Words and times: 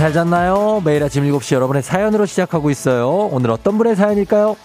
잘 0.00 0.14
잤나요? 0.14 0.80
매일 0.82 1.02
아침 1.02 1.24
7시 1.24 1.56
여러분의 1.56 1.82
사연으로 1.82 2.24
시작하고 2.24 2.70
있어요. 2.70 3.28
오늘 3.32 3.50
어떤 3.50 3.76
분의 3.76 3.96
사연일까요? 3.96 4.56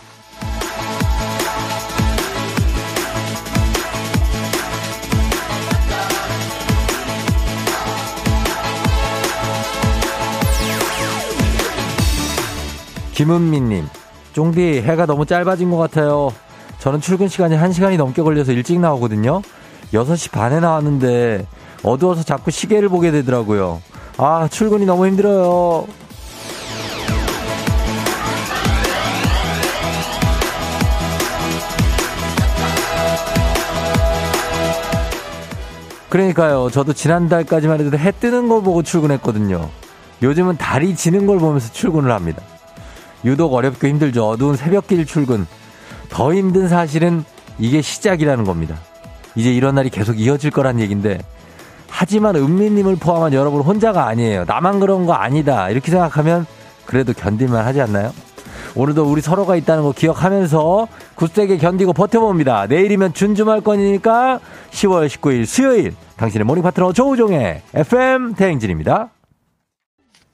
김은미님, 13.11 13.87
쫑디 14.31 14.83
해가 14.83 15.05
너무 15.05 15.25
짧아진 15.25 15.69
것 15.69 15.75
같아요. 15.75 16.31
저는 16.79 17.01
출근 17.01 17.27
시간이 17.27 17.57
1시간이 17.57 17.97
넘게 17.97 18.21
걸려서 18.21 18.53
일찍 18.53 18.79
나오거든요. 18.79 19.41
6시 19.91 20.31
반에 20.31 20.61
나왔는데 20.61 21.45
어두워서 21.83 22.23
자꾸 22.23 22.51
시계를 22.51 22.87
보게 22.87 23.11
되더라고요. 23.11 23.81
아, 24.17 24.47
출근이 24.49 24.85
너무 24.85 25.07
힘들어요. 25.07 25.87
그러니까요. 36.09 36.69
저도 36.71 36.93
지난달까지만 36.93 37.81
해도 37.81 37.97
해 37.97 38.11
뜨는 38.11 38.47
걸 38.47 38.63
보고 38.63 38.81
출근했거든요. 38.83 39.69
요즘은 40.23 40.55
달이 40.55 40.95
지는 40.95 41.25
걸 41.25 41.39
보면서 41.39 41.73
출근을 41.73 42.11
합니다. 42.11 42.41
유독 43.25 43.53
어렵고 43.53 43.85
힘들죠. 43.85 44.29
어두운 44.29 44.55
새벽길 44.55 45.05
출근. 45.05 45.45
더 46.07 46.33
힘든 46.33 46.69
사실은 46.69 47.25
이게 47.59 47.81
시작이라는 47.81 48.45
겁니다. 48.45 48.77
이제 49.35 49.53
이런 49.53 49.75
날이 49.75 49.89
계속 49.89 50.17
이어질 50.17 50.51
거란 50.51 50.79
얘기인데 50.79 51.19
하지만 51.87 52.35
은미님을 52.35 52.97
포함한 52.97 53.33
여러분 53.33 53.61
혼자가 53.61 54.07
아니에요. 54.07 54.45
나만 54.45 54.79
그런 54.79 55.05
거 55.05 55.13
아니다. 55.13 55.69
이렇게 55.69 55.91
생각하면 55.91 56.45
그래도 56.85 57.13
견딜만 57.13 57.65
하지 57.65 57.81
않나요? 57.81 58.11
오늘도 58.75 59.09
우리 59.09 59.21
서로가 59.21 59.55
있다는 59.55 59.83
거 59.83 59.93
기억하면서 59.93 60.87
굳세게 61.15 61.57
견디고 61.57 61.93
버텨봅니다. 61.93 62.67
내일이면 62.67 63.13
준주말권이니까 63.13 64.39
10월 64.71 65.07
19일 65.07 65.45
수요일 65.45 65.93
당신의 66.17 66.45
morning 66.45 66.61
파트너 66.61 66.91
조우종의 66.91 67.61
FM 67.73 68.35
대행진입니다. 68.35 69.11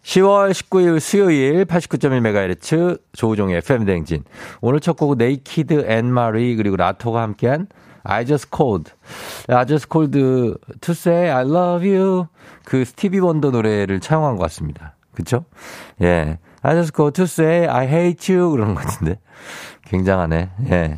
10월 0.03 0.51
19일 0.51 0.99
수요일 0.99 1.65
89.1MHz 1.65 2.99
조우종의 3.13 3.57
FM 3.57 3.85
대행진. 3.85 4.23
오늘 4.59 4.79
첫 4.79 4.97
곡은 4.97 5.19
네이키드 5.19 5.85
앤 5.87 6.11
마리 6.11 6.55
그리고 6.55 6.75
라토가 6.75 7.21
함께한 7.21 7.67
I 8.03 8.25
just 8.25 8.49
called. 8.55 8.91
I 9.47 9.65
just 9.65 9.87
called 9.89 10.13
to 10.13 10.57
say 10.93 11.29
I 11.29 11.43
love 11.43 11.87
you. 11.87 12.27
그 12.65 12.85
스티비 12.85 13.19
원더 13.19 13.51
노래를 13.51 13.99
차용한 13.99 14.35
것 14.35 14.43
같습니다. 14.43 14.95
그쵸? 15.13 15.45
예. 16.01 16.37
I 16.63 16.75
just 16.75 16.93
called 16.95 17.13
to 17.15 17.23
say 17.25 17.67
I 17.67 17.87
hate 17.87 18.35
you. 18.35 18.51
그러는 18.51 18.75
것 18.75 18.85
같은데. 18.85 19.19
굉장하네. 19.85 20.49
예. 20.69 20.97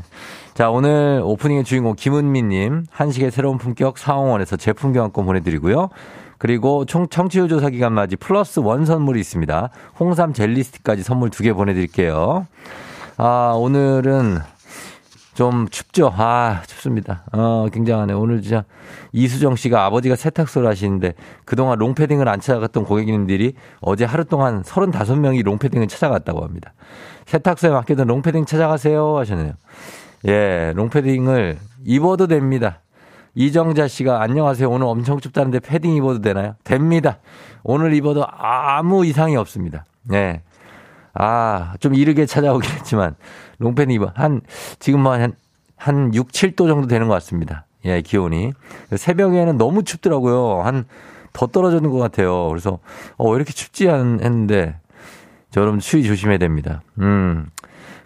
자, 0.53 0.69
오늘 0.69 1.21
오프닝의 1.23 1.63
주인공 1.63 1.95
김은미님, 1.95 2.85
한식의 2.91 3.31
새로운 3.31 3.57
품격 3.57 3.97
사옹원에서 3.97 4.55
제품 4.57 4.93
교환권 4.93 5.25
보내드리고요. 5.25 5.89
그리고 6.37 6.85
총 6.85 7.07
청취율 7.07 7.47
조사 7.47 7.69
기간 7.69 7.93
맞이 7.93 8.17
plus 8.17 8.59
one 8.59 8.85
선물이 8.85 9.19
있습니다. 9.19 9.69
홍삼 9.99 10.33
젤리 10.33 10.61
스틱까지 10.63 11.01
선물 11.01 11.29
두 11.29 11.41
개 11.43 11.53
보내드릴게요. 11.53 12.45
아, 13.17 13.53
오늘은 13.55 14.39
좀 15.33 15.67
춥죠? 15.69 16.13
아, 16.15 16.61
춥습니다. 16.67 17.23
어, 17.31 17.67
굉장하네. 17.71 18.13
오늘 18.13 18.41
진짜 18.41 18.65
이수정 19.11 19.55
씨가 19.55 19.85
아버지가 19.85 20.15
세탁소를 20.15 20.67
하시는데 20.67 21.13
그동안 21.45 21.79
롱패딩을 21.79 22.29
안 22.29 22.39
찾아갔던 22.39 22.85
고객님들이 22.85 23.53
어제 23.81 24.05
하루 24.05 24.25
동안 24.25 24.61
35명이 24.61 25.43
롱패딩을 25.43 25.87
찾아갔다고 25.87 26.43
합니다. 26.43 26.73
세탁소에 27.25 27.71
맡기던 27.71 28.07
롱패딩 28.07 28.45
찾아가세요 28.45 29.17
하셨네요. 29.17 29.53
예, 30.27 30.73
롱패딩을 30.75 31.57
입어도 31.85 32.27
됩니다. 32.27 32.79
이정자 33.35 33.87
씨가 33.87 34.21
안녕하세요. 34.21 34.69
오늘 34.69 34.85
엄청 34.85 35.19
춥다는데 35.19 35.59
패딩 35.59 35.95
입어도 35.95 36.21
되나요? 36.21 36.55
됩니다. 36.63 37.17
오늘 37.63 37.93
입어도 37.95 38.25
아무 38.27 39.05
이상이 39.05 39.35
없습니다. 39.35 39.85
예. 40.13 40.41
아, 41.13 41.75
좀 41.79 41.95
이르게 41.95 42.25
찾아오긴 42.25 42.71
했지만, 42.71 43.15
롱팬 43.59 43.91
입어. 43.91 44.11
한, 44.15 44.41
지금 44.79 45.01
뭐 45.01 45.13
한, 45.13 45.33
한 45.77 46.13
6, 46.13 46.29
7도 46.29 46.67
정도 46.67 46.87
되는 46.87 47.07
것 47.07 47.13
같습니다. 47.15 47.65
예, 47.85 48.01
기온이. 48.01 48.51
새벽에는 48.95 49.57
너무 49.57 49.83
춥더라고요. 49.83 50.61
한, 50.61 50.85
더 51.33 51.47
떨어지는 51.47 51.89
것 51.89 51.97
같아요. 51.97 52.47
그래서, 52.49 52.79
어, 53.17 53.29
왜 53.29 53.35
이렇게 53.35 53.53
춥지 53.53 53.89
않, 53.89 54.19
했는데, 54.21 54.75
저 55.51 55.61
여러분 55.61 55.79
추위 55.79 56.03
조심해야 56.03 56.39
됩니다. 56.39 56.81
음. 56.99 57.47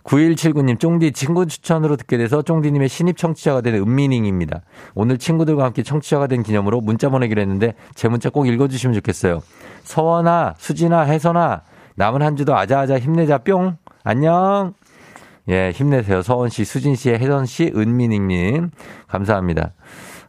9179님, 0.03 0.79
쫑디 0.79 1.11
친구 1.11 1.45
추천으로 1.47 1.97
듣게 1.97 2.17
돼서 2.17 2.41
쫑디님의 2.41 2.87
신입 2.87 3.17
청취자가 3.17 3.61
된 3.61 3.75
은미닝입니다. 3.75 4.61
오늘 4.95 5.17
친구들과 5.17 5.65
함께 5.65 5.83
청취자가 5.83 6.27
된 6.27 6.43
기념으로 6.43 6.79
문자 6.79 7.09
보내기로 7.09 7.41
했는데 7.41 7.73
제 7.93 8.07
문자 8.07 8.29
꼭 8.29 8.47
읽어주시면 8.47 8.93
좋겠어요. 8.95 9.41
서원아, 9.83 10.55
수진아, 10.57 11.03
혜선아, 11.03 11.61
남은 11.97 12.21
한 12.21 12.35
주도 12.35 12.55
아자아자 12.55 12.99
힘내자 12.99 13.39
뿅. 13.39 13.75
안녕. 14.03 14.73
예, 15.49 15.71
힘내세요. 15.71 16.21
서원 16.21 16.49
씨, 16.49 16.63
수진 16.63 16.95
씨, 16.95 17.09
혜선 17.09 17.47
씨, 17.47 17.71
은미닝 17.75 18.27
님. 18.27 18.69
감사합니다. 19.07 19.73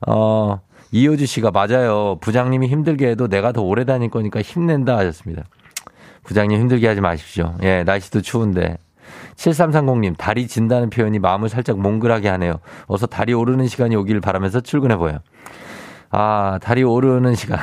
어, 0.07 0.61
이효주 0.93 1.27
씨가 1.27 1.51
맞아요. 1.51 2.17
부장님이 2.23 2.69
힘들게 2.69 3.11
해도 3.11 3.29
내가 3.29 3.53
더 3.53 3.61
오래 3.61 3.85
다닐 3.85 4.09
거니까 4.09 4.41
힘낸다 4.41 4.97
하셨습니다. 4.97 5.45
부장님 6.25 6.59
힘들게 6.59 6.89
하지 6.89 7.03
마십시오. 7.03 7.55
예, 7.63 7.83
날씨도 7.85 8.23
추운데. 8.23 8.79
7330님, 9.37 10.17
다리 10.17 10.49
진다는 10.49 10.89
표현이 10.89 11.19
마음을 11.19 11.51
살짝 11.51 11.79
몽글하게 11.81 12.31
하네요. 12.31 12.61
어서 12.87 13.07
다리 13.07 13.35
오르는 13.35 13.67
시간이 13.67 13.95
오길 13.95 14.23
바라면서 14.23 14.61
출근해 14.63 14.97
보여요. 14.97 15.19
아, 16.11 16.59
다리 16.63 16.83
오르는 16.83 17.35
시간. 17.35 17.59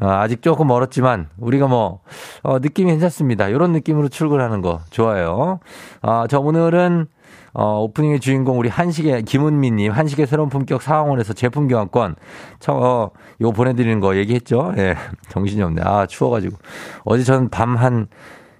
아, 0.00 0.26
직 0.28 0.42
조금 0.42 0.66
멀었지만, 0.66 1.28
우리가 1.38 1.68
뭐, 1.68 2.00
어, 2.42 2.58
느낌이 2.58 2.90
괜찮습니다. 2.90 3.48
이런 3.48 3.72
느낌으로 3.72 4.08
출근하는 4.08 4.60
거 4.60 4.80
좋아요. 4.90 5.60
아, 6.02 6.26
저 6.28 6.40
오늘은, 6.40 7.06
어, 7.52 7.80
오프닝의 7.82 8.18
주인공 8.18 8.58
우리 8.58 8.68
한식의 8.68 9.22
김은미님, 9.22 9.92
한식의 9.92 10.26
새로운 10.26 10.48
품격 10.48 10.82
사항원에서 10.82 11.32
제품 11.34 11.68
교환권, 11.68 12.16
저, 12.58 12.72
어, 12.72 13.10
요 13.40 13.52
보내드리는 13.52 14.00
거 14.00 14.16
얘기했죠? 14.16 14.74
예, 14.76 14.96
정신이 15.30 15.62
없네. 15.62 15.82
아, 15.84 16.06
추워가지고. 16.06 16.56
어제 17.04 17.22
저는 17.22 17.50
밤한 17.50 18.08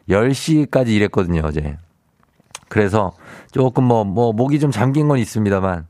10시까지 0.09 0.89
일했거든요, 0.89 1.43
어제. 1.45 1.77
그래서 2.69 3.13
조금 3.51 3.85
뭐, 3.85 4.05
뭐, 4.05 4.33
목이 4.33 4.61
좀 4.61 4.71
잠긴 4.71 5.09
건 5.09 5.19
있습니다만, 5.19 5.87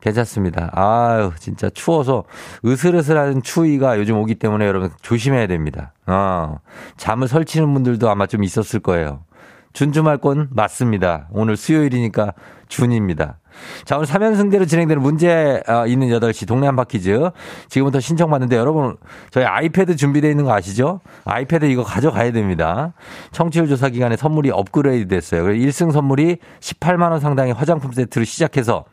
괜찮습니다. 0.00 0.70
아유, 0.72 1.32
진짜 1.38 1.68
추워서 1.70 2.24
으슬으슬한 2.64 3.42
추위가 3.42 3.98
요즘 3.98 4.16
오기 4.16 4.36
때문에 4.36 4.66
여러분 4.66 4.90
조심해야 5.02 5.46
됩니다. 5.46 5.92
어, 6.06 6.58
잠을 6.96 7.28
설치는 7.28 7.72
분들도 7.72 8.08
아마 8.08 8.26
좀 8.26 8.44
있었을 8.44 8.80
거예요. 8.80 9.24
준주말권 9.72 10.48
맞습니다. 10.52 11.28
오늘 11.30 11.56
수요일이니까 11.56 12.32
준입니다. 12.68 13.39
자, 13.84 13.96
오늘 13.96 14.06
3연승대로 14.06 14.68
진행되는 14.68 15.02
문제 15.02 15.62
어, 15.66 15.86
있는 15.86 16.08
8시 16.08 16.46
동네 16.46 16.66
한바퀴즈. 16.66 17.30
지금부터 17.68 18.00
신청받는데 18.00 18.56
여러분, 18.56 18.96
저희 19.30 19.44
아이패드 19.44 19.96
준비되어 19.96 20.30
있는 20.30 20.44
거 20.44 20.52
아시죠? 20.52 21.00
아이패드 21.24 21.66
이거 21.66 21.82
가져가야 21.82 22.32
됩니다. 22.32 22.92
청취율 23.32 23.68
조사 23.68 23.88
기간에 23.88 24.16
선물이 24.16 24.50
업그레이드 24.50 25.08
됐어요. 25.08 25.44
1승 25.44 25.92
선물이 25.92 26.38
18만원 26.60 27.20
상당의 27.20 27.54
화장품 27.54 27.92
세트로 27.92 28.24
시작해서 28.24 28.84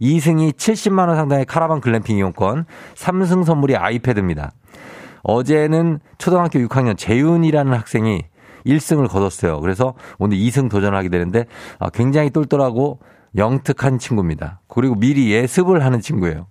2승이 0.00 0.52
70만원 0.52 1.16
상당의 1.16 1.44
카라반 1.44 1.80
글램핑 1.80 2.16
이용권, 2.18 2.66
3승 2.94 3.44
선물이 3.44 3.76
아이패드입니다. 3.76 4.52
어제는 5.22 5.98
초등학교 6.18 6.60
6학년 6.60 6.96
재윤이라는 6.96 7.72
학생이 7.72 8.22
1승을 8.66 9.08
거뒀어요. 9.08 9.60
그래서 9.60 9.94
오늘 10.18 10.36
2승 10.36 10.70
도전하게 10.70 11.08
되는데 11.08 11.46
아, 11.78 11.90
굉장히 11.90 12.30
똘똘하고 12.30 12.98
영특한 13.36 13.98
친구입니다. 13.98 14.60
그리고 14.68 14.94
미리 14.94 15.30
예습을 15.32 15.84
하는 15.84 16.00
친구예요. 16.00 16.46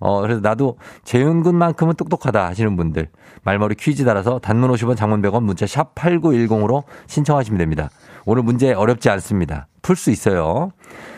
어, 0.00 0.20
그래서 0.20 0.40
나도 0.40 0.78
재윤군만큼은 1.04 1.94
똑똑하다 1.94 2.46
하시는 2.46 2.76
분들 2.76 3.08
말머리 3.44 3.74
퀴즈 3.76 4.04
달아서 4.04 4.38
단문 4.38 4.70
50원 4.70 4.96
장문 4.96 5.22
100원 5.22 5.42
문자 5.42 5.66
샵 5.66 5.94
8910으로 5.94 6.84
신청하시면 7.06 7.58
됩니다. 7.58 7.90
오늘 8.24 8.42
문제 8.42 8.72
어렵지 8.72 9.10
않습니다. 9.10 9.68
풀 9.82 9.96
수 9.96 10.10
있어요. 10.10 10.70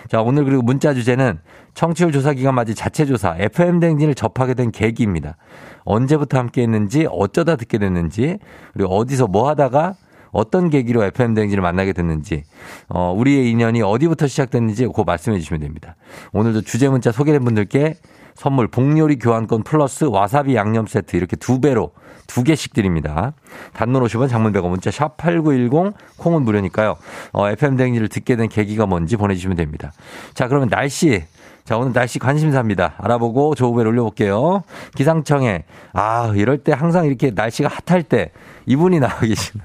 자, 0.08 0.22
오늘 0.22 0.44
그리고 0.44 0.62
문자 0.62 0.94
주제는 0.94 1.38
청취율 1.75 2.12
조사 2.12 2.32
기간 2.32 2.55
맞이 2.55 2.75
자체 2.75 3.05
조사 3.05 3.37
FM 3.38 3.81
댕진을 3.81 4.14
접하게 4.14 4.55
된 4.55 4.70
계기입니다. 4.70 5.37
언제부터 5.84 6.38
함께 6.38 6.62
했는지, 6.62 7.06
어쩌다 7.11 7.56
듣게 7.56 7.78
됐는지, 7.78 8.38
그리고 8.72 8.96
어디서 8.96 9.26
뭐 9.26 9.49
하다가 9.49 9.94
어떤 10.35 10.69
계기로 10.69 11.05
FM 11.05 11.33
댕진을 11.35 11.63
만나게 11.63 11.93
됐는지, 11.93 12.45
어, 12.89 13.15
우리의 13.17 13.51
인연이 13.51 13.81
어디부터 13.81 14.27
시작됐는지 14.27 14.87
그거 14.87 15.05
말씀해 15.05 15.39
주시면 15.39 15.61
됩니다. 15.61 15.97
오늘도 16.33 16.63
주제 16.63 16.89
문자 16.89 17.13
소개된 17.13 17.43
분들께 17.45 17.95
선물 18.35 18.67
복요리 18.67 19.19
교환권 19.19 19.63
플러스 19.63 20.05
와사비 20.05 20.57
양념 20.57 20.87
세트 20.87 21.17
이렇게 21.17 21.37
두 21.37 21.61
배로 21.61 21.93
두 22.27 22.43
개씩 22.43 22.75
드립니다. 22.75 23.35
단문 23.75 24.03
50원 24.03 24.29
장문 24.29 24.53
100원 24.53 24.71
문자 24.71 24.91
샵 24.91 25.17
8910 25.17 25.95
콩은 26.17 26.43
무료니까요. 26.43 26.97
어, 27.33 27.49
FM 27.51 27.77
댕지를 27.77 28.09
듣게 28.09 28.35
된 28.37 28.49
계기가 28.49 28.87
뭔지 28.87 29.17
보내주시면 29.17 29.57
됩니다. 29.57 29.93
자 30.35 30.49
그러면 30.49 30.69
날씨 30.69 31.25
자, 31.65 31.79
오늘 31.79 31.95
날씨 31.95 32.19
관심사입니다. 32.19 32.95
알아보고 32.99 33.55
조우벨 33.55 33.87
올려볼게요. 33.87 34.65
기상청에, 34.97 35.65
아, 35.95 36.31
이럴 36.37 36.59
때 36.59 36.73
항상 36.73 37.07
이렇게 37.07 37.31
날씨가 37.31 37.71
핫할 37.87 38.03
때 38.03 38.33
이분이 38.67 39.01
나와 39.01 39.19
계시는. 39.21 39.65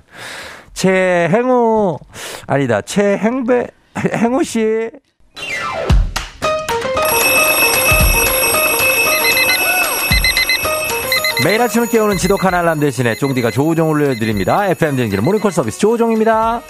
최행우, 0.80 1.98
아니다, 2.48 2.80
최행배, 2.80 3.68
행우 4.14 4.42
씨. 4.46 4.90
매일 11.44 11.62
아침을 11.62 11.90
깨우는 11.90 12.16
지독한 12.16 12.54
알람 12.54 12.80
대신에 12.80 13.16
쫑디가 13.16 13.52
조우종 13.52 13.90
올려드립니다. 13.90 14.68
FM 14.68 14.96
댕지는 14.96 15.22
모닝콜 15.26 15.52
서비스 15.52 15.80
조우종입니다. 15.80 16.62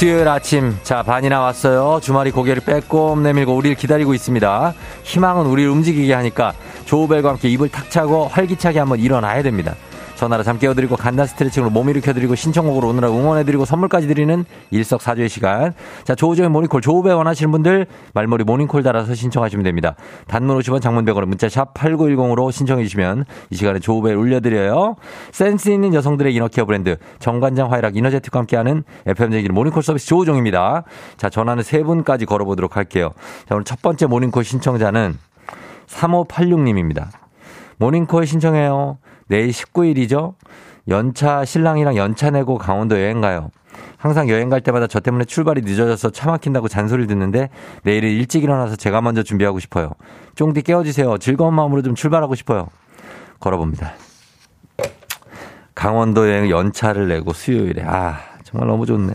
수요일 0.00 0.26
아침, 0.26 0.76
자, 0.82 1.04
반이나 1.04 1.40
왔어요. 1.40 2.00
주말이 2.02 2.32
고개를 2.32 2.62
빼꼼 2.64 3.22
내밀고 3.22 3.54
우리를 3.54 3.76
기다리고 3.76 4.12
있습니다. 4.12 4.74
희망은 5.04 5.46
우리를 5.46 5.70
움직이게 5.70 6.14
하니까 6.14 6.54
조우벨과 6.90 7.28
함께 7.28 7.48
이불 7.50 7.68
탁 7.68 7.88
차고 7.88 8.26
활기차게 8.26 8.80
한번 8.80 8.98
일어나야 8.98 9.44
됩니다. 9.44 9.76
전화로 10.16 10.42
잠 10.42 10.58
깨워드리고 10.58 10.96
간단 10.96 11.24
스트레칭으로 11.24 11.70
몸 11.70 11.88
일으켜드리고 11.88 12.34
신청곡으로 12.34 12.88
오늘 12.88 12.99
하루 12.99 13.08
응원해드리고 13.08 13.64
선물까지 13.64 14.08
드리는 14.08 14.44
일석사조의 14.72 15.28
시간. 15.28 15.72
자, 16.02 16.16
조우종의 16.16 16.50
모닝콜, 16.50 16.82
조우벨 16.82 17.12
원하시는 17.12 17.50
분들 17.52 17.86
말머리 18.12 18.42
모닝콜 18.42 18.82
달아서 18.82 19.14
신청하시면 19.14 19.62
됩니다. 19.62 19.94
단문 20.26 20.58
50원 20.58 20.82
장문 20.82 21.04
100원은 21.04 21.26
문자 21.26 21.48
샵 21.48 21.72
8910으로 21.74 22.50
신청해주시면 22.50 23.24
이 23.50 23.54
시간에 23.54 23.78
조우벨 23.78 24.12
울려드려요. 24.12 24.96
센스 25.30 25.70
있는 25.70 25.94
여성들의 25.94 26.34
inner 26.34 26.51
care 26.51 26.64
브랜드 26.64 26.96
정관장 27.20 27.72
화이락 27.72 27.96
이너제틱과 27.96 28.40
함께하는 28.40 28.82
FM댕진 29.06 29.54
모닝콜 29.54 29.84
서비스 29.84 30.06
조우종입니다. 30.08 30.82
자, 31.16 31.30
전화는 31.30 31.62
세 31.62 31.84
분까지 31.84 32.26
걸어보도록 32.26 32.76
할게요. 32.76 33.12
자, 33.48 33.54
오늘 33.54 33.64
첫 33.64 33.80
번째 33.80 34.06
모닝콜 34.06 34.44
신청자는 34.44 35.29
3586님입니다. 35.90 37.08
모닝콜 37.78 38.26
신청해요. 38.26 38.98
내일 39.28 39.50
19일이죠? 39.50 40.34
연차, 40.88 41.44
신랑이랑 41.44 41.96
연차 41.96 42.30
내고 42.30 42.58
강원도 42.58 43.00
여행 43.00 43.20
가요. 43.20 43.50
항상 43.96 44.28
여행 44.28 44.48
갈 44.48 44.60
때마다 44.60 44.86
저 44.86 44.98
때문에 45.00 45.24
출발이 45.24 45.60
늦어져서 45.62 46.10
차 46.10 46.30
막힌다고 46.30 46.68
잔소리를 46.68 47.06
듣는데 47.06 47.50
내일은 47.84 48.08
일찍 48.10 48.42
일어나서 48.42 48.76
제가 48.76 49.00
먼저 49.00 49.22
준비하고 49.22 49.60
싶어요. 49.60 49.90
쫑디 50.34 50.62
깨워주세요. 50.62 51.18
즐거운 51.18 51.54
마음으로 51.54 51.82
좀 51.82 51.94
출발하고 51.94 52.34
싶어요. 52.34 52.68
걸어봅니다. 53.40 53.92
강원도 55.74 56.28
여행 56.28 56.50
연차를 56.50 57.08
내고 57.08 57.32
수요일에. 57.32 57.82
아, 57.86 58.18
정말 58.42 58.68
너무 58.68 58.84
좋네. 58.84 59.12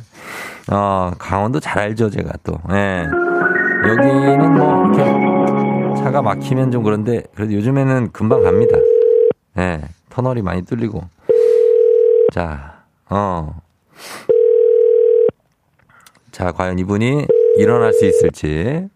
어, 0.72 1.12
강원도 1.20 1.60
잘 1.60 1.80
알죠, 1.80 2.10
제가 2.10 2.32
또. 2.44 2.58
예. 2.72 3.06
여기는 3.88 4.54
뭐, 4.56 4.86
이렇게 4.94 5.25
차가 6.06 6.22
막히면 6.22 6.70
좀 6.70 6.84
그런데 6.84 7.24
그래도 7.34 7.54
요즘에는 7.54 8.12
금방 8.12 8.44
갑니다. 8.44 8.78
예. 9.58 9.82
터널이 10.12 10.44
많이 10.44 10.62
뚫리고. 10.62 11.02
자, 12.32 12.84
어. 13.10 13.60
자, 16.32 16.52
과연 16.52 16.78
이분이 16.78 17.26
일어날 17.58 17.92
수 17.94 18.06
있을지. 18.06 18.88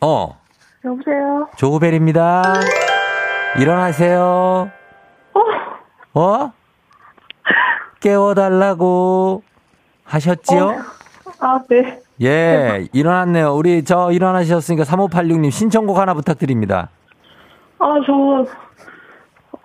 어. 0.00 0.06
어. 0.06 0.40
여보세요? 0.84 1.48
조우벨입니다. 1.56 2.44
일어나세요. 3.58 4.70
어? 6.14 6.20
어? 6.20 6.52
깨워달라고 7.98 9.42
하셨지요? 10.04 10.66
어. 10.66 10.76
아, 11.40 11.60
네. 11.68 12.05
예, 12.22 12.88
일어났네요. 12.92 13.54
우리 13.54 13.84
저 13.84 14.10
일어나셨으니까 14.10 14.84
3586님 14.84 15.50
신청곡 15.50 15.98
하나 15.98 16.14
부탁드립니다. 16.14 16.88
아, 17.78 17.94
저, 18.06 18.46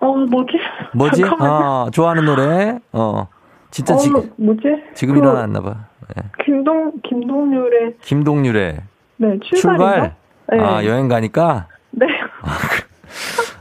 어, 0.00 0.16
뭐지? 0.16 0.52
뭐지? 0.94 1.24
어, 1.24 1.88
좋아하는 1.92 2.24
노래? 2.26 2.78
어. 2.92 3.26
진짜 3.70 3.94
어, 3.94 3.96
지, 3.96 4.10
뭐지? 4.10 4.62
지금 4.94 5.14
그 5.14 5.20
일어났나 5.20 5.60
봐. 5.62 5.86
예. 6.18 6.22
김동, 6.44 6.92
김동률의, 7.08 7.94
김동률의 8.02 8.80
네, 9.16 9.38
출발인가? 9.42 9.92
출발? 9.94 10.14
네. 10.52 10.60
아, 10.60 10.84
여행 10.84 11.08
가니까? 11.08 11.68
네. 11.92 12.06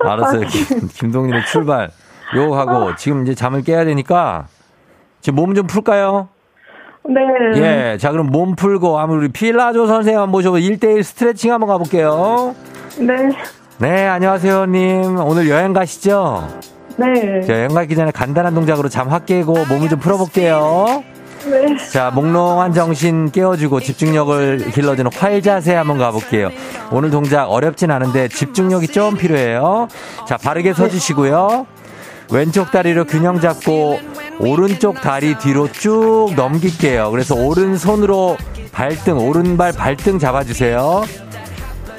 알았어요. 0.04 0.48
김, 0.52 0.88
김동률의 0.88 1.46
출발. 1.46 1.90
요거 2.36 2.58
하고 2.58 2.96
지금 2.96 3.24
이제 3.24 3.36
잠을 3.36 3.62
깨야 3.64 3.86
되니까 3.86 4.48
지금 5.22 5.36
몸 5.38 5.54
좀 5.54 5.68
풀까요? 5.68 6.28
네. 7.04 7.22
예. 7.94 7.98
자, 8.00 8.12
그럼 8.12 8.28
몸 8.28 8.56
풀고 8.56 9.00
아무 9.00 9.16
우리 9.16 9.30
필라조 9.30 9.88
선생님 9.88 10.20
한번 10.20 10.32
모셔고 10.32 10.58
1대1 10.58 11.04
스트레칭 11.04 11.52
한번 11.52 11.68
가볼게요. 11.70 12.56
네. 13.00 13.14
네, 13.80 14.08
안녕하세요, 14.08 14.66
님. 14.68 15.18
오늘 15.18 15.50
여행 15.50 15.74
가시죠? 15.74 16.48
네. 16.98 17.42
자, 17.42 17.54
여행 17.54 17.70
가기 17.74 17.96
전에 17.96 18.12
간단한 18.12 18.54
동작으로 18.54 18.88
잠 18.90 19.10
확 19.12 19.26
깨고 19.26 19.66
몸을 19.68 19.90
좀 19.90 20.00
풀어볼게요. 20.00 21.04
네. 21.50 21.76
자, 21.92 22.12
몽롱한 22.14 22.74
정신 22.74 23.32
깨워주고 23.32 23.80
집중력을 23.80 24.70
길러주는 24.72 25.10
활 25.16 25.42
자세 25.42 25.74
한번 25.74 25.98
가볼게요. 25.98 26.50
오늘 26.92 27.10
동작 27.10 27.46
어렵진 27.46 27.90
않은데 27.90 28.28
집중력이 28.28 28.90
좀 28.90 29.18
필요해요. 29.18 29.88
자, 30.28 30.38
바르게 30.38 30.74
서주시고요. 30.74 31.66
왼쪽 32.32 32.70
다리로 32.72 33.06
균형 33.06 33.40
잡고 33.40 34.00
오른쪽 34.42 35.00
다리 35.02 35.38
뒤로 35.38 35.72
쭉 35.72 36.34
넘길게요. 36.36 37.12
그래서 37.12 37.36
오른손으로 37.36 38.38
발등, 38.72 39.18
오른발 39.18 39.74
발등 39.74 40.18
잡아주세요. 40.18 41.04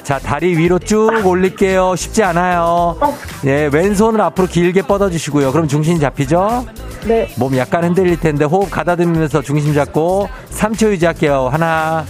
자, 0.02 0.18
다리 0.18 0.56
위로 0.56 0.80
쭉 0.80 1.10
올릴게요. 1.24 1.94
쉽지 1.94 2.24
않아요. 2.24 2.98
예, 3.46 3.70
왼손을 3.72 4.20
앞으로 4.20 4.48
길게 4.48 4.82
뻗어주시고요. 4.82 5.52
그럼 5.52 5.68
중심 5.68 6.00
잡히죠? 6.00 6.66
네. 7.06 7.28
몸 7.36 7.56
약간 7.56 7.84
흔들릴 7.84 8.18
텐데 8.18 8.44
호흡 8.44 8.70
가다듬으면서 8.70 9.42
중심 9.42 9.74
잡고 9.74 10.28
3초 10.50 10.90
유지할게요. 10.90 11.48
하나, 11.52 12.04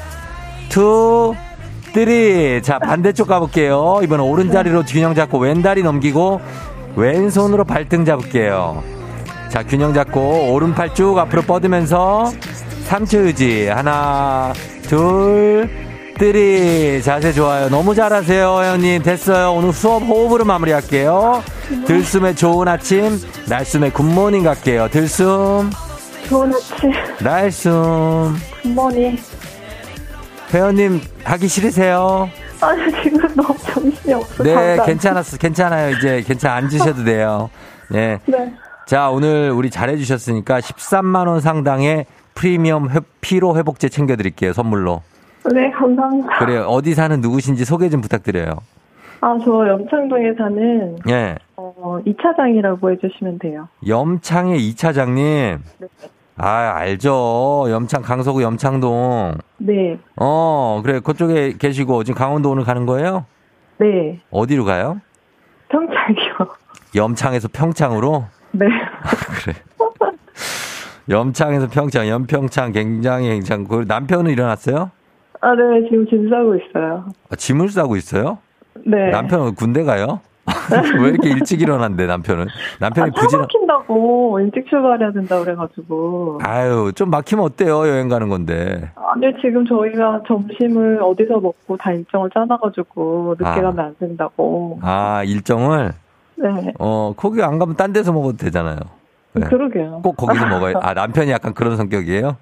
Two, 0.70 1.34
three. 1.92 2.62
자, 2.62 2.78
반대쪽 2.78 3.28
가볼게요. 3.28 4.00
이번엔 4.02 4.24
오른 4.24 4.48
다리로 4.48 4.84
균형 4.84 5.14
잡고 5.14 5.38
왼 5.38 5.60
다리 5.60 5.82
넘기고 5.82 6.40
왼손으로 6.96 7.64
발등 7.64 8.06
잡을게요. 8.06 9.01
자, 9.52 9.62
균형 9.62 9.92
잡고 9.92 10.54
오른팔 10.54 10.94
쭉 10.94 11.18
앞으로 11.18 11.42
뻗으면서 11.42 12.32
3초 12.88 13.26
유지. 13.26 13.68
하나, 13.68 14.54
둘, 14.88 15.68
three. 16.18 17.02
자세 17.02 17.34
좋아요. 17.34 17.68
너무 17.68 17.94
잘하세요, 17.94 18.60
회원님. 18.62 19.02
됐어요. 19.02 19.52
오늘 19.52 19.74
수업 19.74 20.04
호흡으로 20.04 20.46
마무리할게요. 20.46 21.42
들숨에 21.86 22.34
좋은 22.34 22.66
아침, 22.66 23.18
날숨에 23.46 23.90
good 23.92 24.10
morning 24.10 24.42
갈게요. 24.44 24.88
들숨, 24.90 25.68
좋은 26.30 26.54
아침. 26.54 26.90
날숨. 27.20 28.34
굿모닝. 28.62 29.18
회원님, 30.54 31.00
하기 31.24 31.46
싫으세요? 31.46 32.30
아니, 32.62 32.80
지금 33.02 33.18
너무 33.34 33.54
정신이 33.70 34.14
없어. 34.14 34.44
네. 34.44 34.78
괜찮았어. 34.86 35.36
괜찮아요. 35.36 35.94
이제 35.96 36.22
괜찮아. 36.26 36.54
앉으셔도 36.54 37.04
돼요. 37.04 37.50
네. 37.90 38.18
네. 38.24 38.50
자, 38.86 39.10
오늘 39.10 39.50
우리 39.50 39.70
잘해주셨으니까 39.70 40.60
13만원 40.60 41.40
상당의 41.40 42.06
프리미엄 42.34 42.90
회- 42.90 43.00
피로 43.20 43.56
회복제 43.56 43.88
챙겨드릴게요. 43.88 44.52
선물로. 44.52 45.02
네, 45.52 45.70
감사합니다. 45.70 46.38
그래요. 46.38 46.62
어디 46.62 46.94
사는 46.94 47.20
누구신지 47.20 47.64
소개 47.64 47.88
좀 47.88 48.00
부탁드려요. 48.00 48.52
아, 49.20 49.36
저 49.44 49.68
염창동에 49.68 50.34
사는, 50.36 50.96
예. 51.08 51.36
어, 51.56 51.98
이차장이라고 52.04 52.90
해주시면 52.92 53.38
돼요. 53.38 53.68
염창의 53.86 54.58
이차장님. 54.68 55.24
네. 55.78 55.86
아, 56.36 56.72
알죠. 56.76 57.66
염창, 57.70 58.02
강서구 58.02 58.42
염창동. 58.42 59.34
네. 59.58 59.96
어, 60.16 60.80
그래. 60.84 60.98
그쪽에 61.00 61.52
계시고, 61.58 62.02
지금 62.04 62.18
강원도 62.18 62.50
오늘 62.50 62.64
가는 62.64 62.84
거예요? 62.84 63.26
네. 63.78 64.18
어디로 64.30 64.64
가요? 64.64 65.00
평창이요. 65.68 66.32
염창에서 66.96 67.48
평창으로? 67.52 68.24
네. 68.52 68.66
그래. 69.42 69.54
염창에서 71.08 71.68
평창, 71.68 72.06
연평창, 72.08 72.72
굉장히 72.72 73.28
굉장히. 73.28 73.66
그 73.66 73.84
남편은 73.86 74.30
일어났어요? 74.30 74.90
아, 75.40 75.54
네, 75.54 75.88
지금 75.88 76.06
짐 76.08 76.30
싸고 76.30 76.54
있어요. 76.56 77.04
아, 77.30 77.36
짐을 77.36 77.68
싸고 77.68 77.96
있어요? 77.96 78.38
네. 78.86 79.10
남편은 79.10 79.54
군대 79.56 79.82
가요? 79.82 80.20
왜 81.00 81.08
이렇게 81.10 81.30
일찍 81.30 81.60
일어난대, 81.60 82.06
남편은? 82.06 82.46
남편이 82.80 83.10
아, 83.10 83.12
차 83.14 83.20
부지런. 83.22 83.42
막힌다고 83.42 84.40
일찍 84.40 84.68
출발해야 84.68 85.12
된다 85.12 85.38
그래가지고. 85.42 86.40
아유, 86.42 86.92
좀 86.94 87.10
막히면 87.10 87.44
어때요? 87.44 87.86
여행 87.88 88.08
가는 88.08 88.28
건데. 88.28 88.90
아니 88.96 89.26
지금 89.40 89.64
저희가 89.66 90.22
점심을 90.26 91.00
어디서 91.02 91.38
먹고 91.40 91.76
다 91.76 91.92
일정을 91.92 92.30
짜놔가지고 92.34 93.36
늦게 93.38 93.48
아. 93.48 93.54
가면 93.54 93.78
안 93.78 93.96
된다고. 94.00 94.78
아, 94.82 95.22
일정을, 95.24 95.92
네. 96.36 96.72
어, 96.78 97.12
거기 97.16 97.42
안 97.42 97.58
가면 97.58 97.76
딴 97.76 97.92
데서 97.92 98.12
먹어도 98.12 98.36
되잖아요. 98.36 98.76
네. 99.34 99.46
그러게요. 99.46 100.00
꼭 100.02 100.16
거기서 100.16 100.46
먹어요. 100.46 100.74
아, 100.80 100.92
남편이 100.94 101.30
약간 101.30 101.54
그런 101.54 101.76
성격이에요? 101.76 102.36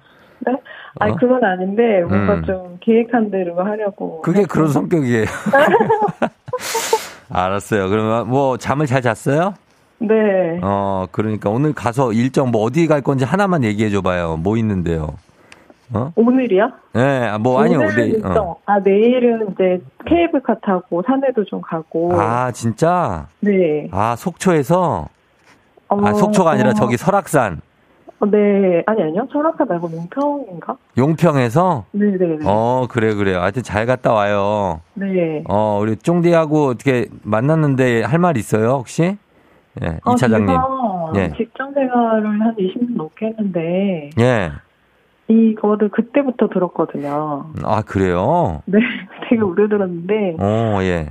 네? 0.45 0.53
아니 0.99 1.13
어? 1.13 1.15
그건 1.19 1.43
아닌데 1.43 2.01
뭔가 2.07 2.33
음. 2.35 2.43
좀 2.43 2.77
계획한 2.81 3.31
대로 3.31 3.63
하려고. 3.63 4.21
그게. 4.21 4.43
그런 4.43 4.67
성격이에요. 4.69 5.25
알았어요. 7.29 7.89
그러면 7.89 8.27
뭐 8.27 8.57
잠을 8.57 8.87
잘 8.87 9.01
잤어요? 9.01 9.53
네. 9.99 10.59
어, 10.61 11.05
그러니까 11.11 11.49
오늘 11.49 11.73
가서 11.73 12.11
일정 12.11 12.51
뭐 12.51 12.63
어디 12.63 12.87
갈 12.87 13.01
건지 13.01 13.23
하나만 13.23 13.63
얘기해 13.63 13.89
줘봐요. 13.89 14.37
뭐 14.37 14.57
있는데요? 14.57 15.15
어? 15.93 16.11
오늘이요? 16.15 16.71
네, 16.93 17.37
뭐 17.39 17.61
아니요. 17.61 17.79
오늘 17.79 18.11
네. 18.11 18.27
어. 18.27 18.55
아 18.65 18.79
내일은 18.79 19.49
이제 19.51 19.81
케이블카 20.05 20.55
타고 20.61 21.03
산에도 21.05 21.43
좀 21.45 21.61
가고. 21.61 22.13
아, 22.13 22.51
진짜? 22.51 23.27
네. 23.41 23.87
아, 23.91 24.15
속초에서? 24.15 25.07
아, 25.89 25.95
어, 25.95 26.13
속초가 26.13 26.51
아니라 26.51 26.69
어, 26.69 26.73
저기 26.73 26.95
설악산. 26.97 27.61
어, 28.21 28.25
네. 28.27 28.83
아니 28.85 29.01
아니요. 29.03 29.27
설악산 29.33 29.67
말고 29.67 29.89
용평인가? 29.91 30.77
용평에서? 30.97 31.85
네네네. 31.91 32.37
어, 32.45 32.87
그래, 32.89 33.13
그래. 33.13 33.35
하여튼 33.35 33.63
잘 33.63 33.85
갔다 33.85 34.13
와요. 34.13 34.79
네. 34.93 35.43
어, 35.49 35.79
우리 35.81 35.95
쫑디하고 35.97 36.67
어떻게 36.67 37.07
만났는데 37.23 38.03
할 38.03 38.19
말 38.19 38.37
있어요, 38.37 38.69
혹시? 38.75 39.17
예, 39.81 39.87
아, 40.03 40.11
이 40.13 40.15
차장님. 40.17 40.55
예. 41.15 41.31
직장 41.35 41.73
생활을 41.73 42.41
한 42.41 42.55
20년 42.57 42.95
넘게 42.95 43.25
했는데 43.27 44.09
예. 44.19 44.51
이거를 45.27 45.89
그때부터 45.89 46.49
들었거든요. 46.49 47.45
아, 47.63 47.81
그래요? 47.83 48.61
네, 48.65 48.79
되게 49.29 49.41
오래 49.41 49.67
들었는데 49.67 50.35
어, 50.39 50.79
예. 50.81 51.09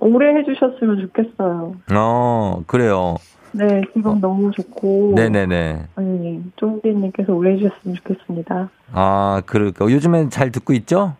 오래 0.00 0.34
해주셨으면 0.38 1.00
좋겠어요. 1.00 1.74
어, 1.94 2.62
그래요. 2.66 3.16
네, 3.52 3.82
지금 3.92 4.20
너무 4.20 4.50
좋고. 4.52 5.12
네네네. 5.14 5.82
아니, 5.96 6.42
쫑디님께서 6.56 7.32
오래 7.34 7.52
해주셨으면 7.52 7.96
좋겠습니다. 7.96 8.70
아, 8.92 9.42
그럴까. 9.44 9.84
요즘엔 9.84 10.30
잘 10.30 10.50
듣고 10.50 10.72
있죠? 10.72 11.14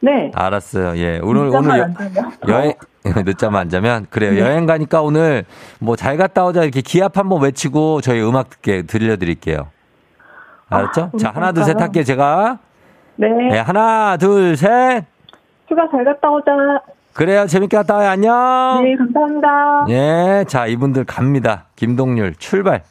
네. 0.00 0.30
알았어요. 0.34 0.96
예. 0.98 1.20
오늘, 1.22 1.48
오늘. 1.54 1.78
여, 2.48 2.56
행 2.62 2.74
늦잠 3.24 3.54
안 3.54 3.68
자면? 3.68 4.06
그래요. 4.10 4.32
네. 4.32 4.40
여행 4.40 4.66
가니까 4.66 5.02
오늘 5.02 5.44
뭐 5.78 5.94
잘 5.94 6.16
갔다 6.16 6.44
오자 6.46 6.62
이렇게 6.62 6.80
기합 6.80 7.16
한번 7.18 7.42
외치고 7.42 8.00
저희 8.00 8.20
음악 8.22 8.50
듣게 8.50 8.82
들려드릴게요. 8.82 9.68
알았죠? 10.68 11.10
아, 11.14 11.18
자, 11.18 11.30
하나, 11.34 11.52
둘, 11.52 11.64
셋? 11.64 11.80
할게요, 11.80 12.04
제가. 12.04 12.58
네. 13.16 13.28
네, 13.50 13.58
하나, 13.60 14.16
둘, 14.16 14.56
셋. 14.56 15.04
휴가 15.68 15.82
잘 15.90 16.04
갔다 16.04 16.28
오자. 16.28 16.52
그래요. 17.12 17.46
재밌게 17.46 17.76
갔다 17.76 17.96
와요. 17.96 18.10
안녕. 18.10 18.82
네, 18.84 18.94
감사합니다. 18.96 19.86
예, 19.88 20.44
자, 20.46 20.66
이분들 20.66 21.04
갑니다. 21.04 21.66
김동률, 21.76 22.34
출발. 22.36 22.82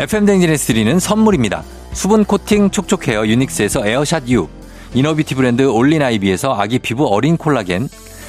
FM 0.00 0.26
댕진에서 0.26 0.66
드리는 0.66 0.98
선물입니다. 0.98 1.62
수분 1.92 2.24
코팅 2.24 2.70
촉촉 2.70 3.08
헤어 3.08 3.26
유닉스에서 3.26 3.84
에어샷 3.86 4.28
U, 4.28 4.48
inner 4.94 5.12
beauty 5.12 5.34
브랜드 5.34 5.62
올린 5.62 6.02
아이비에서 6.02 6.54
아기 6.54 6.78
피부 6.78 7.06
어린 7.08 7.36
콜라겐, 7.36 7.88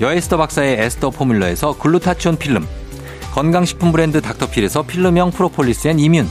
여에스더 0.00 0.36
박사의 0.36 0.78
에스더 0.78 1.10
포뮬러에서 1.10 1.76
글루타치온 1.76 2.36
필름, 2.36 2.66
건강식품 3.32 3.90
브랜드 3.90 4.20
닥터필에서 4.20 4.82
필름형 4.82 5.32
프로폴리스 5.32 5.88
앤 5.88 5.98
이뮨, 5.98 6.28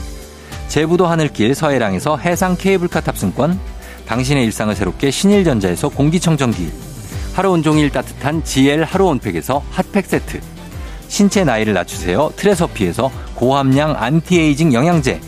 제부도 0.68 1.06
하늘길 1.06 1.54
서해랑에서 1.54 2.16
해상 2.16 2.56
케이블카 2.56 3.02
탑승권, 3.02 3.60
당신의 4.06 4.44
일상을 4.46 4.74
새롭게 4.74 5.10
신일전자에서 5.10 5.90
공기청정기, 5.90 6.72
하루 7.34 7.50
온종일 7.50 7.90
따뜻한 7.90 8.42
GL 8.42 8.84
하루 8.84 9.06
온팩에서 9.06 9.62
핫팩 9.70 10.06
세트, 10.06 10.40
신체 11.08 11.44
나이를 11.44 11.74
낮추세요 11.74 12.32
트레서피에서 12.36 13.10
고함량 13.34 13.96
안티에이징 13.98 14.72
영양제, 14.72 15.20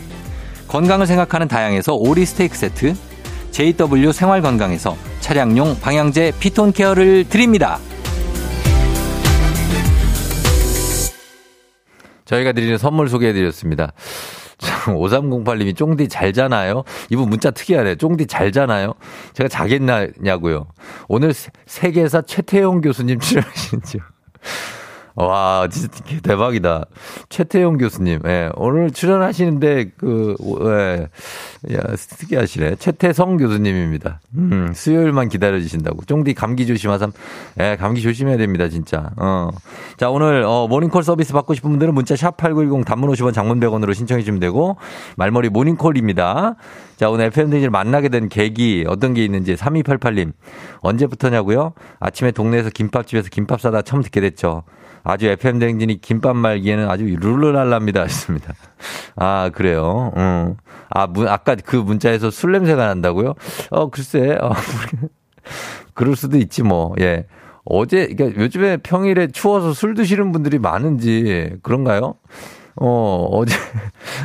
건강을 0.67 1.05
생각하는 1.05 1.47
다양에서 1.47 1.93
오리 1.93 2.25
스테이크 2.25 2.57
세트, 2.57 2.95
JW 3.51 4.11
생활건강에서 4.13 4.97
차량용 5.19 5.79
방향제 5.79 6.33
피톤 6.39 6.71
케어를 6.71 7.25
드립니다. 7.29 7.79
저희가 12.31 12.53
드리는 12.53 12.77
선물 12.77 13.09
소개해드렸습니다. 13.09 13.91
5308님이 14.85 15.75
쫑디 15.75 16.07
잘 16.07 16.33
자나요? 16.33 16.83
이분 17.09 17.29
문자 17.29 17.51
특이하네. 17.51 17.95
쫑디 17.95 18.27
잘 18.27 18.51
자나요? 18.51 18.93
제가 19.33 19.49
자겠냐고요. 19.49 20.67
오늘 21.07 21.33
세- 21.33 21.51
세계사 21.65 22.21
최태용 22.21 22.81
교수님 22.81 23.19
출연하신지요. 23.19 24.01
와, 25.15 25.67
진짜 25.69 25.89
대박이다. 26.23 26.85
최태용 27.29 27.77
교수님, 27.77 28.19
예, 28.25 28.49
오늘 28.55 28.91
출연하시는데, 28.91 29.91
그, 29.97 30.35
예, 30.63 31.75
야, 31.75 31.81
특이하시네. 31.95 32.75
최태성 32.75 33.37
교수님입니다. 33.37 34.21
음, 34.37 34.71
수요일만 34.73 35.29
기다려주신다고. 35.29 36.05
쫑디 36.05 36.33
감기 36.33 36.65
조심하삼. 36.65 37.11
예, 37.59 37.75
감기 37.77 38.01
조심해야 38.01 38.37
됩니다, 38.37 38.69
진짜. 38.69 39.11
어. 39.17 39.49
자, 39.97 40.09
오늘, 40.09 40.43
어, 40.43 40.67
모닝콜 40.67 41.03
서비스 41.03 41.33
받고 41.33 41.53
싶은 41.55 41.69
분들은 41.71 41.93
문자 41.93 42.15
샵8910 42.15 42.85
단문 42.85 43.09
50원 43.11 43.33
장문 43.33 43.59
100원으로 43.59 43.93
신청해주시면 43.93 44.39
되고, 44.39 44.77
말머리 45.17 45.49
모닝콜입니다. 45.49 46.55
자, 46.95 47.09
오늘 47.09 47.25
FM등지를 47.25 47.69
만나게 47.71 48.09
된 48.09 48.29
계기, 48.29 48.85
어떤 48.87 49.13
게 49.13 49.25
있는지 49.25 49.55
3288님. 49.55 50.31
언제부터냐고요? 50.81 51.73
아침에 51.99 52.31
동네에서 52.31 52.69
김밥집에서 52.69 53.29
김밥 53.29 53.59
사다 53.59 53.81
처음 53.81 54.01
듣게 54.01 54.21
됐죠. 54.21 54.63
아주 55.03 55.27
FM 55.27 55.59
대행진이 55.59 56.01
김밥 56.01 56.35
말기에는 56.35 56.89
아주 56.89 57.05
룰루랄랍니다. 57.05 58.01
했습니다. 58.01 58.53
아, 59.15 59.49
그래요. 59.49 60.11
음. 60.17 60.55
아, 60.89 61.07
문, 61.07 61.27
아까 61.27 61.55
그 61.55 61.75
문자에서 61.75 62.29
술 62.29 62.51
냄새가 62.51 62.85
난다고요? 62.87 63.33
어, 63.71 63.89
글쎄, 63.89 64.37
어, 64.41 64.51
그럴 65.93 66.15
수도 66.15 66.37
있지 66.37 66.63
뭐, 66.63 66.93
예. 66.99 67.25
어제, 67.63 68.07
그러니까 68.07 68.41
요즘에 68.41 68.77
평일에 68.77 69.27
추워서 69.27 69.73
술 69.73 69.93
드시는 69.93 70.31
분들이 70.31 70.59
많은지, 70.59 71.57
그런가요? 71.61 72.15
어, 72.75 73.27
어제, 73.31 73.55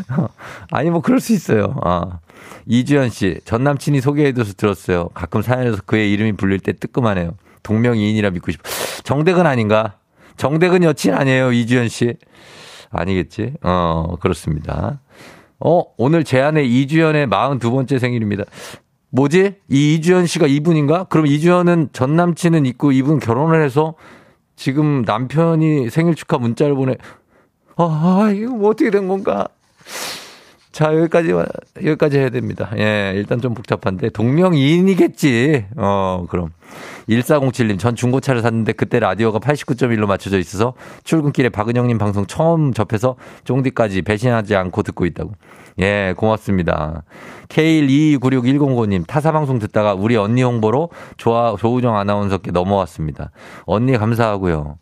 아니, 0.71 0.91
뭐, 0.91 1.01
그럴 1.01 1.21
수 1.21 1.33
있어요. 1.33 1.75
아. 1.83 2.21
이주연 2.67 3.11
씨, 3.11 3.41
전 3.45 3.63
남친이 3.63 4.01
소개해줘서 4.01 4.55
들었어요. 4.55 5.09
가끔 5.15 5.43
사연에서 5.43 5.79
그의 5.87 6.13
이름이 6.13 6.33
불릴 6.33 6.61
때 6.61 6.73
뜨끔하네요. 6.73 7.35
동명이인이라 7.63 8.31
믿고 8.31 8.51
싶어. 8.51 8.63
정대근 9.05 9.47
아닌가? 9.47 9.95
정대근 10.37 10.83
여친 10.83 11.15
아니에요, 11.15 11.53
이주연 11.53 11.89
씨? 11.89 12.15
아니겠지? 12.91 13.55
어, 13.63 14.17
그렇습니다. 14.21 15.01
어, 15.59 15.83
오늘 15.97 16.25
제 16.25 16.41
아내 16.41 16.63
이주연의 16.63 17.29
42번째 17.29 17.99
생일입니다. 17.99 18.45
뭐지? 19.11 19.55
이 19.71 19.95
이주연 19.95 20.27
씨가 20.27 20.47
이분인가? 20.47 21.05
그럼 21.05 21.27
이주연은 21.27 21.91
전 21.93 22.17
남친은 22.17 22.67
있고 22.67 22.93
이분 22.93 23.19
결혼을 23.19 23.65
해서 23.65 23.95
지금 24.57 25.03
남편이 25.03 25.91
생일 25.91 26.15
축하 26.15 26.39
문자를 26.39 26.75
보내. 26.75 26.97
아, 27.77 28.33
이거 28.35 28.55
뭐 28.55 28.71
어떻게 28.71 28.91
된 28.91 29.07
건가? 29.09 29.49
자, 30.73 30.95
여기까지, 30.95 31.31
여기까지 31.77 32.19
해야 32.19 32.29
됩니다. 32.29 32.71
예, 32.77 33.13
일단 33.15 33.41
좀 33.41 33.55
복잡한데, 33.55 34.11
동명이인이겠지. 34.11 35.67
어, 35.77 36.27
그럼. 36.29 36.51
1407님, 37.09 37.79
전 37.79 37.95
중고차를 37.95 38.43
샀는데 38.43 38.73
그때 38.73 38.99
라디오가 38.99 39.39
89.1로 39.39 40.07
맞춰져 40.07 40.39
있어서 40.39 40.75
출근길에 41.05 41.49
박은영님 41.51 41.99
방송 41.99 42.27
처음 42.27 42.73
접해서 42.73 43.17
쫑디까지 43.45 44.03
배신하지 44.03 44.57
않고 44.57 44.83
듣고 44.83 45.07
있다고. 45.07 45.33
예, 45.81 46.15
고맙습니다. 46.17 47.03
K1229610님, 47.49 49.07
타사 49.07 49.31
방송 49.33 49.59
듣다가 49.59 49.95
우리 49.95 50.17
언니 50.17 50.43
홍보로 50.43 50.91
조아, 51.17 51.57
조우정 51.59 51.97
아나운서께 51.97 52.51
넘어왔습니다. 52.51 53.31
언니 53.67 53.97
감사하고요. 53.97 54.79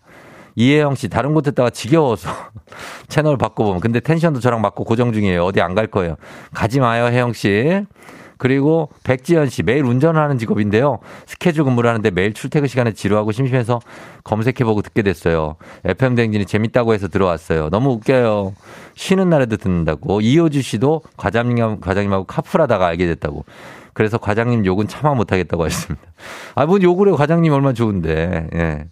이혜영 0.57 0.95
씨, 0.95 1.09
다른 1.09 1.35
곳 1.35 1.43
듣다가 1.43 1.69
지겨워서 1.71 2.31
채널 3.09 3.37
바꿔보면. 3.37 3.81
근데 3.81 3.99
텐션도 3.99 4.39
저랑 4.41 4.61
맞고 4.61 4.85
고정 4.85 5.13
중이에요. 5.13 5.45
어디 5.45 5.61
안 5.61 5.75
갈 5.75 5.89
거예요. 5.89 6.15
가지 6.55 6.79
마요, 6.79 7.07
혜영 7.07 7.33
씨. 7.33 7.85
그리고 8.45 8.91
백지연 9.05 9.49
씨 9.49 9.63
매일 9.63 9.85
운전을 9.85 10.21
하는 10.21 10.37
직업인데요. 10.37 10.99
스케줄 11.25 11.65
근무를 11.65 11.89
하는데 11.89 12.11
매일 12.11 12.35
출퇴근 12.35 12.69
시간에 12.69 12.93
지루하고 12.93 13.33
심심해서 13.33 13.81
검색해보고 14.23 14.83
듣게 14.83 15.01
됐어요. 15.01 15.57
FM 15.87 16.15
댕진이 16.15 16.45
재밌다고 16.45 16.93
해서 16.93 17.09
들어왔어요. 17.09 17.71
너무 17.71 17.93
웃겨요. 17.93 18.53
쉬는 18.97 19.31
날에도 19.31 19.57
듣는다고. 19.57 20.21
이효주 20.21 20.61
씨도 20.61 21.01
과장님, 21.17 21.81
과장님하고 21.81 22.25
카풀하다가 22.25 22.87
알게 22.87 23.07
됐다고. 23.07 23.47
그래서 23.95 24.19
과장님 24.19 24.67
욕은 24.67 24.89
참아 24.89 25.15
못하겠다고 25.15 25.65
하셨습니다. 25.65 26.07
아, 26.55 26.67
뭔 26.67 26.83
욕을 26.83 27.09
해. 27.09 27.13
과장님 27.13 27.51
얼마나 27.51 27.73
좋은데. 27.73 28.51
예. 28.55 28.85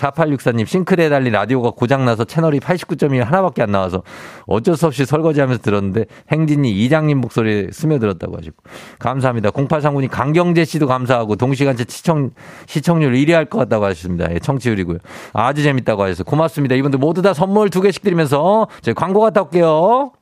4864님, 0.00 0.66
싱크대에 0.66 1.08
달린 1.08 1.32
라디오가 1.32 1.70
고장나서 1.70 2.24
채널이 2.24 2.60
89.1 2.60 3.22
하나밖에 3.22 3.62
안 3.62 3.70
나와서 3.72 4.02
어쩔 4.46 4.76
수 4.76 4.86
없이 4.86 5.04
설거지 5.04 5.40
하면서 5.40 5.60
들었는데 5.60 6.06
행진이 6.32 6.70
이장님 6.84 7.18
목소리 7.18 7.68
스며들었다고 7.70 8.38
하시고. 8.38 8.56
감사합니다. 8.98 9.50
0839님, 9.50 10.08
강경재 10.10 10.64
씨도 10.64 10.86
감사하고 10.86 11.36
동시간제 11.36 11.84
시청, 11.88 12.30
시청률 12.66 13.12
1위 13.14 13.32
할 13.32 13.50
것 13.50 13.58
같다고 13.58 13.84
하셨습니다. 13.86 14.32
예, 14.32 14.38
청취율이고요. 14.38 14.98
아주 15.32 15.62
재밌다고 15.62 16.04
하셔서 16.04 16.22
고맙습니다. 16.24 16.76
이분들 16.76 16.98
모두 17.00 17.20
다 17.20 17.34
선물 17.34 17.68
두 17.68 17.80
개씩 17.80 18.02
드리면서 18.02 18.68
저희 18.80 18.94
광고 18.94 19.20
갔다 19.20 19.42
올게요. 19.42 20.12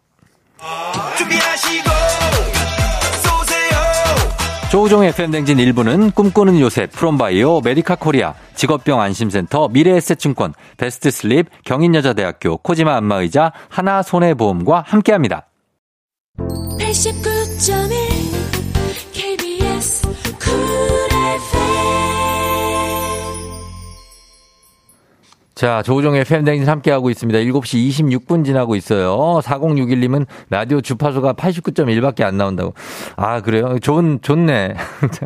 준비하시고 1.19 1.98
조우종의 4.71 5.09
FM댕진 5.09 5.57
1부는 5.57 6.15
꿈꾸는 6.15 6.61
요새 6.61 6.87
프롬바이오 6.87 7.63
메디카 7.63 7.95
코리아 7.95 8.35
직업병 8.55 9.01
안심센터 9.01 9.69
미래에셋증권 9.69 10.53
베스트슬립 10.77 11.47
경인여자대학교 11.65 12.59
코지마 12.59 12.95
안마의자 12.97 13.53
하나손해보험과 13.71 14.85
함께합니다. 14.87 15.47
89.1 16.39 17.28
자, 25.59 25.83
조우종의 25.83 26.23
팬댕진 26.23 26.69
함께하고 26.69 27.11
있습니다. 27.11 27.41
7시 27.41 27.89
26분 27.89 28.45
지나고 28.45 28.77
있어요. 28.77 29.41
4061님은 29.43 30.25
라디오 30.51 30.81
주파수가 30.81 31.33
89.1밖에 31.33 32.23
안 32.23 32.37
나온다고. 32.37 32.75
아, 33.17 33.41
그래요? 33.41 33.77
좋은, 33.81 34.21
좋네. 34.23 34.75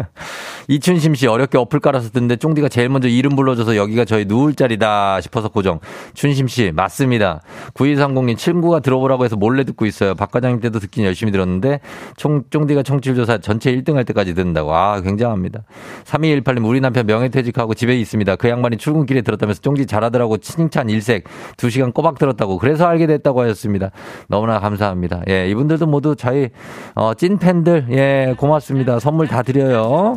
이춘심 0.68 1.16
씨 1.16 1.26
어렵게 1.26 1.58
어플 1.58 1.80
깔아서 1.80 2.08
듣는데 2.08 2.36
쫑디가 2.36 2.70
제일 2.70 2.88
먼저 2.88 3.08
이름 3.08 3.36
불러줘서 3.36 3.76
여기가 3.76 4.06
저희 4.06 4.24
누울 4.24 4.54
자리다 4.54 5.20
싶어서 5.20 5.50
고정. 5.50 5.80
춘심 6.14 6.48
씨, 6.48 6.72
맞습니다. 6.72 7.42
9230님 7.74 8.38
친구가 8.38 8.80
들어보라고 8.80 9.26
해서 9.26 9.36
몰래 9.36 9.64
듣고 9.64 9.84
있어요. 9.84 10.14
박 10.14 10.30
과장님 10.30 10.60
때도 10.60 10.78
듣긴 10.78 11.04
열심히 11.04 11.30
들었는데 11.30 11.80
총, 12.16 12.44
쫑디가 12.48 12.84
청취율 12.84 13.16
조사 13.16 13.36
전체 13.36 13.70
1등 13.76 13.96
할 13.96 14.06
때까지 14.06 14.32
듣는다고. 14.32 14.74
아, 14.74 14.98
굉장합니다. 15.02 15.64
3218님, 16.04 16.66
우리 16.66 16.80
남편 16.80 17.04
명예퇴직하고 17.04 17.74
집에 17.74 17.98
있습니다. 18.00 18.36
그 18.36 18.48
양반이 18.48 18.78
출근길에 18.78 19.20
들었다면서 19.20 19.60
쫑디 19.60 19.84
잘하더라 19.84 20.21
하더라고 20.22 20.38
칭찬 20.38 20.88
일색 20.88 21.24
2시간 21.56 21.92
꼬박 21.92 22.18
들었다고 22.18 22.58
그래서 22.58 22.86
알게 22.86 23.06
됐다고 23.06 23.42
하셨습니다. 23.42 23.90
너무나 24.28 24.60
감사합니다. 24.60 25.22
예, 25.28 25.48
이분들도 25.50 25.86
모두 25.86 26.14
저희 26.16 26.50
어, 26.94 27.14
찐 27.14 27.38
팬들 27.38 27.88
예, 27.90 28.34
고맙습니다. 28.38 29.00
선물 29.00 29.26
다 29.26 29.42
드려요. 29.42 30.14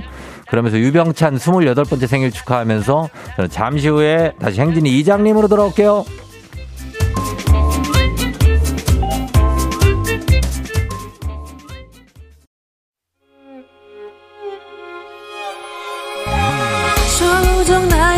그러면서 0.47 0.77
유병찬 0.77 1.37
28번째 1.37 2.07
생일 2.07 2.31
축하하면서 2.31 3.09
저는 3.35 3.49
잠시 3.49 3.89
후에 3.89 4.33
다시 4.39 4.61
행진이 4.61 4.97
이장님으로 4.99 5.47
돌아올게요. 5.47 6.05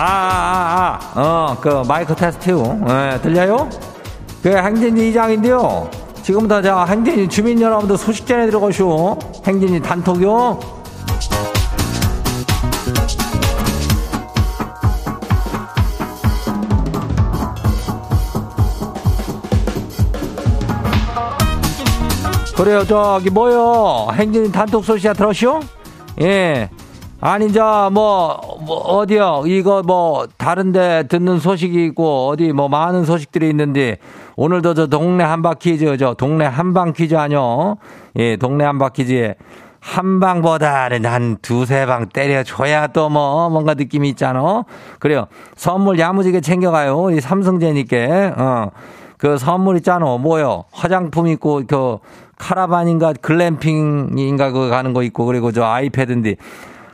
아, 0.00 0.98
아, 1.16 1.20
어, 1.20 1.56
그 1.60 1.82
마이크 1.88 2.14
테스트, 2.14 2.50
예, 2.50 3.20
들려요? 3.20 3.68
그 4.44 4.56
행진이 4.56 5.08
이장인데요. 5.08 5.90
지금부터 6.22 6.62
저 6.62 6.84
행진이 6.84 7.28
주민 7.28 7.60
여러분들 7.60 7.98
소식 7.98 8.24
전해 8.24 8.46
들어가시오. 8.46 9.18
행진이 9.44 9.82
단톡요. 9.82 10.60
그래요, 22.56 22.84
저기 22.86 23.30
뭐요? 23.30 24.12
행진이 24.12 24.52
단톡 24.52 24.84
소식이 24.84 25.12
들었시오? 25.14 25.58
예. 26.20 26.70
아니, 27.20 27.52
저, 27.52 27.90
뭐, 27.92 28.38
뭐, 28.60 28.76
어디요? 28.76 29.42
이거 29.46 29.82
뭐, 29.84 30.28
다른데 30.36 31.08
듣는 31.08 31.40
소식이 31.40 31.84
있고, 31.86 32.28
어디 32.28 32.52
뭐, 32.52 32.68
많은 32.68 33.04
소식들이 33.04 33.48
있는데, 33.50 33.98
오늘도 34.36 34.74
저 34.74 34.86
동네 34.86 35.24
한바 35.24 35.54
퀴즈, 35.54 35.96
저 35.96 36.14
동네 36.14 36.44
한방 36.44 36.92
퀴즈 36.92 37.16
아뇨? 37.16 37.76
예, 38.16 38.36
동네 38.36 38.64
한바 38.64 38.90
퀴즈에 38.90 39.34
한 39.80 40.20
방보다는 40.20 41.06
한 41.06 41.38
두세 41.42 41.86
방 41.86 42.08
때려줘야 42.08 42.88
또 42.88 43.08
뭐, 43.08 43.48
뭔가 43.48 43.74
느낌이 43.74 44.08
있잖아. 44.10 44.64
그래요. 45.00 45.26
선물 45.56 45.98
야무지게 45.98 46.40
챙겨가요. 46.40 46.96
우리 46.98 47.20
삼성제니께, 47.20 48.34
어. 48.36 48.70
그 49.16 49.38
선물 49.38 49.76
있잖아. 49.78 50.16
뭐요? 50.18 50.66
화장품 50.70 51.26
있고, 51.26 51.62
그, 51.66 51.98
카라반인가 52.38 53.14
글램핑인가 53.20 54.52
그 54.52 54.68
가는 54.68 54.92
거 54.92 55.02
있고, 55.02 55.26
그리고 55.26 55.50
저 55.50 55.64
아이패드인데, 55.64 56.36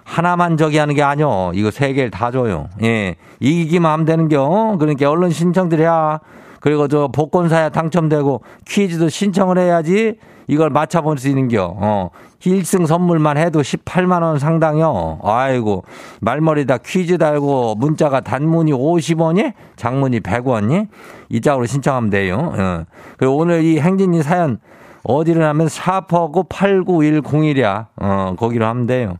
하나만 0.05 0.57
저기 0.57 0.79
하는 0.79 0.95
게 0.95 1.03
아니요. 1.03 1.51
이거 1.55 1.71
세 1.71 1.93
개를 1.93 2.11
다 2.11 2.31
줘요. 2.31 2.69
예. 2.83 3.17
이기기만 3.41 3.91
하면 3.93 4.07
되는 4.07 4.29
겨. 4.29 4.77
그러니까 4.79 5.11
얼른 5.11 5.31
신청드려. 5.31 6.21
그리고 6.61 6.89
저 6.89 7.09
복권 7.09 7.49
사야 7.49 7.69
당첨되고 7.69 8.43
퀴즈도 8.67 9.09
신청을 9.09 9.59
해야지 9.59 10.15
이걸 10.47 10.71
맞춰볼 10.71 11.19
수 11.19 11.29
있는 11.29 11.49
겨. 11.49 11.75
어. 11.77 12.11
1승 12.41 12.87
선물만 12.87 13.39
해도 13.39 13.61
18만원 13.63 14.39
상당요. 14.39 15.19
아이고. 15.23 15.85
말머리다 16.21 16.79
퀴즈 16.79 17.17
달고 17.17 17.77
문자가 17.77 18.21
단문이 18.21 18.73
50원이? 18.73 19.55
장문이 19.77 20.21
100원이? 20.21 20.89
이 21.31 21.41
짝으로 21.41 21.65
신청하면 21.67 22.11
돼요. 22.11 22.53
어. 22.57 22.85
그리고 23.17 23.37
오늘 23.37 23.65
이 23.65 23.81
댕진이 23.81 24.23
사연 24.23 24.59
어디를 25.05 25.43
하면 25.45 25.69
샵하고 25.69 26.45
8910이야. 26.45 27.87
어, 27.97 28.35
거기로 28.39 28.67
하면 28.67 28.87
돼요. 28.87 29.17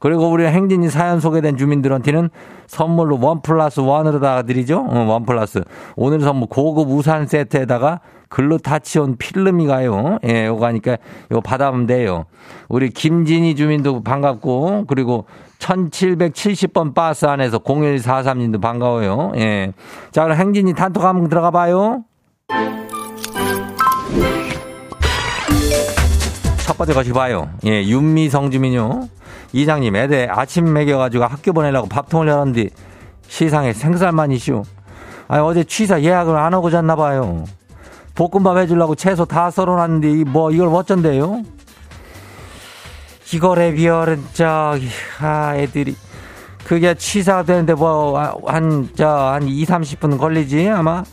그리고 0.00 0.30
우리 0.30 0.44
댕진이 0.44 0.90
사연 0.90 1.20
소개된 1.20 1.56
주민들한테는 1.56 2.30
선물로 2.66 3.18
one 3.20 3.42
plus 3.42 3.80
one으로 3.80 4.20
다 4.20 4.42
드리죠. 4.42 4.86
어, 4.88 5.04
one 5.04 5.24
plus. 5.24 5.62
오늘 5.96 6.20
선물 6.20 6.48
고급 6.48 6.88
우산 6.90 7.26
세트에다가 7.26 8.00
글루타치온 8.28 9.16
필름이 9.16 9.66
가요. 9.66 10.18
예, 10.28 10.46
요거 10.46 10.66
하니까 10.66 10.98
요거 11.30 11.40
받아보면 11.40 11.86
돼요. 11.86 12.24
우리 12.68 12.90
김진희 12.90 13.56
주민도 13.56 14.02
반갑고, 14.02 14.84
그리고 14.86 15.24
1770번 15.58 16.94
버스 16.94 17.24
안에서 17.24 17.58
0143님도 17.58 18.60
반가워요. 18.60 19.32
예. 19.36 19.72
자, 20.12 20.24
그럼 20.24 20.36
행진이 20.36 20.74
단톡 20.74 21.02
한번 21.02 21.28
들어가 21.28 21.50
봐요. 21.50 22.04
첫 26.66 26.76
번째 26.76 26.92
것이 26.92 27.12
봐요. 27.12 27.48
예, 27.64 27.82
윤미성 27.82 28.50
주민요. 28.50 29.08
이장님, 29.52 29.96
애들 29.96 30.28
아침 30.30 30.72
먹여가지고 30.72 31.24
학교 31.24 31.52
보내려고 31.52 31.88
밥통을 31.88 32.28
열었는데 32.28 32.68
시상에 33.28 33.72
생살만 33.72 34.32
이슈. 34.32 34.62
아 35.28 35.40
어제 35.40 35.64
취사 35.64 36.00
예약을 36.00 36.36
안 36.36 36.54
하고 36.54 36.70
잤나 36.70 36.96
봐요. 36.96 37.44
볶음밥 38.14 38.56
해주려고 38.58 38.94
채소 38.94 39.24
다 39.24 39.50
썰어놨는데 39.50 40.30
뭐 40.30 40.50
이걸 40.50 40.68
어쩐대요? 40.68 41.42
이거래 43.32 43.72
비열은 43.72 44.24
저기 44.32 44.88
아 45.20 45.54
애들이 45.54 45.94
그게 46.64 46.94
취사가 46.94 47.44
되는데 47.44 47.74
뭐 47.74 48.18
한저한 48.46 49.44
2, 49.44 49.64
30분 49.64 50.18
걸리지 50.18 50.68
아마 50.68 51.04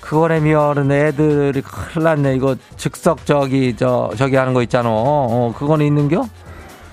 그거래 0.00 0.40
미열은 0.40 0.90
애들이 0.90 1.60
큰일 1.62 2.04
났네 2.04 2.36
이거 2.36 2.56
즉석 2.76 3.26
저기 3.26 3.74
저 3.76 4.10
저기 4.16 4.36
하는 4.36 4.54
거 4.54 4.62
있잖아 4.62 4.88
어 4.90 5.52
그거는 5.56 5.86
있는겨? 5.86 6.24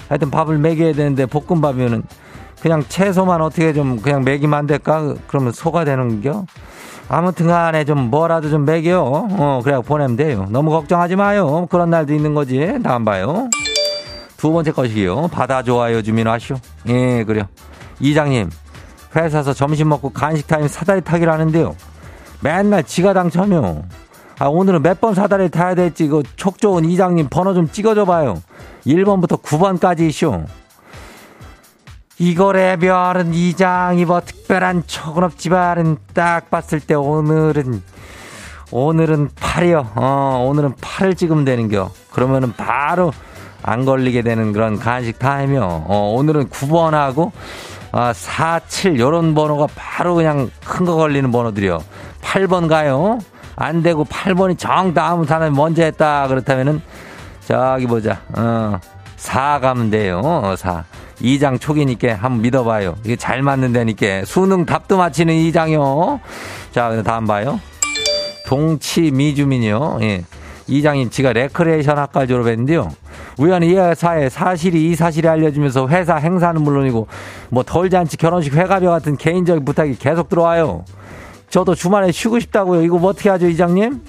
하여튼 0.10 0.30
밥을 0.30 0.58
먹여야 0.58 0.94
되는데 0.94 1.26
볶음밥이면은 1.26 2.04
그냥 2.62 2.84
채소만 2.90 3.42
어떻게 3.42 3.72
좀 3.72 4.02
그냥 4.02 4.26
먹이면 4.26 4.58
안 4.58 4.68
될까? 4.68 5.16
그러면 5.28 5.54
소가 5.54 5.86
되는겨? 5.86 6.46
아무튼 7.08 7.48
간에 7.48 7.86
좀 7.86 8.10
뭐라도 8.10 8.50
좀 8.50 8.66
먹여. 8.66 9.02
어, 9.02 9.62
그래 9.64 9.80
보내면 9.82 10.18
돼요. 10.18 10.48
너무 10.50 10.70
걱정하지 10.72 11.16
마요. 11.16 11.68
그런 11.70 11.90
날도 11.90 12.14
있는 12.14 12.34
거지. 12.34 12.78
다음 12.84 13.06
봐요. 13.06 13.50
두 14.38 14.52
번째 14.52 14.72
것이요. 14.72 15.30
바다 15.30 15.64
좋아요 15.64 16.02
주민 16.02 16.28
아시오? 16.28 16.58
예, 16.88 17.24
그래요. 17.24 17.46
이장님, 18.00 18.50
회사에서 19.16 19.54
점심 19.54 19.90
먹고 19.90 20.10
간식 20.10 20.48
타임 20.48 20.68
사다리 20.68 21.02
타기를 21.02 21.32
하는데요. 21.32 21.76
맨날 22.42 22.84
지가 22.84 23.14
당첨이요. 23.14 23.84
아, 24.40 24.46
오늘은 24.48 24.82
몇 24.82 25.00
번 25.02 25.14
사다리 25.16 25.50
타야 25.50 25.76
될지 25.76 26.08
그촉 26.08 26.58
좋은 26.60 26.86
이장님 26.86 27.28
번호 27.30 27.54
좀 27.54 27.70
찍어줘 27.70 28.06
봐요. 28.06 28.42
1번부터 28.86 29.42
9번까지이쇼. 29.42 30.46
이거래 32.20 32.76
별은 32.78 33.34
이장이 33.34 34.04
뭐 34.06 34.20
특별한 34.22 34.84
촉은 34.88 35.24
없지만 35.24 35.98
딱 36.14 36.50
봤을 36.50 36.80
때 36.82 36.94
오늘은 36.94 37.82
오늘은 38.72 39.30
8이요. 39.30 39.92
어, 39.96 40.46
오늘은 40.48 40.74
8을 40.76 41.18
찍으면 41.18 41.44
되는겨. 41.46 41.92
그러면은 42.12 42.54
바로 42.56 43.12
안 43.64 43.84
걸리게 43.86 44.22
되는 44.22 44.54
그런 44.54 44.78
간식 44.80 45.18
타임이요. 45.20 45.86
어, 45.88 46.14
오늘은 46.16 46.50
9번하고 46.50 47.32
아, 47.92 48.14
4, 48.14 48.60
7 48.68 49.00
요런 49.00 49.34
번호가 49.34 49.68
바로 49.76 50.14
그냥 50.16 50.52
큰 50.66 50.86
거 50.86 50.96
걸리는 50.96 51.32
번호들이요. 51.32 51.80
8번 52.22 52.68
가요. 52.70 53.20
안 53.60 53.84
되고 53.84 54.06
8번이 54.06 54.58
정 54.58 54.94
다음 54.94 55.26
사람이 55.26 55.56
먼저 55.56 55.84
했다 55.84 56.28
그렇다면은 56.30 56.82
저기 57.46 57.88
보자. 57.88 58.22
어. 58.38 58.80
4 59.18 59.60
가면 59.60 59.90
돼요. 59.90 60.22
어, 60.24 60.56
4. 60.56 60.86
2장 61.22 61.60
초기니까 61.60 62.14
한번 62.14 62.42
믿어봐요. 62.42 62.96
이게 63.04 63.18
잘 63.18 63.42
맞는다니까. 63.42 64.24
수능 64.24 64.66
답도 64.66 64.98
맞히는 64.98 65.34
2장이요. 65.34 66.22
자, 66.72 67.04
다음 67.04 67.26
봐요. 67.28 67.60
동치 68.46 69.12
미주민이요. 69.12 70.00
예. 70.04 70.24
이장님, 70.68 71.10
지가 71.10 71.34
레크레이션 71.34 71.98
학과를 71.98 72.30
졸업했는데요. 72.30 72.90
우연히 73.40 73.72
이 73.72 73.76
회사에 73.76 74.30
사실이 74.30 74.90
이 74.90 74.96
사실이 74.96 75.28
알려지면서 75.28 75.90
회사 75.90 76.16
행사는 76.16 76.62
물론이고 76.62 77.08
뭐 77.50 77.64
돌잔치 77.64 78.16
결혼식 78.16 78.54
회갑연 78.54 78.90
같은 78.90 79.18
개인적인 79.18 79.66
부탁이 79.66 79.96
계속 79.96 80.30
들어와요. 80.30 80.86
저도 81.50 81.76
주말에 81.76 82.12
쉬고 82.12 82.40
싶다고요. 82.40 82.84
이거 82.84 82.98
뭐 82.98 83.10
어떻게 83.10 83.30
하죠, 83.30 83.48
이장님? 83.48 84.02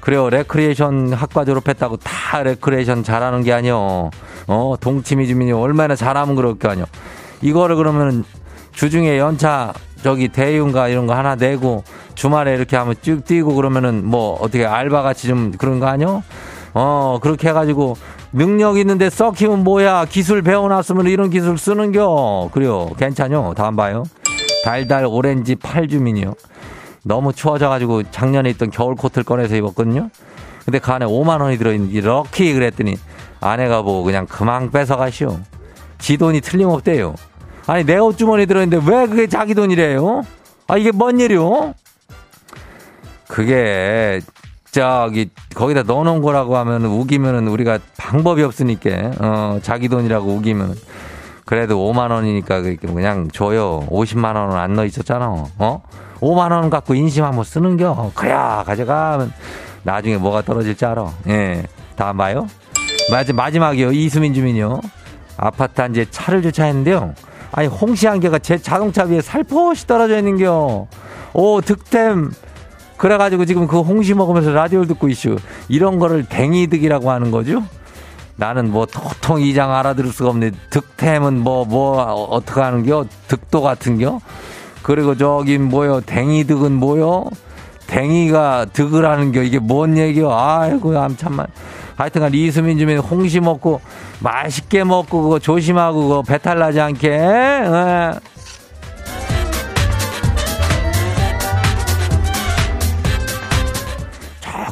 그래요. 0.00 0.28
레크리에이션 0.28 1.12
학과 1.12 1.44
졸업했다고 1.44 1.96
다 1.96 2.42
레크리에이션 2.42 3.02
잘하는 3.02 3.42
게 3.42 3.52
아니요. 3.52 4.10
어, 4.46 4.74
동치미 4.78 5.26
주민이 5.26 5.52
얼마나 5.52 5.96
잘하면 5.96 6.36
그럴 6.36 6.58
거 6.58 6.68
아니요. 6.68 6.84
이거를 7.40 7.76
그러면 7.76 8.24
주중에 8.72 9.18
연차 9.18 9.72
저기 10.02 10.28
대휴인가 10.28 10.88
이런 10.88 11.06
거 11.06 11.14
하나 11.14 11.34
내고 11.34 11.82
주말에 12.14 12.54
이렇게 12.54 12.76
하면 12.76 12.94
쭉 13.00 13.24
뛰고 13.24 13.54
그러면은 13.54 14.04
뭐 14.04 14.34
어떻게 14.40 14.66
알바 14.66 15.02
같이 15.02 15.26
좀 15.26 15.52
그런 15.52 15.80
거 15.80 15.86
아니요? 15.86 16.22
어, 16.74 17.18
그렇게 17.22 17.48
해가지고 17.48 17.96
능력 18.32 18.76
있는데 18.78 19.08
썩히면 19.08 19.64
뭐야. 19.64 20.04
기술 20.04 20.42
배워놨으면 20.42 21.06
이런 21.06 21.30
기술 21.30 21.56
쓰는겨. 21.56 22.50
그래요. 22.52 22.90
괜찮요. 22.98 23.54
다음 23.56 23.76
봐요. 23.76 24.04
달달 24.64 25.04
오렌지 25.04 25.54
팔주민이요. 25.56 26.34
너무 27.04 27.34
추워져가지고 27.34 28.10
작년에 28.10 28.48
있던 28.50 28.70
겨울 28.70 28.94
코트를 28.94 29.22
꺼내서 29.24 29.56
입었거든요. 29.56 30.08
근데 30.64 30.78
그 30.78 30.90
안에 30.90 31.04
5만 31.04 31.42
원이 31.42 31.58
들어있는 31.58 31.90
이 31.90 32.00
럭키 32.00 32.54
그랬더니 32.54 32.96
아내가 33.40 33.82
보고 33.82 34.02
그냥 34.02 34.26
그만 34.26 34.70
뺏어가시오. 34.70 35.38
지 35.98 36.16
돈이 36.16 36.40
틀림없대요. 36.40 37.14
아니 37.66 37.84
내 37.84 37.96
옷 37.98 38.16
주머니 38.16 38.46
들어있는데 38.46 38.90
왜 38.90 39.06
그게 39.06 39.26
자기 39.26 39.54
돈이래요? 39.54 40.22
아 40.68 40.76
이게 40.78 40.90
뭔 40.92 41.20
일이요? 41.20 41.74
그게 43.28 44.20
저기 44.70 45.28
거기다 45.54 45.82
넣어놓은 45.82 46.22
거라고 46.22 46.56
하면 46.56 46.86
우기면은 46.86 47.48
우리가 47.48 47.78
방법이 47.98 48.42
없으니까 48.42 49.12
어 49.20 49.58
자기 49.62 49.88
돈이라고 49.88 50.30
우기면 50.30 50.74
그래도 51.44 51.76
5만 51.76 52.10
원이니까 52.10 52.62
그냥 52.62 53.28
줘요. 53.30 53.86
50만 53.90 54.34
원은 54.34 54.56
안 54.56 54.74
넣어 54.74 54.84
있었잖아. 54.86 55.46
어? 55.58 55.82
5만 56.20 56.52
원 56.52 56.70
갖고 56.70 56.94
인심 56.94 57.24
한번 57.24 57.44
쓰는겨. 57.44 58.12
그야 58.14 58.62
가져가면 58.66 59.32
나중에 59.82 60.16
뭐가 60.16 60.42
떨어질지 60.42 60.84
알아. 60.86 61.12
예. 61.28 61.64
다음 61.96 62.16
봐요. 62.16 62.46
마지, 63.10 63.32
마지막이요. 63.32 63.92
이수민 63.92 64.32
주민요. 64.32 64.80
아파트 65.36 65.80
한제 65.80 66.06
차를 66.10 66.42
주차했는데요. 66.42 67.14
아니 67.52 67.68
홍시 67.68 68.06
한 68.06 68.20
개가 68.20 68.38
제 68.38 68.56
자동차 68.56 69.04
위에 69.04 69.20
살포시 69.20 69.86
떨어져 69.86 70.18
있는겨. 70.18 70.86
오 71.34 71.60
득템. 71.60 72.30
그래가지고 72.96 73.44
지금 73.44 73.66
그 73.66 73.80
홍시 73.80 74.14
먹으면서 74.14 74.50
라디오를 74.52 74.88
듣고 74.88 75.08
있슈. 75.08 75.36
이런 75.68 75.98
거를 75.98 76.24
댕이득이라고 76.24 77.10
하는 77.10 77.30
거죠. 77.30 77.62
나는 78.36 78.70
뭐 78.70 78.86
도통 78.86 79.40
이장 79.40 79.72
알아들을 79.72 80.10
수가 80.10 80.30
없네. 80.30 80.50
득템은 80.70 81.40
뭐, 81.40 81.64
뭐, 81.64 82.02
어떻게 82.02 82.60
하는겨? 82.60 83.06
득도 83.28 83.62
같은겨? 83.62 84.20
그리고 84.82 85.16
저기 85.16 85.58
뭐요? 85.58 86.00
댕이 86.00 86.44
득은 86.44 86.72
뭐요? 86.72 87.26
댕이가 87.86 88.66
득을 88.72 89.06
하는겨? 89.06 89.42
이게 89.42 89.58
뭔 89.58 89.96
얘기요? 89.96 90.32
아이고, 90.32 90.98
암참만. 90.98 91.46
하여튼간 91.96 92.34
이수민 92.34 92.76
주민 92.78 92.98
홍시 92.98 93.38
먹고 93.40 93.80
맛있게 94.18 94.82
먹고 94.82 95.22
그거 95.22 95.38
조심하고 95.38 96.02
그거 96.02 96.22
배탈 96.22 96.58
나지 96.58 96.80
않게. 96.80 97.08
에? 97.08 98.12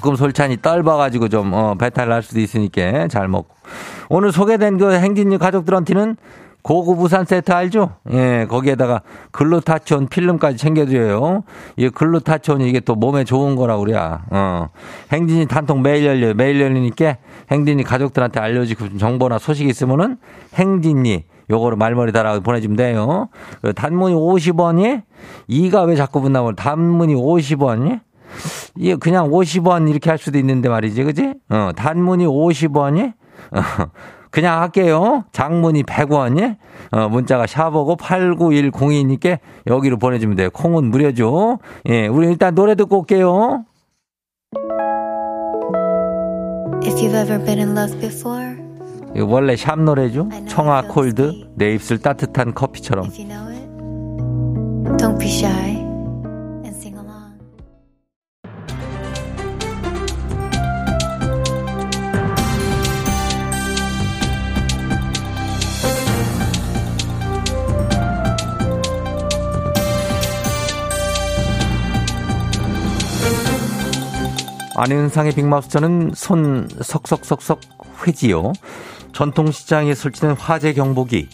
조금 0.02 0.16
솔찬히 0.16 0.60
떨어가지고 0.60 1.28
좀, 1.28 1.52
어, 1.54 1.76
배탈 1.76 2.08
날 2.08 2.24
수도 2.24 2.40
있으니까 2.40 3.06
잘 3.06 3.28
먹고. 3.28 3.54
오늘 4.08 4.32
소개된 4.32 4.76
그 4.76 4.92
행진이 4.92 5.38
가족들한테는 5.38 6.16
고급 6.62 7.00
우산 7.00 7.24
세트 7.24 7.52
알죠? 7.52 7.90
예, 8.12 8.46
거기에다가 8.50 9.02
글루타치온 9.30 10.08
필름까지 10.08 10.56
챙겨줘요. 10.56 11.44
이 11.76 11.88
글루타치온이 11.88 12.68
이게 12.68 12.80
또 12.80 12.96
몸에 12.96 13.22
좋은 13.22 13.54
거라고 13.54 13.84
그래야. 13.84 14.24
어. 14.30 14.68
행진이 15.12 15.46
단톡 15.46 15.80
매일 15.80 16.04
열려요. 16.04 16.34
매일 16.34 16.60
열리니까 16.60 17.18
행진이 17.52 17.84
가족들한테 17.84 18.40
알려주고 18.40 18.98
정보나 18.98 19.38
소식 19.38 19.68
있으면은 19.68 20.16
행진이 20.54 21.24
요거를 21.48 21.76
말머리 21.76 22.10
달아 22.10 22.40
보내주면 22.40 22.76
돼요. 22.76 23.28
그 23.60 23.72
단문이 23.72 24.14
50원이? 24.14 25.02
이가 25.46 25.82
왜 25.82 25.94
자꾸 25.94 26.20
붙나면 26.20 26.56
단문이 26.56 27.14
50원이? 27.14 28.00
이게 28.76 28.96
그냥 28.96 29.30
50원 29.30 29.88
이렇게 29.90 30.10
할 30.10 30.18
수도 30.18 30.38
있는데 30.38 30.68
말이지, 30.68 31.04
그지? 31.04 31.34
어, 31.50 31.70
단문이 31.76 32.26
50원이? 32.26 33.12
어, 33.52 33.60
그냥 34.30 34.62
할게요. 34.62 35.24
장문이 35.32 35.82
100원이? 35.82 36.56
어, 36.92 37.08
문자가 37.08 37.46
샤보고 37.46 37.96
89102니까 37.96 39.38
여기로 39.66 39.98
보내주면 39.98 40.36
돼요. 40.36 40.48
콩은 40.50 40.84
무료죠. 40.90 41.58
예, 41.88 42.06
우리 42.06 42.28
일단 42.28 42.54
노래 42.54 42.74
듣고 42.74 43.00
올게요. 43.00 43.64
If 46.84 46.96
you've 46.96 47.14
ever 47.14 47.38
been 47.44 47.58
in 47.58 47.76
love 47.76 47.98
before, 48.00 48.56
이거 49.14 49.26
원래 49.26 49.54
샵 49.54 49.78
노래죠? 49.78 50.28
청아 50.48 50.88
콜드 50.88 51.48
내 51.54 51.74
입술 51.74 51.98
따뜻한 51.98 52.54
커피처럼. 52.54 53.08
Don't 54.96 55.18
be 55.18 55.28
shy 55.28 55.61
안윤상의 74.82 75.34
빅마우스 75.34 75.68
저는 75.68 76.10
손 76.12 76.68
석석석석 76.82 77.60
회지요. 78.04 78.52
전통시장에 79.12 79.94
설치된 79.94 80.32
화재 80.32 80.72
경보기 80.72 81.28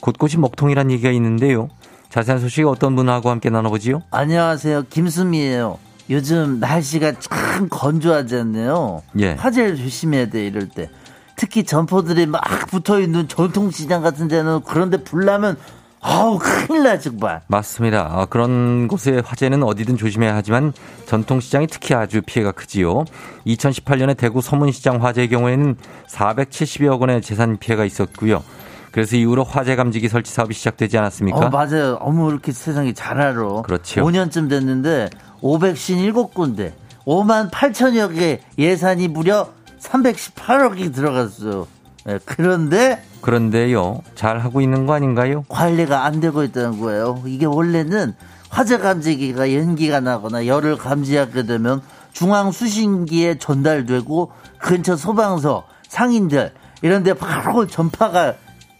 곳곳이 0.00 0.38
먹통이란 0.38 0.90
얘기가 0.90 1.10
있는데요. 1.10 1.68
자세한 2.08 2.40
소식 2.40 2.66
어떤 2.66 2.96
분하고 2.96 3.28
함께 3.28 3.50
나눠보지요? 3.50 4.00
안녕하세요. 4.10 4.84
김수미예요. 4.88 5.78
요즘 6.08 6.60
날씨가 6.60 7.18
참 7.20 7.68
건조하지 7.68 8.36
않네요. 8.36 9.02
예. 9.18 9.32
화재를 9.32 9.76
조심해야 9.76 10.30
돼 10.30 10.46
이럴 10.46 10.70
때. 10.70 10.88
특히 11.36 11.64
점포들이 11.64 12.24
막 12.24 12.40
붙어 12.70 13.00
있는 13.00 13.28
전통시장 13.28 14.00
같은 14.00 14.28
데는 14.28 14.60
그런데 14.64 14.96
불나면 14.96 15.58
아우 16.06 16.38
큰일 16.38 16.82
나 16.82 16.98
정말. 16.98 17.40
맞습니다. 17.46 18.10
어, 18.12 18.26
그런 18.26 18.88
곳의 18.88 19.22
화재는 19.24 19.62
어디든 19.62 19.96
조심해야 19.96 20.34
하지만 20.34 20.74
전통시장이 21.06 21.66
특히 21.66 21.94
아주 21.94 22.20
피해가 22.20 22.52
크지요. 22.52 23.06
2018년에 23.46 24.14
대구 24.14 24.42
서문시장 24.42 25.02
화재의 25.02 25.30
경우에는 25.30 25.76
470여억 26.08 27.00
원의 27.00 27.22
재산 27.22 27.56
피해가 27.56 27.86
있었고요. 27.86 28.44
그래서 28.92 29.16
이후로 29.16 29.44
화재 29.44 29.76
감지기 29.76 30.08
설치 30.08 30.30
사업이 30.30 30.52
시작되지 30.52 30.98
않았습니까? 30.98 31.38
어, 31.38 31.48
맞아요. 31.48 31.96
어머 32.02 32.30
이렇게 32.30 32.52
세상이 32.52 32.92
잘 32.92 33.18
알아. 33.22 33.62
그렇죠. 33.62 34.02
5년쯤 34.04 34.50
됐는데 34.50 35.08
557군데 35.40 36.72
5만 37.06 37.50
8천여 37.50 38.14
개 38.14 38.40
예산이 38.58 39.08
무려 39.08 39.48
318억이 39.80 40.94
들어갔어요. 40.94 41.66
네, 42.04 42.18
그런데 42.24 43.02
그런데요, 43.22 44.02
잘 44.14 44.38
하고 44.38 44.60
있는 44.60 44.84
거 44.86 44.92
아닌가요? 44.92 45.44
관리가 45.48 46.04
안 46.04 46.20
되고 46.20 46.42
있다는 46.42 46.78
거예요. 46.78 47.22
이게 47.26 47.46
원래는 47.46 48.14
화재 48.50 48.78
감지기가 48.78 49.54
연기가 49.54 50.00
나거나 50.00 50.46
열을 50.46 50.76
감지하게 50.76 51.44
되면 51.46 51.80
중앙 52.12 52.52
수신기에 52.52 53.38
전달되고 53.38 54.30
근처 54.58 54.96
소방서, 54.96 55.64
상인들 55.88 56.52
이런데 56.82 57.14
바로 57.14 57.66
전파가 57.66 58.34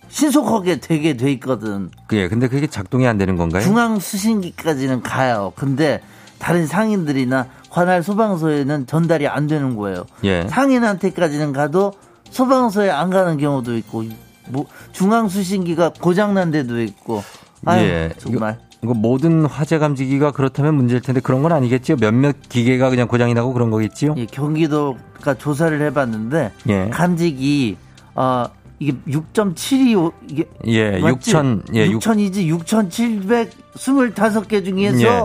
신속하게 0.09 0.81
되게 0.81 1.17
돼 1.17 1.33
있거든. 1.33 1.91
예, 2.13 2.29
근데 2.29 2.47
그게 2.49 2.67
작동이 2.67 3.09
안 3.09 3.17
되는 3.17 3.37
건가요? 3.37 3.63
중앙 3.63 3.99
수신기까지는 3.99 5.03
가요. 5.03 5.53
근데 5.57 6.01
다른 6.39 6.67
상인들이나 6.67 7.47
관할 7.71 8.03
소방서에는 8.03 8.87
전달이 8.87 9.27
안 9.27 9.47
되는 9.47 9.75
거예요. 9.75 10.05
예. 10.25 10.47
상인한테까지는 10.49 11.53
가도 11.53 11.95
소방서에 12.31 12.91
안 12.91 13.11
가는 13.11 13.37
경우도 13.37 13.77
있고 13.79 14.05
뭐 14.49 14.67
중앙 14.93 15.29
수신기가 15.29 15.93
고장난 16.01 16.51
데도 16.51 16.81
있고. 16.83 17.23
아유, 17.65 17.85
예. 17.85 18.11
정말. 18.19 18.59
이거 18.83 18.93
모든 18.93 19.47
화재 19.47 19.79
감지기가 19.79 20.33
그렇다면 20.33 20.75
문제일 20.75 21.01
텐데 21.01 21.21
그런 21.21 21.43
건 21.43 21.53
아니겠지요? 21.53 21.97
몇몇 21.97 22.37
기계가 22.51 22.91
그냥 22.91 23.09
고장이 23.09 23.33
나고 23.33 23.55
그런 23.55 23.71
거겠지요? 23.71 24.15
예, 24.19 24.27
경기도가 24.27 25.33
조사를 25.39 25.81
해봤는데 25.81 26.53
예. 26.69 26.91
감지기 26.91 27.79
어 28.15 28.45
이게 28.79 28.93
6.72 29.09 30.13
이게 30.29 30.45
예, 30.67 30.99
맞지? 30.99 31.33
6천 31.33 31.75
예, 31.75 31.89
6천이지 31.89 32.47
6,725개 32.59 34.63
중에서 34.63 35.01
예. 35.01 35.25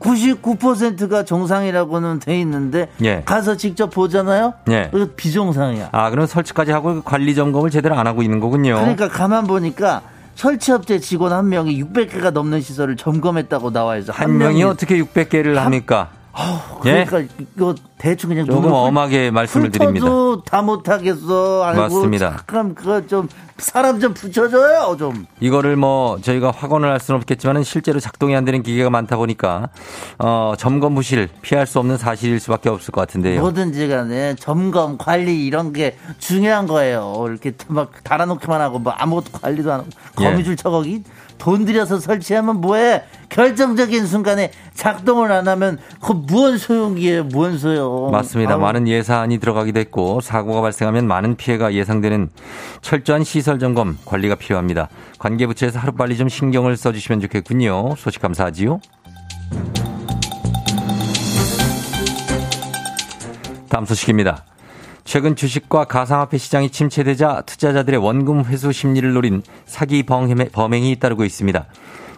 99%가 0.00 1.24
정상이라고는 1.24 2.20
돼 2.20 2.38
있는데 2.40 2.88
예. 3.02 3.22
가서 3.24 3.56
직접 3.56 3.90
보잖아요. 3.90 4.54
예. 4.70 4.90
비정상이야. 5.16 5.90
아, 5.92 6.10
그럼 6.10 6.26
설치까지 6.26 6.72
하고 6.72 7.02
관리 7.02 7.34
점검을 7.34 7.70
제대로 7.70 7.96
안 7.96 8.06
하고 8.06 8.22
있는 8.22 8.40
거군요. 8.40 8.74
그러니까 8.74 9.08
가만 9.08 9.46
보니까 9.46 10.02
설치업체 10.34 11.00
직원 11.00 11.32
한 11.32 11.48
명이 11.48 11.82
600개가 11.82 12.30
넘는 12.30 12.60
시설을 12.60 12.96
점검했다고 12.96 13.72
나와 13.72 13.96
있어. 13.96 14.12
한, 14.12 14.30
한 14.30 14.38
명이 14.38 14.62
어떻게 14.64 14.98
600개를 15.02 15.54
한, 15.54 15.64
합니까? 15.66 16.10
어, 16.38 16.78
그러니까 16.80 17.20
예? 17.22 17.28
이거 17.56 17.74
대충 17.96 18.28
그냥 18.28 18.44
조금 18.44 18.70
엄하게 18.70 19.30
말씀을 19.30 19.70
드립니다. 19.70 20.06
다 20.44 20.60
못하겠어. 20.60 21.64
아이고, 21.64 21.80
맞습니다. 21.80 22.30
잠깐 22.30 22.74
그거 22.74 23.06
좀 23.06 23.26
사람 23.56 24.00
좀 24.00 24.12
붙여줘요 24.12 24.96
좀. 24.98 25.24
이거를 25.40 25.76
뭐 25.76 26.18
저희가 26.20 26.50
확언을 26.50 26.90
할 26.90 27.00
수는 27.00 27.20
없겠지만 27.20 27.62
실제로 27.62 28.00
작동이 28.00 28.36
안 28.36 28.44
되는 28.44 28.62
기계가 28.62 28.90
많다 28.90 29.16
보니까 29.16 29.70
어, 30.18 30.52
점검 30.58 30.94
부실 30.94 31.28
피할 31.40 31.66
수 31.66 31.78
없는 31.78 31.96
사실일 31.96 32.38
수밖에 32.38 32.68
없을 32.68 32.92
것 32.92 33.00
같은데요. 33.00 33.40
뭐든지 33.40 33.88
간에 33.88 34.34
점검 34.34 34.98
관리 34.98 35.46
이런 35.46 35.72
게 35.72 35.96
중요한 36.18 36.66
거예요. 36.66 37.24
이렇게 37.28 37.52
막 37.68 37.92
달아놓기만 38.04 38.60
하고 38.60 38.78
뭐 38.78 38.92
아무것도 38.92 39.38
관리도 39.38 39.72
안 39.72 39.80
하고 39.80 39.88
거미줄 40.16 40.52
예. 40.52 40.56
처거기 40.56 41.02
돈 41.38 41.64
들여서 41.64 41.98
설치하면 41.98 42.60
뭐해? 42.60 43.04
결정적인 43.28 44.06
순간에 44.06 44.50
작동을 44.74 45.32
안 45.32 45.48
하면 45.48 45.78
그 46.00 46.12
무언 46.12 46.58
소용이에요, 46.58 47.24
무언 47.24 47.58
소용. 47.58 48.10
맞습니다. 48.10 48.54
아우. 48.54 48.60
많은 48.60 48.88
예산이 48.88 49.38
들어가기도 49.38 49.80
했고 49.80 50.20
사고가 50.20 50.60
발생하면 50.60 51.06
많은 51.06 51.36
피해가 51.36 51.74
예상되는 51.74 52.30
철저한 52.80 53.24
시설 53.24 53.58
점검 53.58 53.98
관리가 54.04 54.36
필요합니다. 54.36 54.88
관계부처에서 55.18 55.78
하루빨리 55.78 56.16
좀 56.16 56.28
신경을 56.28 56.76
써주시면 56.76 57.20
좋겠군요. 57.20 57.94
소식 57.96 58.22
감사하지요. 58.22 58.80
다음 63.68 63.84
소식입니다. 63.84 64.44
최근 65.06 65.36
주식과 65.36 65.84
가상화폐 65.84 66.36
시장이 66.36 66.68
침체되자 66.68 67.42
투자자들의 67.46 68.00
원금 68.00 68.44
회수 68.46 68.72
심리를 68.72 69.12
노린 69.12 69.40
사기 69.64 70.02
범행이 70.02 70.90
잇따르고 70.90 71.24
있습니다. 71.24 71.64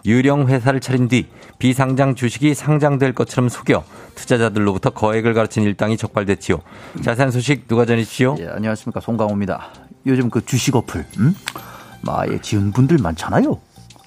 유령 0.07 0.47
회사를 0.47 0.79
차린 0.79 1.07
뒤 1.07 1.27
비상장 1.59 2.15
주식이 2.15 2.55
상장될 2.55 3.13
것처럼 3.13 3.47
속여 3.47 3.83
투자자들로부터 4.15 4.89
거액을 4.89 5.35
가르친 5.35 5.63
일당이 5.63 5.97
적발됐지요. 5.97 6.61
자세한 7.03 7.31
소식 7.31 7.67
누가 7.67 7.85
전해주시오? 7.85 8.37
예, 8.39 8.47
안녕하십니까 8.47 8.99
송강호입니다. 9.01 9.71
요즘 10.07 10.31
그 10.31 10.43
주식 10.43 10.75
어플, 10.75 11.05
음? 11.19 11.35
마에 12.01 12.41
지은 12.41 12.71
분들 12.71 12.97
많잖아요. 12.97 13.59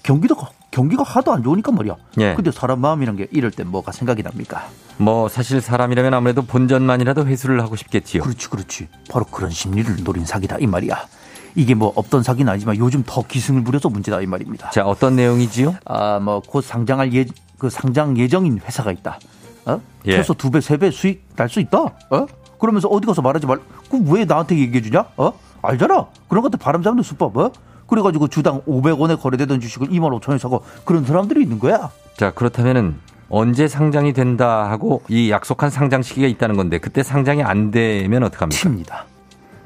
경기도 0.03 0.35
경기가 0.73 1.05
하도 1.05 1.33
안 1.33 1.43
좋으니까 1.45 1.71
말이야. 1.71 1.97
예. 2.19 2.35
근데 2.35 2.51
사람 2.51 2.81
마음이란 2.81 3.17
게 3.17 3.29
이럴 3.31 3.51
때 3.53 3.63
뭐가 3.63 3.93
생각이 3.93 4.23
납니까? 4.23 4.67
뭐 4.97 5.29
사실 5.29 5.61
사람이라면 5.61 6.15
아무래도 6.15 6.43
본전만이라도 6.43 7.27
회수를 7.27 7.63
하고 7.63 7.77
싶겠지요. 7.77 8.23
그렇지, 8.23 8.49
그렇지. 8.49 8.89
바로 9.11 9.25
그런 9.27 9.51
심리를 9.51 9.95
노린 10.03 10.25
사기다 10.25 10.57
이 10.59 10.67
말이야. 10.67 11.07
이게 11.55 11.75
뭐 11.75 11.93
없던 11.95 12.23
사기는 12.23 12.51
아니지만 12.51 12.79
요즘 12.79 13.05
더 13.07 13.23
기승을 13.23 13.63
부려서 13.63 13.91
문제다 13.91 14.23
이 14.23 14.27
말입니다. 14.27 14.71
자, 14.71 14.85
어떤 14.87 15.15
내용이지요? 15.15 15.77
아, 15.85 16.19
뭐 16.19 16.41
곧 16.41 16.65
상장할 16.65 17.13
예, 17.13 17.27
그 17.59 17.69
상장 17.69 18.17
예정인 18.17 18.59
회사가 18.59 18.91
있다. 18.93 19.19
어? 19.67 19.81
예. 20.07 20.13
최소 20.17 20.33
두 20.35 20.51
배, 20.51 20.61
세 20.63 20.79
배 20.79 20.91
수익 20.91 21.25
날 21.37 21.49
수 21.51 21.61
있다. 21.61 21.79
어? 21.83 22.27
그러면서 22.59 22.89
어디 22.89 23.07
가서 23.07 23.21
말하지 23.21 23.47
말. 23.47 23.59
그왜 23.91 24.25
나한테 24.25 24.57
얘기해 24.59 24.81
주냐? 24.81 25.05
어? 25.19 25.33
알잖아. 25.61 26.07
그런 26.29 26.43
것들 26.43 26.59
바람 26.59 26.83
잡는 26.83 27.03
수법. 27.03 27.37
어? 27.37 27.53
그래가지고 27.87 28.29
주당 28.29 28.61
500원에 28.63 29.21
거래되던 29.21 29.61
주식을 29.61 29.89
2만 29.89 30.19
5천원에 30.21 30.39
사고 30.39 30.63
그런 30.85 31.05
사람들이 31.05 31.43
있는 31.43 31.59
거야. 31.59 31.91
자, 32.17 32.31
그렇다면은 32.33 32.97
언제 33.29 33.67
상장이 33.69 34.13
된다 34.13 34.71
하고 34.71 35.03
이 35.09 35.31
약속한 35.31 35.71
상장 35.71 36.03
시기가 36.03 36.27
있다는 36.29 36.57
건데 36.57 36.79
그때 36.79 37.03
상장이 37.03 37.43
안 37.43 37.71
되면 37.71 38.23
어떡합니까? 38.25 38.61
팁니다. 38.63 39.05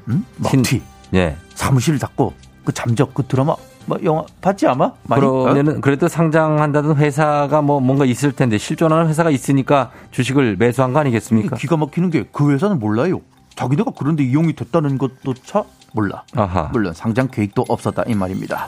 응? 0.09 0.23
뭐 0.37 0.51
티. 0.63 0.81
예. 1.13 1.35
사무실 1.55 1.99
잡고 1.99 2.33
그 2.63 2.73
잠적 2.73 3.13
그 3.13 3.23
드라마 3.23 3.55
뭐 3.85 3.97
영화 4.03 4.23
봤지 4.41 4.67
아마? 4.67 4.91
많이? 5.03 5.21
그러면은 5.21 5.77
어? 5.77 5.81
그래도 5.81 6.07
상장한다던 6.07 6.97
회사가 6.97 7.61
뭐 7.61 7.79
뭔가 7.79 8.03
있을 8.05 8.31
텐데 8.33 8.57
실존하는 8.57 9.07
회사가 9.07 9.29
있으니까 9.31 9.91
주식을 10.11 10.57
매수한 10.57 10.91
거 10.93 10.99
아니겠습니까? 10.99 11.55
기가 11.57 11.77
막히는 11.77 12.09
게 12.09 12.25
그 12.33 12.51
회사는 12.51 12.79
몰라요. 12.79 13.21
자기네가 13.55 13.91
그런데 13.97 14.23
이용이 14.23 14.53
됐다는 14.53 14.97
것도 14.97 15.33
차 15.43 15.63
몰라. 15.93 16.23
아하. 16.35 16.69
물론 16.73 16.93
상장 16.93 17.27
계획도 17.27 17.65
없었다 17.67 18.03
이 18.07 18.13
말입니다. 18.15 18.67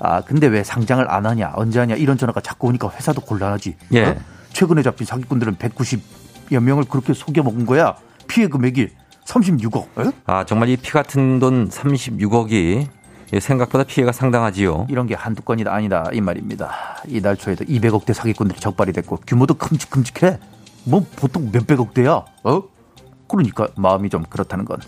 아, 0.00 0.20
근데 0.22 0.46
왜 0.46 0.62
상장을 0.62 1.08
안 1.10 1.24
하냐, 1.26 1.52
언제 1.56 1.78
하냐 1.80 1.94
이런 1.94 2.18
전화가 2.18 2.40
자꾸 2.40 2.66
오니까 2.68 2.90
회사도 2.90 3.22
곤란하지. 3.22 3.76
예. 3.94 4.04
어? 4.06 4.16
최근에 4.52 4.82
잡힌 4.82 5.06
사기꾼들은 5.06 5.56
190여 5.56 6.60
명을 6.60 6.84
그렇게 6.84 7.14
속여 7.14 7.42
먹은 7.42 7.64
거야. 7.66 7.96
피해 8.28 8.46
금액이 8.48 8.88
36억. 9.24 10.06
에? 10.06 10.10
아, 10.26 10.44
정말 10.44 10.68
이 10.68 10.76
피 10.76 10.92
같은 10.92 11.38
돈 11.38 11.68
36억이 11.68 12.86
생각보다 13.40 13.84
피해가 13.84 14.12
상당하지요. 14.12 14.86
이런 14.88 15.06
게 15.06 15.14
한두 15.14 15.42
건이 15.42 15.64
아니다 15.66 16.08
이 16.12 16.20
말입니다. 16.20 16.70
이달 17.08 17.36
초에도 17.36 17.64
200억대 17.64 18.12
사기꾼들이 18.12 18.60
적발이 18.60 18.92
됐고 18.92 19.18
규모도 19.26 19.54
큼직큼직해. 19.54 20.38
뭐 20.84 21.04
보통 21.16 21.50
몇백억대야. 21.52 22.24
어? 22.44 22.62
그러니까 23.28 23.68
마음이 23.76 24.08
좀 24.10 24.24
그렇다는 24.28 24.64
건 24.64 24.78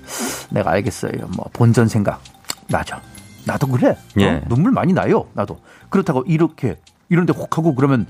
내가 0.51 0.71
알겠어요. 0.73 1.13
뭐 1.37 1.47
본전 1.53 1.89
생각 1.89 2.21
나죠. 2.69 2.97
나도 3.45 3.67
그래. 3.69 3.91
어? 3.91 3.97
예. 4.19 4.27
어? 4.29 4.41
눈물 4.49 4.73
많이 4.73 4.93
나요. 4.93 5.27
나도. 5.33 5.59
그렇다고 5.89 6.23
이렇게 6.27 6.77
이런데 7.09 7.33
혹하고 7.33 7.75
그러면 7.75 8.07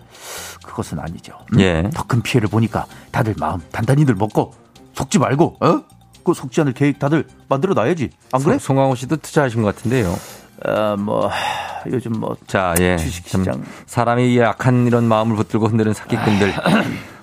그것은 0.65 0.99
아니죠. 0.99 1.35
음? 1.55 1.61
예. 1.61 1.89
더 1.95 2.03
큰 2.05 2.23
피해를 2.23 2.49
보니까 2.49 2.87
다들 3.13 3.35
마음 3.39 3.61
단단히들 3.71 4.15
먹고 4.17 4.53
속지 4.95 5.19
말고 5.19 5.57
어? 5.61 5.83
그 6.25 6.35
속지 6.35 6.61
않을 6.63 6.73
계획 6.73 6.99
다들 6.99 7.27
만들어 7.49 7.75
놔야지. 7.75 8.11
안 8.33 8.43
그래? 8.43 8.59
송강호 8.59 8.95
씨도 8.97 9.17
투자하신 9.17 9.63
것 9.63 9.75
같은데요. 9.77 10.15
어 10.65 10.97
뭐 10.97 11.31
요즘 11.91 12.13
뭐 12.19 12.37
자, 12.47 12.75
예. 12.81 12.97
주식시장 12.97 13.65
사람이 13.87 14.39
약한 14.39 14.87
이런 14.87 15.05
마음을 15.05 15.37
붙들고 15.37 15.69
흔드는 15.69 15.95
사기꾼들 15.95 16.53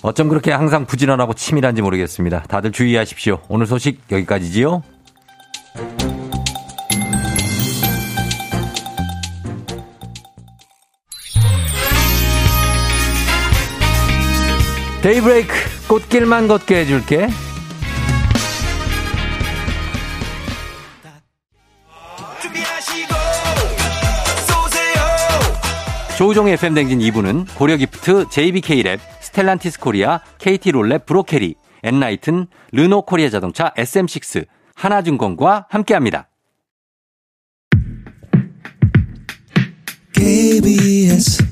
어쩜 0.02 0.30
그렇게 0.30 0.52
항상 0.52 0.86
부지런하고 0.86 1.34
치밀한지 1.34 1.82
모르겠습니다. 1.82 2.43
다들 2.48 2.71
주의하십시오. 2.71 3.39
오늘 3.50 3.65
소식 3.65 4.02
여기까지지요. 4.12 4.82
데이브레이크 15.02 15.54
꽃길만 15.88 16.48
걷게 16.48 16.78
해줄게. 16.78 17.28
조우종의 26.17 26.54
FM댕진 26.54 26.99
2부는 26.99 27.45
고려기프트, 27.58 28.28
JBK랩, 28.28 28.99
스텔란티스 29.19 29.82
코리아, 29.82 30.21
KT롤랩, 30.38 31.06
브로케리, 31.06 31.56
엔라이튼, 31.84 32.47
르노 32.71 33.01
코리아 33.01 33.30
자동차, 33.30 33.73
SM6, 33.73 34.45
하나증권과 34.75 35.67
함께합니다. 35.69 36.30
KBS 40.13 41.43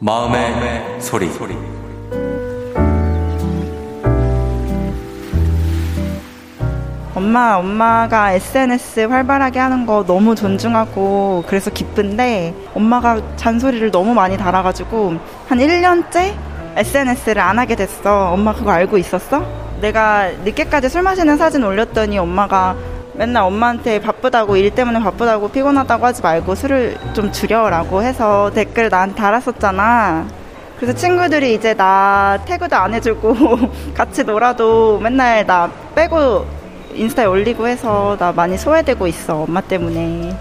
마음의, 0.00 0.50
마음의 0.50 1.00
소리. 1.02 1.30
소리. 1.30 1.73
엄마, 7.34 7.56
엄마가 7.56 8.30
SNS 8.30 9.08
활발하게 9.08 9.58
하는 9.58 9.86
거 9.86 10.04
너무 10.06 10.36
존중하고 10.36 11.42
그래서 11.48 11.68
기쁜데 11.68 12.54
엄마가 12.74 13.20
잔소리를 13.34 13.90
너무 13.90 14.14
많이 14.14 14.36
달아가지고 14.36 15.16
한 15.48 15.58
1년째 15.58 16.32
SNS를 16.76 17.42
안 17.42 17.58
하게 17.58 17.74
됐어. 17.74 18.30
엄마 18.30 18.54
그거 18.54 18.70
알고 18.70 18.98
있었어? 18.98 19.44
내가 19.80 20.30
늦게까지 20.44 20.88
술 20.88 21.02
마시는 21.02 21.36
사진 21.36 21.64
올렸더니 21.64 22.18
엄마가 22.18 22.76
맨날 23.14 23.42
엄마한테 23.42 24.00
바쁘다고 24.00 24.56
일 24.56 24.70
때문에 24.70 25.00
바쁘다고 25.00 25.48
피곤하다고 25.48 26.06
하지 26.06 26.22
말고 26.22 26.54
술을 26.54 26.96
좀 27.14 27.32
줄여라고 27.32 28.04
해서 28.04 28.52
댓글 28.54 28.90
나한테 28.90 29.16
달았었잖아. 29.16 30.24
그래서 30.78 30.96
친구들이 30.96 31.54
이제 31.54 31.74
나 31.74 32.38
태그도 32.44 32.76
안 32.76 32.94
해주고 32.94 33.34
같이 33.92 34.22
놀아도 34.22 35.00
맨날 35.00 35.44
나 35.44 35.68
빼고 35.96 36.62
인스타에 36.94 37.26
올리고 37.26 37.66
해서 37.66 38.16
나 38.18 38.32
많이 38.32 38.56
소외되고 38.56 39.06
있어 39.06 39.42
엄마 39.42 39.60
때문에. 39.60 40.36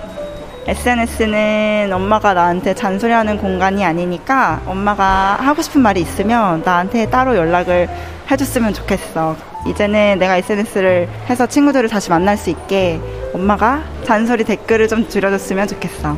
SNS는 0.66 1.92
엄마가 1.92 2.34
나한테 2.34 2.74
잔소리하는 2.74 3.38
공간이 3.38 3.84
아니니까 3.84 4.62
엄마가 4.66 5.38
하고 5.40 5.62
싶은 5.62 5.82
말이 5.82 6.00
있으면 6.00 6.62
나한테 6.64 7.10
따로 7.10 7.36
연락을 7.36 7.90
해줬으면 8.32 8.74
좋겠어. 8.74 9.36
이제는 9.68 10.20
내가 10.20 10.38
SNS를 10.38 11.10
해서 11.30 11.46
친구들을 11.46 11.90
다시 11.90 12.10
만날 12.10 12.38
수 12.38 12.50
있게 12.50 13.00
엄마가 13.34 13.84
잔소리 14.04 14.44
댓글을 14.44 14.88
좀 14.88 15.08
줄여줬으면 15.08 15.68
좋겠어. 15.68 16.16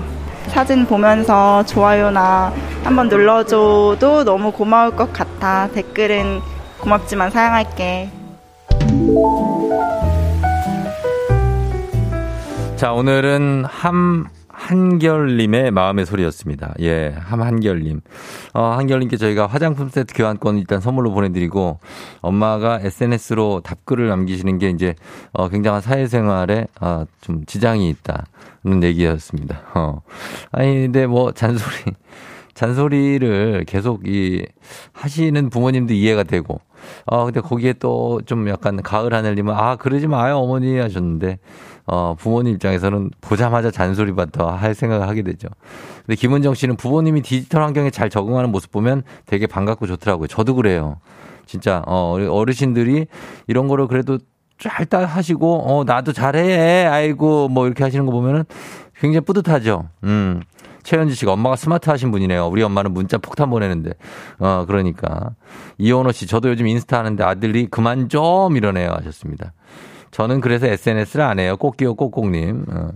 사진 0.47 0.85
보면서 0.85 1.63
좋아요나 1.65 2.53
한번 2.83 3.09
눌러줘도 3.09 4.23
너무 4.23 4.51
고마울 4.51 4.95
것 4.95 5.11
같아. 5.11 5.69
댓글은 5.73 6.41
고맙지만 6.79 7.31
사양할게. 7.31 8.09
자, 12.75 12.91
오늘은 12.91 13.63
함 13.65 14.25
한결님의 14.49 15.71
마음의 15.71 16.05
소리였습니다. 16.05 16.73
예, 16.81 17.13
함한결님. 17.17 18.01
어, 18.53 18.63
한결님께 18.63 19.15
저희가 19.17 19.47
화장품 19.47 19.89
세트 19.89 20.13
교환권 20.13 20.57
일단 20.57 20.81
선물로 20.81 21.11
보내드리고, 21.11 21.79
엄마가 22.21 22.79
SNS로 22.81 23.61
답글을 23.63 24.07
남기시는 24.07 24.57
게 24.57 24.69
이제, 24.69 24.95
어, 25.33 25.49
굉장한 25.49 25.81
사회생활에, 25.81 26.67
어, 26.81 27.05
좀 27.21 27.45
지장이 27.45 27.89
있다는 27.89 28.83
얘기였습니다. 28.83 29.61
어. 29.73 30.01
아니, 30.51 30.73
근데 30.83 31.05
뭐, 31.07 31.31
잔소리, 31.31 31.93
잔소리를 32.53 33.65
계속 33.67 34.07
이, 34.07 34.45
하시는 34.93 35.49
부모님도 35.49 35.93
이해가 35.93 36.23
되고, 36.23 36.59
어, 37.05 37.25
근데 37.25 37.41
거기에 37.41 37.73
또 37.73 38.19
좀 38.25 38.47
약간 38.49 38.81
가을 38.81 39.13
하늘님은, 39.13 39.53
아, 39.53 39.75
그러지 39.75 40.07
마요, 40.07 40.37
어머니 40.37 40.77
하셨는데, 40.77 41.39
어, 41.87 42.15
부모님 42.17 42.53
입장에서는 42.55 43.11
보자마자 43.21 43.69
잔소리부터 43.71 44.49
할 44.49 44.73
생각을 44.73 45.07
하게 45.07 45.21
되죠. 45.21 45.47
근데 46.05 46.15
김은정 46.15 46.53
씨는 46.55 46.77
부모님이 46.77 47.21
디지털 47.21 47.61
환경에 47.63 47.89
잘 47.89 48.09
적응하는 48.09 48.51
모습 48.51 48.71
보면 48.71 49.03
되게 49.25 49.47
반갑고 49.47 49.87
좋더라고요. 49.87 50.27
저도 50.27 50.55
그래요. 50.55 50.97
진짜, 51.45 51.83
어, 51.85 52.17
어르신들이 52.29 53.05
이런 53.47 53.67
거를 53.67 53.87
그래도 53.87 54.17
짤딱 54.57 55.15
하시고, 55.15 55.63
어, 55.67 55.83
나도 55.83 56.11
잘해. 56.13 56.85
아이고, 56.85 57.49
뭐 57.49 57.67
이렇게 57.67 57.83
하시는 57.83 58.05
거 58.05 58.11
보면은 58.11 58.45
굉장히 58.97 59.23
뿌듯하죠. 59.25 59.89
음. 60.03 60.41
최현지 60.83 61.15
씨가 61.15 61.33
엄마가 61.33 61.55
스마트 61.55 61.89
하신 61.89 62.11
분이네요. 62.11 62.47
우리 62.47 62.61
엄마는 62.61 62.93
문자 62.93 63.17
폭탄 63.17 63.49
보내는데. 63.49 63.91
어, 64.39 64.65
그러니까. 64.67 65.31
이원호 65.79 66.11
씨, 66.11 66.27
저도 66.27 66.49
요즘 66.49 66.67
인스타 66.67 66.99
하는데 66.99 67.23
아들이 67.23 67.67
그만 67.67 68.07
좀 68.07 68.55
이러네요. 68.55 68.91
하셨습니다. 68.91 69.53
저는 70.15 70.39
그래서 70.39 70.65
SNS를 70.65 71.25
안 71.25 71.39
해요. 71.39 71.57
꼭기요 71.57 71.95
꼭꼭님. 71.95 72.65
어. 72.69 72.89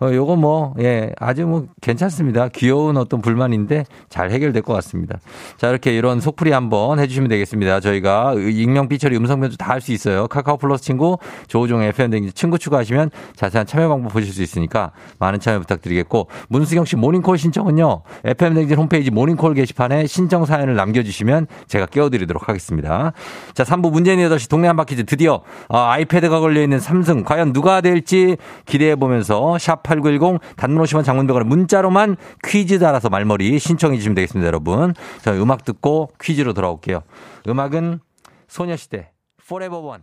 어, 0.00 0.12
요거 0.12 0.36
뭐, 0.36 0.74
예, 0.78 1.12
아주 1.18 1.44
뭐 1.46 1.66
괜찮습니다. 1.80 2.48
귀여운 2.48 2.96
어떤 2.96 3.20
불만인데 3.20 3.84
잘 4.08 4.30
해결될 4.30 4.62
것 4.62 4.72
같습니다. 4.74 5.18
자, 5.56 5.68
이렇게 5.70 5.96
이런 5.96 6.20
속풀이 6.20 6.52
한번 6.52 7.00
해주시면 7.00 7.28
되겠습니다. 7.28 7.80
저희가 7.80 8.34
익명, 8.34 8.88
삐처리, 8.88 9.16
음성 9.16 9.40
변조 9.40 9.56
다 9.56 9.68
할 9.68 9.80
수 9.80 9.92
있어요. 9.92 10.26
카카오 10.28 10.56
플러스 10.56 10.82
친구, 10.84 11.18
조우종 11.46 11.82
FM 11.82 12.10
등 12.10 12.30
친구 12.34 12.58
추가하시면 12.58 13.10
자세한 13.36 13.66
참여 13.66 13.88
방법 13.88 14.12
보실 14.12 14.32
수 14.32 14.42
있으니까 14.42 14.92
많은 15.18 15.40
참여 15.40 15.58
부탁드리겠고, 15.60 16.28
문수경 16.48 16.84
씨 16.84 16.96
모닝콜 16.96 17.36
신청은요, 17.36 18.02
FM 18.24 18.54
댕진 18.54 18.78
홈페이지 18.78 19.10
모닝콜 19.10 19.54
게시판에 19.54 20.06
신청 20.06 20.44
사연을 20.46 20.74
남겨주시면 20.76 21.48
제가 21.66 21.86
깨워드리도록 21.86 22.48
하겠습니다. 22.48 23.12
자, 23.52 23.64
3부 23.64 23.90
문재인 23.90 24.20
8시 24.20 24.48
동네 24.48 24.68
한바퀴즈 24.68 25.06
드디어 25.06 25.42
어, 25.68 25.78
아이패드가 25.78 26.38
걸려있는 26.40 26.78
삼승, 26.80 27.24
과연 27.24 27.52
누가 27.52 27.80
될지 27.80 28.36
기대해보면서 28.66 29.58
샵 29.58 29.82
샵8910 29.88 30.40
단문 30.56 30.82
50원 30.84 31.04
장문병원에 31.04 31.44
문자로만 31.46 32.16
퀴즈 32.44 32.78
달아서 32.78 33.08
말머리 33.08 33.58
신청해 33.58 33.96
주시면 33.96 34.14
되겠습니다, 34.14 34.46
여러분. 34.46 34.94
자, 35.22 35.32
음악 35.34 35.64
듣고 35.64 36.10
퀴즈로 36.20 36.52
돌아올게요. 36.52 37.02
음악은 37.48 38.00
소녀시대 38.48 39.12
Forever 39.42 39.82
One. 39.84 40.02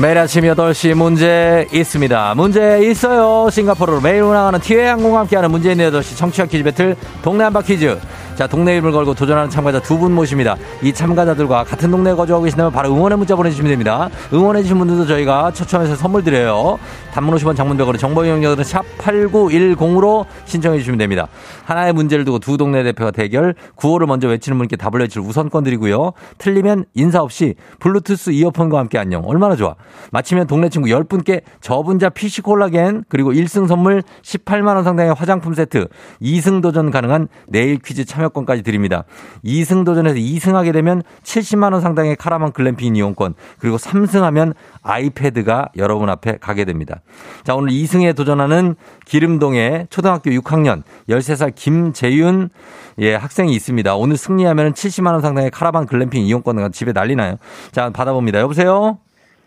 매일 0.00 0.16
아침 0.16 0.44
8시 0.44 0.94
문제 0.94 1.66
있습니다. 1.70 2.34
문제 2.34 2.80
있어요. 2.84 3.50
싱가포르로 3.50 4.00
매일 4.00 4.22
운항하는 4.22 4.58
티웨이 4.60 4.86
항공과 4.86 5.20
함께하는 5.20 5.50
문제 5.50 5.72
있는 5.72 5.90
8시 5.90 6.16
청취자 6.16 6.46
퀴즈 6.46 6.64
배틀 6.64 6.96
동네 7.20 7.44
한바 7.44 7.60
퀴즈 7.60 7.98
자, 8.36 8.46
동네 8.46 8.72
이름을 8.74 8.92
걸고 8.92 9.14
도전하는 9.14 9.50
참가자 9.50 9.78
두 9.80 10.00
분 10.00 10.14
모십니다. 10.14 10.56
이 10.82 10.94
참가자들과 10.94 11.64
같은 11.64 11.90
동네에 11.90 12.14
거주하고 12.14 12.44
계신다면 12.44 12.72
바로 12.72 12.88
응원의 12.88 13.18
문자 13.18 13.36
보내주시면 13.36 13.70
됩니다. 13.70 14.08
응원해주신 14.32 14.78
분들도 14.78 15.06
저희가 15.06 15.52
추첨해서 15.52 15.94
선물 15.94 16.24
드려요. 16.24 16.78
단문 17.12 17.36
50원 17.36 17.54
장문벽으로 17.54 17.98
정보 17.98 18.24
이용료들은 18.24 18.64
샵8910으로 18.64 20.24
신청해주시면 20.46 20.98
됩니다. 20.98 21.28
하나의 21.64 21.92
문제를 21.92 22.24
두고 22.24 22.38
두 22.38 22.56
동네 22.56 22.82
대표가 22.82 23.10
대결, 23.10 23.54
구호를 23.74 24.06
먼저 24.06 24.28
외치는 24.28 24.56
분께 24.56 24.76
답을 24.76 25.00
외칠 25.00 25.20
우선권 25.20 25.64
드리고요. 25.64 26.12
틀리면 26.38 26.86
인사 26.94 27.20
없이 27.20 27.56
블루투스 27.80 28.30
이어폰과 28.30 28.78
함께 28.78 28.96
안녕. 28.96 29.22
얼마나 29.26 29.56
좋아. 29.56 29.74
마치면 30.12 30.46
동네 30.46 30.70
친구 30.70 30.88
10분께 30.88 31.42
저분자 31.60 32.08
PC 32.08 32.40
콜라겐, 32.40 33.04
그리고 33.10 33.32
1승 33.32 33.68
선물 33.68 34.02
18만원 34.22 34.84
상당의 34.84 35.12
화장품 35.12 35.52
세트, 35.52 35.88
2승 36.22 36.62
도전 36.62 36.90
가능한 36.90 37.28
내일 37.48 37.78
퀴즈 37.78 38.06
참여 38.06 38.19
참여권까지 38.20 38.62
드립니다. 38.62 39.04
2승 39.44 39.84
도전에서 39.84 40.16
2승하게 40.16 40.72
되면 40.72 41.02
70만 41.22 41.72
원 41.72 41.80
상당의 41.80 42.16
카라만 42.16 42.52
글램핑 42.52 42.96
이용권 42.96 43.34
그리고 43.58 43.76
3승하면 43.76 44.54
아이패드가 44.82 45.70
여러분 45.76 46.10
앞에 46.10 46.38
가게 46.40 46.64
됩니다. 46.64 47.00
자, 47.44 47.54
오늘 47.54 47.70
2승에 47.72 48.14
도전하는 48.14 48.76
기름동의 49.06 49.86
초등학교 49.90 50.30
6학년 50.30 50.82
13살 51.08 51.54
김재윤 51.54 52.50
예, 52.98 53.14
학생이 53.14 53.52
있습니다. 53.52 53.94
오늘 53.96 54.16
승리하면 54.16 54.74
70만 54.74 55.12
원 55.12 55.20
상당의 55.20 55.50
카라반 55.50 55.86
글램핑 55.86 56.22
이용권을 56.22 56.70
집에 56.72 56.92
날리나요? 56.92 57.36
자, 57.72 57.90
받아봅니다. 57.90 58.40
여보세요? 58.40 58.98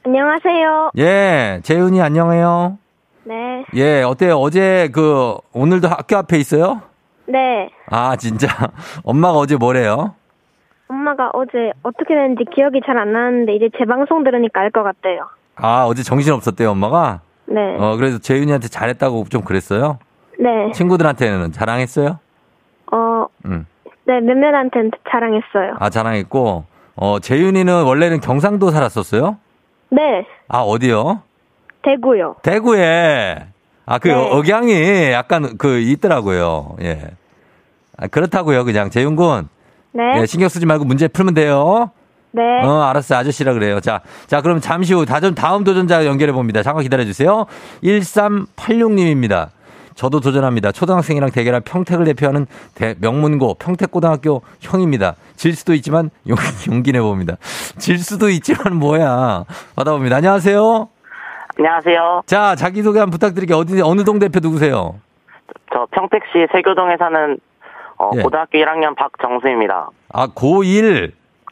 안녕하세요. 0.06 0.92
예, 0.98 1.60
재윤이 1.64 2.02
안녕해요. 2.02 2.78
네. 3.26 3.64
예, 3.76 4.02
어때요? 4.02 4.38
어제 4.38 4.90
그 4.92 5.38
오늘도 5.54 5.88
학교 5.88 6.18
앞에 6.18 6.38
있어요? 6.40 6.82
네. 7.28 7.70
아, 7.90 8.16
진짜. 8.16 8.48
엄마가 9.04 9.38
어제 9.40 9.56
뭐래요? 9.56 10.16
엄마가 10.88 11.32
어제 11.34 11.72
어떻게 11.82 12.14
됐는지 12.14 12.44
기억이 12.54 12.82
잘 12.86 12.98
안 12.98 13.14
나는데 13.14 13.56
이제 13.56 13.70
재방송 13.78 14.24
들으니까 14.24 14.62
알 14.62 14.72
것 14.72 14.84
같대요. 14.84 15.28
아, 15.56 15.86
어제 15.86 16.04
정신 16.04 16.34
없었대요, 16.34 16.72
엄마가? 16.72 17.22
네. 17.46 17.60
어, 17.78 17.96
그래서 17.96 18.18
재윤이한테 18.20 18.68
잘했다고 18.68 19.26
좀 19.30 19.42
그랬어요? 19.44 20.00
네. 20.40 20.72
친구들한테는 20.74 21.52
자랑했어요? 21.52 22.20
어, 22.92 23.26
음. 23.46 23.66
네, 24.06 24.20
몇몇한테는 24.20 24.92
자랑했어요. 25.10 25.76
아, 25.80 25.90
자랑했고, 25.90 26.66
어, 26.96 27.20
재윤이는 27.20 27.84
원래는 27.84 28.20
경상도 28.20 28.70
살았었어요? 28.72 29.38
네. 29.90 30.26
아, 30.48 30.60
어디요? 30.60 31.22
대구요. 31.84 32.36
대구에. 32.42 33.48
아, 33.86 34.00
그 34.00 34.08
네. 34.08 34.14
억양이 34.14 35.12
약간 35.12 35.58
그 35.58 35.80
있더라고요. 35.80 36.78
예. 36.82 37.12
아, 37.98 38.08
그렇다고요, 38.08 38.64
그냥 38.66 38.90
재윤 38.90 39.16
군. 39.16 39.50
네. 39.92 40.22
예, 40.22 40.26
신경 40.26 40.50
쓰지 40.50 40.66
말고 40.66 40.86
문제 40.86 41.08
풀면 41.08 41.34
돼요. 41.34 41.92
네. 42.32 42.42
어, 42.64 42.82
알았어. 42.82 43.16
아저씨라 43.16 43.54
그래요. 43.54 43.80
자, 43.80 44.02
자, 44.26 44.42
그럼 44.42 44.60
잠시 44.60 44.94
후 44.94 45.06
다음, 45.06 45.36
다음 45.36 45.64
도전자 45.64 46.06
연결해 46.06 46.34
봅니다. 46.34 46.64
잠깐 46.64 46.84
기다려 46.84 47.06
주세요. 47.06 47.46
1386님입니다. 47.84 49.50
저도 49.96 50.20
도전합니다. 50.20 50.72
초등학생이랑 50.72 51.30
대결할 51.30 51.62
평택을 51.62 52.06
대표하는 52.06 52.48
대, 52.74 52.96
명문고 52.98 53.56
평택고등학교 53.56 54.42
형입니다. 54.60 55.16
질 55.36 55.56
수도 55.56 55.76
있지만 55.76 56.10
용, 56.28 56.38
용기 56.68 56.92
내봅니다. 56.92 57.38
질 57.78 58.00
수도 58.00 58.30
있지만 58.30 58.78
뭐야. 58.78 59.46
받아봅니다. 59.76 60.16
안녕하세요. 60.16 60.90
안녕하세요. 61.58 62.24
자, 62.26 62.56
자기소개 62.56 63.00
한번 63.00 63.12
부탁드릴게요. 63.12 63.58
어디, 63.58 63.82
어느 63.82 64.04
동 64.04 64.20
대표 64.20 64.40
누구세요? 64.40 64.96
저 65.74 65.88
평택시 65.92 66.48
세교동에 66.52 66.98
사는 66.98 67.38
어, 68.00 68.10
예. 68.16 68.22
고등학교 68.22 68.58
1학년 68.58 68.96
박정수입니다. 68.96 69.90
아, 70.12 70.28
고1? 70.28 71.12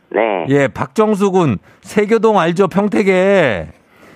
네. 0.09 0.45
예, 0.49 0.67
박정수 0.67 1.31
군. 1.31 1.57
세교동 1.81 2.39
알죠? 2.39 2.67
평택에. 2.67 3.69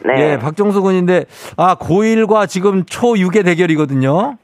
네. 0.04 0.14
예, 0.18 0.38
박정수 0.38 0.82
군인데, 0.82 1.26
아, 1.58 1.76
고1과 1.76 2.48
지금 2.48 2.84
초6의 2.84 3.46
대결이거든요? 3.46 4.38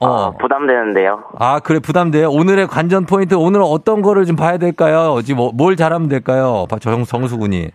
어, 0.00 0.06
어, 0.06 0.30
부담되는데요. 0.38 1.24
아, 1.38 1.60
그래, 1.60 1.78
부담돼요? 1.80 2.30
오늘의 2.30 2.66
관전 2.68 3.06
포인트, 3.06 3.34
오늘 3.34 3.60
어떤 3.62 4.00
거를 4.02 4.24
좀 4.24 4.36
봐야 4.36 4.56
될까요? 4.58 5.20
지금 5.22 5.36
뭐, 5.38 5.52
뭘 5.52 5.76
잘하면 5.76 6.08
될까요? 6.08 6.66
정, 6.80 7.04
정수 7.04 7.36
군이. 7.38 7.70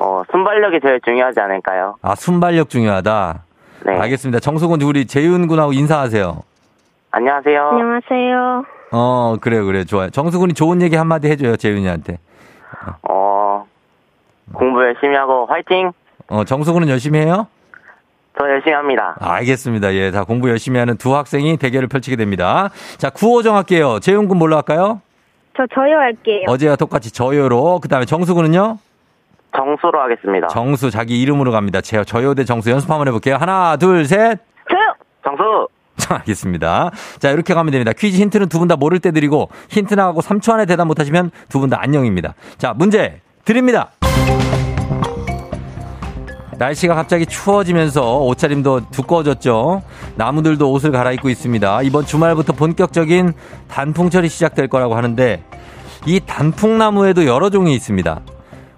어, 0.00 0.22
순발력이 0.30 0.80
제일 0.80 1.00
중요하지 1.04 1.40
않을까요? 1.40 1.96
아, 2.02 2.14
순발력 2.14 2.68
중요하다? 2.68 3.42
네. 3.86 3.98
알겠습니다. 3.98 4.40
정수군 4.40 4.80
우리 4.82 5.06
재윤 5.06 5.46
군하고 5.46 5.72
인사하세요. 5.72 6.42
안녕하세요. 7.10 7.68
안녕하세요. 7.68 8.64
어, 8.92 9.36
그래요, 9.40 9.64
그래. 9.66 9.80
요 9.80 9.84
좋아요. 9.84 10.10
정수군이 10.10 10.54
좋은 10.54 10.82
얘기 10.82 10.96
한마디 10.96 11.28
해줘요, 11.28 11.56
재윤이한테. 11.56 12.18
어, 13.08 13.66
공부 14.52 14.82
열심히 14.82 15.16
하고 15.16 15.46
화이팅! 15.46 15.92
어, 16.28 16.44
정수군은 16.44 16.88
열심히 16.88 17.20
해요? 17.20 17.46
더 18.38 18.48
열심히 18.48 18.74
합니다. 18.74 19.16
아, 19.20 19.32
알겠습니다. 19.34 19.94
예, 19.94 20.10
자, 20.12 20.24
공부 20.24 20.48
열심히 20.48 20.78
하는 20.78 20.96
두 20.96 21.16
학생이 21.16 21.56
대결을 21.56 21.88
펼치게 21.88 22.16
됩니다. 22.16 22.70
자, 22.98 23.10
구호 23.10 23.42
정 23.42 23.56
할게요. 23.56 23.98
재윤 24.00 24.28
군 24.28 24.38
뭘로 24.38 24.56
할까요? 24.56 25.00
저 25.56 25.66
저요 25.74 25.96
할게요. 25.98 26.44
어제와 26.46 26.76
똑같이 26.76 27.12
저요로. 27.12 27.80
그 27.80 27.88
다음에 27.88 28.04
정수군은요? 28.04 28.78
정수로 29.56 30.00
하겠습니다. 30.00 30.46
정수 30.48 30.90
자기 30.90 31.20
이름으로 31.22 31.50
갑니다. 31.52 31.80
제 31.80 32.02
저요대 32.04 32.44
정수 32.44 32.70
연습 32.70 32.90
한번 32.90 33.08
해볼게요. 33.08 33.36
하나, 33.36 33.76
둘, 33.76 34.04
셋. 34.04 34.38
저요. 34.70 34.94
정수. 35.24 35.68
자, 35.98 36.16
알겠습니다. 36.16 36.90
자, 37.18 37.30
이렇게 37.30 37.54
가면 37.54 37.72
됩니다. 37.72 37.92
퀴즈 37.92 38.20
힌트는 38.20 38.48
두 38.48 38.58
분 38.60 38.68
다 38.68 38.76
모를 38.76 39.00
때 39.00 39.10
드리고 39.10 39.48
힌트 39.70 39.94
나가고 39.94 40.20
3초 40.22 40.52
안에 40.52 40.66
대답 40.66 40.86
못하시면 40.86 41.30
두 41.48 41.58
분 41.60 41.70
다 41.70 41.78
안녕입니다. 41.80 42.34
자, 42.56 42.72
문제 42.76 43.20
드립니다. 43.44 43.90
날씨가 46.58 46.94
갑자기 46.94 47.24
추워지면서 47.24 48.18
옷차림도 48.18 48.90
두꺼워졌죠. 48.90 49.82
나무들도 50.16 50.70
옷을 50.72 50.90
갈아입고 50.90 51.28
있습니다. 51.28 51.82
이번 51.82 52.04
주말부터 52.04 52.52
본격적인 52.52 53.32
단풍철이 53.68 54.28
시작될 54.28 54.66
거라고 54.68 54.96
하는데 54.96 55.42
이 56.06 56.20
단풍나무에도 56.26 57.26
여러 57.26 57.50
종이 57.50 57.74
있습니다. 57.76 58.20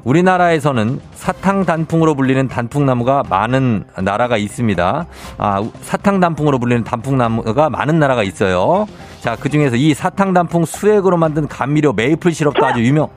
우리나라에서는 0.04 1.00
사탕 1.14 1.64
단풍으로 1.64 2.14
불리는 2.14 2.48
단풍나무가 2.48 3.22
많은 3.28 3.84
나라가 4.02 4.36
있습니다. 4.36 5.06
아, 5.38 5.70
사탕 5.82 6.20
단풍으로 6.20 6.58
불리는 6.58 6.84
단풍나무가 6.84 7.70
많은 7.70 7.98
나라가 7.98 8.22
있어요. 8.22 8.86
자, 9.20 9.36
그 9.36 9.48
중에서 9.48 9.76
이 9.76 9.94
사탕 9.94 10.32
단풍 10.32 10.64
수액으로 10.64 11.16
만든 11.16 11.46
감미료 11.48 11.92
메이플 11.92 12.32
시럽도 12.32 12.64
아주 12.64 12.80
유명. 12.80 13.08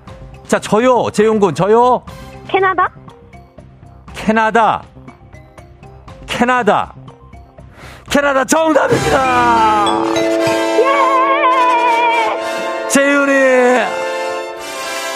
자, 0.47 0.59
저요, 0.59 1.09
재용군, 1.11 1.55
저요. 1.55 2.03
캐나다? 2.47 2.89
캐나다. 4.13 4.83
캐나다. 6.27 6.93
캐나다 8.09 8.45
정답입니다. 8.45 10.03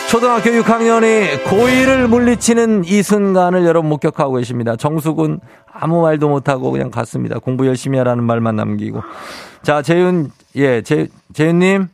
초등학교 0.09 0.49
6학년이 0.51 1.43
고1을 1.43 2.07
물리치는 2.07 2.85
이 2.85 3.03
순간을 3.03 3.65
여러분 3.65 3.89
목격하고 3.89 4.35
계십니다. 4.35 4.77
정수군 4.77 5.41
아무 5.71 6.01
말도 6.01 6.29
못하고 6.29 6.71
그냥 6.71 6.89
갔습니다. 6.89 7.39
공부 7.39 7.67
열심히 7.67 7.97
하라는 7.97 8.23
말만 8.23 8.55
남기고. 8.55 9.01
자, 9.63 9.81
재윤, 9.81 10.29
예, 10.55 10.81
재, 10.81 11.07
재윤님. 11.33 11.89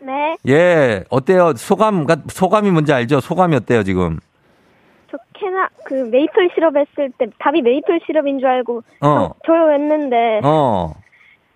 네. 0.00 0.36
예, 0.46 1.04
어때요? 1.08 1.54
소감, 1.56 2.06
소감이 2.28 2.70
뭔지 2.70 2.92
알죠? 2.92 3.20
소감이 3.20 3.56
어때요, 3.56 3.82
지금? 3.82 4.18
저 5.10 5.16
캐나, 5.32 5.68
그 5.84 5.94
메이플 5.94 6.50
시럽 6.54 6.76
했을 6.76 7.10
때 7.18 7.26
답이 7.38 7.62
메이플 7.62 8.00
시럽인 8.06 8.38
줄 8.38 8.48
알고. 8.48 8.82
어. 9.00 9.30
저요 9.46 9.72
했는데. 9.72 10.40
어. 10.44 10.92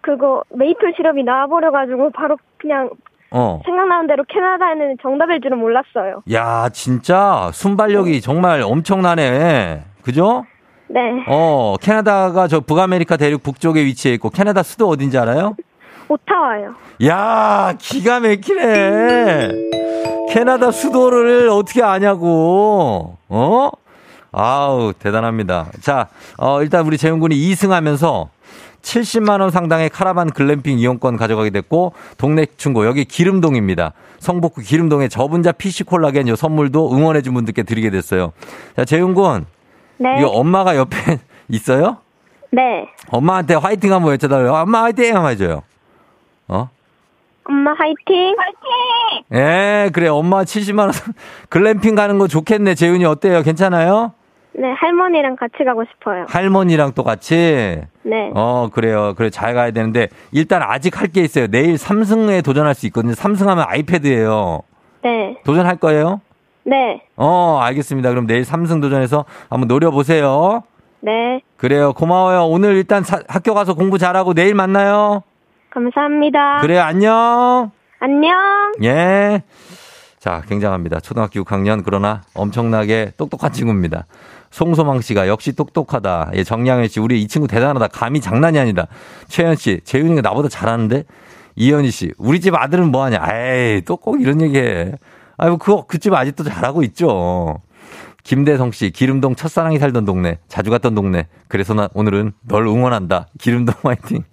그거 0.01 0.43
메이플 0.49 0.95
시럽이 0.97 1.25
나와버려가지고 1.25 2.11
바로 2.13 2.39
그냥 2.57 2.89
어. 3.33 3.61
생각나는 3.65 4.07
대로 4.07 4.25
캐나다에는 4.29 4.97
정답일 5.03 5.41
줄은 5.41 5.59
몰랐어요. 5.59 6.23
야, 6.33 6.69
진짜 6.71 7.51
순발력이 7.53 8.11
네. 8.13 8.21
정말 8.21 8.63
엄청나네. 8.63 9.83
그죠? 10.03 10.45
네. 10.89 11.01
어, 11.29 11.77
캐나다가 11.81 12.49
저 12.49 12.61
북아메리카 12.61 13.17
대륙 13.17 13.43
북쪽에 13.43 13.85
위치해 13.85 14.15
있고 14.15 14.31
캐나다 14.31 14.63
수도 14.63 14.89
어딘지 14.89 15.17
알아요? 15.19 15.55
오타와요. 16.09 16.75
야, 17.07 17.75
기가 17.79 18.19
막히네. 18.19 19.49
캐나다 20.31 20.73
수도를 20.73 21.49
어떻게 21.49 21.83
아냐고. 21.85 23.17
어? 23.29 23.71
아우, 24.33 24.93
대단합니다. 24.99 25.67
자, 25.81 26.09
어, 26.39 26.63
일단 26.63 26.87
우리 26.87 26.97
재훈 26.99 27.19
군이 27.21 27.35
2승 27.37 27.71
하면서 27.71 28.29
70만원 28.83 29.51
상당의 29.51 29.91
카라반 29.91 30.31
글램핑 30.31 30.79
이용권 30.79 31.17
가져가게 31.17 31.51
됐고, 31.51 31.93
동네 32.17 32.47
충고, 32.57 32.87
여기 32.87 33.05
기름동입니다. 33.05 33.93
성북구 34.21 34.63
기름동에 34.63 35.09
저분자 35.09 35.53
PC 35.53 35.85
콜라겐 35.85 36.29
요 36.29 36.37
선물도 36.37 36.93
응원해준 36.93 37.35
분들께 37.35 37.63
드리게 37.65 37.91
됐어요. 37.91 38.33
자, 38.77 38.85
재훈 38.85 39.15
군. 39.15 39.47
네. 39.99 40.17
이거 40.19 40.29
엄마가 40.31 40.77
옆에 40.77 40.97
있어요? 41.49 41.99
네. 42.53 42.87
엄마한테 43.11 43.55
화이팅 43.55 43.93
한번 43.93 44.13
외쳐달래요. 44.13 44.53
엄마 44.55 44.83
화이팅 44.85 45.15
한번 45.15 45.33
해줘요. 45.33 45.63
어? 46.49 46.69
엄마 47.45 47.73
화이팅! 47.73 48.35
화이팅! 48.39 49.25
예, 49.35 49.91
그래. 49.93 50.09
엄마 50.09 50.43
70만원 50.45 50.93
글램핑 51.51 51.95
가는 51.95 52.19
거 52.19 52.29
좋겠네. 52.29 52.75
재훈이 52.75 53.05
어때요? 53.05 53.43
괜찮아요? 53.43 54.13
네, 54.53 54.73
할머니랑 54.73 55.37
같이 55.37 55.65
가고 55.65 55.85
싶어요. 55.85 56.27
할머니랑 56.29 56.93
또 56.95 57.05
같이? 57.05 57.81
네. 58.03 58.31
어, 58.35 58.69
그래요. 58.73 59.15
그래, 59.17 59.31
잘 59.31 59.55
가야 59.55 59.71
되는데, 59.71 60.09
일단 60.33 60.61
아직 60.63 61.01
할 61.01 61.09
게 61.11 61.23
있어요. 61.23 61.47
내일 61.47 61.75
3승에 61.77 62.45
도전할 62.45 62.75
수 62.75 62.87
있거든요. 62.87 63.13
3승 63.15 63.47
하면 63.47 63.65
아이패드예요 63.69 64.61
네. 65.03 65.37
도전할 65.45 65.77
거예요? 65.77 66.21
네. 66.65 67.03
어, 67.17 67.59
알겠습니다. 67.63 68.11
그럼 68.11 68.27
내일 68.27 68.43
3승 68.43 68.81
도전해서 68.83 69.25
한번 69.49 69.67
노려보세요. 69.69 70.63
네. 71.01 71.41
그래요. 71.57 71.93
고마워요. 71.95 72.45
오늘 72.47 72.77
일단 72.77 73.03
사, 73.03 73.21
학교 73.29 73.55
가서 73.55 73.75
공부 73.75 73.99
잘하고 73.99 74.35
내일 74.35 74.55
만나요. 74.55 75.23
감사합니다. 75.71 76.59
그래요. 76.61 76.83
안녕. 76.83 77.71
안녕. 78.01 78.73
예. 78.83 79.43
자, 80.19 80.43
굉장합니다. 80.49 81.01
초등학교 81.01 81.41
6학년 81.43 81.83
그러나 81.85 82.21
엄청나게 82.35 83.13
똑똑한 83.17 83.53
친구입니다. 83.53 84.05
송소망 84.51 85.01
씨가 85.01 85.29
역시 85.29 85.53
똑똑하다. 85.53 86.33
예, 86.35 86.45
정양현 86.45 86.89
씨, 86.89 87.01
우리 87.01 87.23
이 87.23 87.29
친구 87.29 87.47
대단하다. 87.47 87.89
감이 87.89 88.21
장난이 88.21 88.59
아니다. 88.59 88.87
최현 89.29 89.57
씨, 89.57 89.81
재윤이가 89.85 90.23
나보다 90.23 90.49
잘하는데? 90.49 91.05
이현희 91.57 91.91
씨, 91.91 92.13
우리 92.19 92.41
집 92.41 92.55
아들은 92.55 92.91
뭐 92.91 93.05
하냐? 93.05 93.25
에이, 93.33 93.83
또 93.83 93.97
꼭 93.97 94.21
이런 94.21 94.41
얘기 94.41 94.59
해. 94.59 94.93
아이고, 95.37 95.59
그거, 95.59 95.85
그집 95.87 96.13
아직도 96.13 96.45
잘하고 96.45 96.83
있죠. 96.85 97.61
김대성 98.23 98.71
씨, 98.73 98.91
기름동 98.91 99.35
첫사랑이 99.35 99.79
살던 99.79 100.05
동네, 100.05 100.39
자주 100.49 100.71
갔던 100.71 100.95
동네. 100.95 101.27
그래서 101.49 101.73
나 101.75 101.89
오늘은 101.95 102.33
널 102.43 102.67
응원한다. 102.67 103.29
기름동 103.39 103.75
화이팅. 103.83 104.25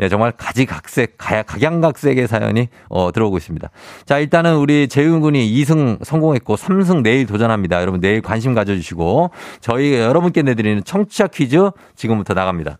예, 0.00 0.08
정말 0.08 0.32
가지각색, 0.32 1.16
각양각색의 1.18 2.26
사연이 2.26 2.68
어, 2.88 3.12
들어오고 3.12 3.38
있습니다. 3.38 3.70
자, 4.04 4.18
일단은 4.18 4.56
우리 4.56 4.88
재윤 4.88 5.20
군이 5.20 5.52
2승 5.62 6.04
성공했고 6.04 6.56
3승 6.56 7.02
내일 7.02 7.26
도전합니다. 7.26 7.80
여러분 7.80 8.00
내일 8.00 8.20
관심 8.20 8.54
가져주시고 8.54 9.30
저희 9.60 9.94
여러분께 9.94 10.42
내드리는 10.42 10.82
청취자 10.84 11.28
퀴즈 11.28 11.70
지금부터 11.94 12.34
나갑니다. 12.34 12.78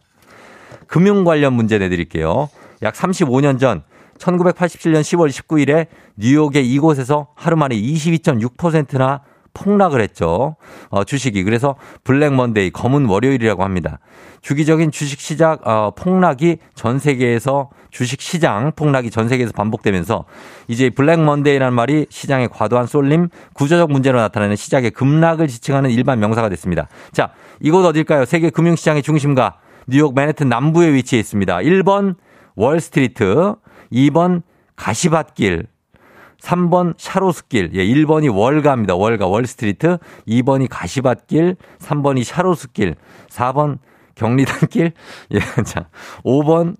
금융 0.86 1.24
관련 1.24 1.52
문제 1.54 1.78
내드릴게요. 1.78 2.48
약 2.82 2.94
35년 2.94 3.58
전 3.58 3.82
1987년 4.18 5.00
10월 5.00 5.28
19일에 5.28 5.86
뉴욕의 6.16 6.68
이곳에서 6.70 7.28
하루 7.34 7.56
만에 7.56 7.76
22.6%나 7.76 9.22
폭락을 9.54 10.00
했죠. 10.00 10.56
어, 10.90 11.04
주식이. 11.04 11.44
그래서 11.44 11.76
블랙 12.02 12.34
먼데이, 12.34 12.70
검은 12.70 13.06
월요일이라고 13.06 13.64
합니다. 13.64 13.98
주기적인 14.42 14.90
주식 14.90 15.20
시작, 15.20 15.66
어, 15.66 15.92
폭락이 15.96 16.58
전 16.74 16.98
세계에서 16.98 17.70
주식 17.90 18.20
시장 18.20 18.72
폭락이 18.76 19.10
전 19.10 19.28
세계에서 19.28 19.52
반복되면서 19.52 20.24
이제 20.68 20.90
블랙 20.90 21.20
먼데이라는 21.20 21.72
말이 21.72 22.06
시장의 22.10 22.48
과도한 22.48 22.86
쏠림, 22.86 23.28
구조적 23.54 23.90
문제로 23.90 24.20
나타나는 24.20 24.56
시장의 24.56 24.90
급락을 24.90 25.48
지칭하는 25.48 25.90
일반 25.90 26.18
명사가 26.18 26.48
됐습니다. 26.50 26.88
자, 27.12 27.30
이곳 27.60 27.86
어딜까요? 27.86 28.24
세계 28.26 28.50
금융시장의 28.50 29.02
중심가 29.02 29.58
뉴욕 29.86 30.14
맨해튼 30.14 30.48
남부에 30.48 30.92
위치해 30.92 31.20
있습니다. 31.20 31.58
1번 31.58 32.16
월스트리트, 32.56 33.54
2번 33.92 34.42
가시밭길, 34.76 35.66
3번 36.44 36.94
샤로스길, 36.98 37.70
예, 37.72 37.84
1번이 37.86 38.34
월가입니다. 38.34 38.94
월가, 38.94 39.26
월스트리트. 39.26 39.96
2번이 40.28 40.68
가시밭길, 40.70 41.56
3번이 41.78 42.22
샤로스길, 42.22 42.96
4번 43.30 43.78
경리단길, 44.14 44.92
예, 45.32 45.38
자, 45.64 45.88
5번 46.22 46.76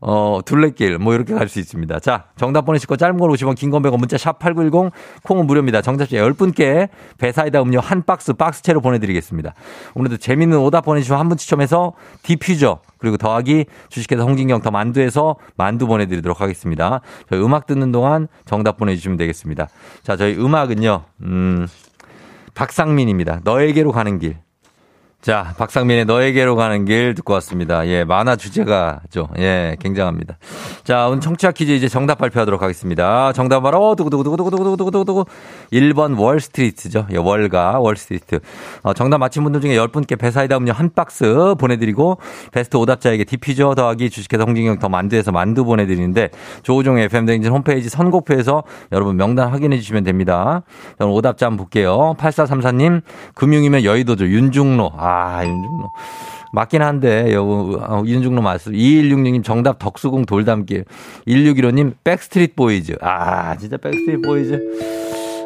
어, 0.00 0.40
둘레길, 0.44 0.98
뭐, 0.98 1.12
이렇게 1.14 1.34
갈 1.34 1.48
수 1.48 1.58
있습니다. 1.58 1.98
자, 2.00 2.26
정답 2.36 2.64
보내시고, 2.66 2.96
짧은 2.96 3.18
걸 3.18 3.30
50원, 3.30 3.56
긴 3.56 3.70
건 3.70 3.82
100원, 3.82 3.98
문자 3.98 4.16
샵 4.16 4.38
8910, 4.38 4.92
콩은 5.24 5.46
무료입니다. 5.46 5.82
정답자 5.82 6.16
10분께 6.16 6.88
배사이다 7.18 7.60
음료 7.62 7.80
한 7.80 8.04
박스, 8.04 8.32
박스채로 8.34 8.80
보내드리겠습니다. 8.80 9.54
오늘도 9.94 10.18
재밌는 10.18 10.58
오답 10.58 10.84
보내주시면 10.84 11.18
한 11.18 11.28
분 11.28 11.36
추첨해서 11.36 11.94
디퓨저, 12.22 12.80
그리고 12.98 13.16
더하기 13.16 13.66
주식회사 13.88 14.22
홍진경 14.22 14.62
더 14.62 14.70
만두에서 14.70 15.36
만두 15.56 15.86
보내드리도록 15.86 16.40
하겠습니다. 16.40 17.00
저희 17.28 17.40
음악 17.42 17.66
듣는 17.66 17.90
동안 17.92 18.28
정답 18.44 18.76
보내주시면 18.76 19.16
되겠습니다. 19.16 19.68
자, 20.02 20.16
저희 20.16 20.34
음악은요, 20.38 21.02
음, 21.22 21.66
박상민입니다. 22.54 23.40
너에게로 23.44 23.92
가는 23.92 24.18
길. 24.18 24.36
자, 25.20 25.52
박상민의 25.58 26.04
너에게로 26.04 26.54
가는 26.54 26.84
길 26.84 27.12
듣고 27.16 27.32
왔습니다. 27.34 27.88
예, 27.88 28.04
만화 28.04 28.36
주제가죠. 28.36 29.28
예, 29.38 29.76
굉장합니다. 29.80 30.38
자, 30.84 31.08
오늘 31.08 31.20
청취자 31.20 31.50
퀴즈 31.50 31.72
이제 31.72 31.88
정답 31.88 32.18
발표하도록 32.18 32.62
하겠습니다. 32.62 33.32
정답 33.32 33.62
바로 33.62 33.96
두구두구두구두구두구두구두구 33.96 35.24
1번 35.72 36.16
월스트리트죠. 36.16 37.08
예, 37.10 37.16
월가 37.16 37.80
월스트리트. 37.80 38.38
어, 38.82 38.94
정답 38.94 39.18
맞힌 39.18 39.42
분들 39.42 39.60
중에 39.60 39.74
10분께 39.74 40.16
배사이다 40.16 40.56
음료 40.56 40.72
한 40.72 40.90
박스 40.94 41.56
보내드리고 41.58 42.18
베스트 42.52 42.76
오답자에게 42.76 43.24
디퓨저 43.24 43.74
더하기 43.74 44.10
주식회사 44.10 44.44
홍진경 44.44 44.78
더 44.78 44.88
만두에서 44.88 45.32
만두 45.32 45.64
보내드리는데 45.64 46.30
조우종 46.62 46.96
FM 46.96 47.26
댕진 47.26 47.50
홈페이지 47.50 47.88
선곡표에서 47.88 48.62
여러분 48.92 49.16
명단 49.16 49.48
확인해 49.48 49.78
주시면 49.78 50.04
됩니다. 50.04 50.62
오답자 51.00 51.46
한번 51.46 51.64
볼게요. 51.64 52.14
8434님 52.20 53.02
금융이면 53.34 53.82
여의도죠. 53.82 54.24
윤중로. 54.28 54.92
아, 55.08 55.38
아, 55.38 55.46
윤중로. 55.46 55.90
맞긴 56.52 56.82
한데, 56.82 57.32
요, 57.32 57.44
어, 57.44 58.02
윤중로 58.04 58.42
맞습 58.42 58.72
2166님 58.72 59.42
정답 59.42 59.78
덕수궁 59.78 60.26
돌담길. 60.26 60.84
1615님 61.26 61.94
백스트리트 62.04 62.54
보이즈. 62.54 62.96
아, 63.00 63.56
진짜 63.56 63.76
백스트리트 63.78 64.20
보이즈. 64.22 64.60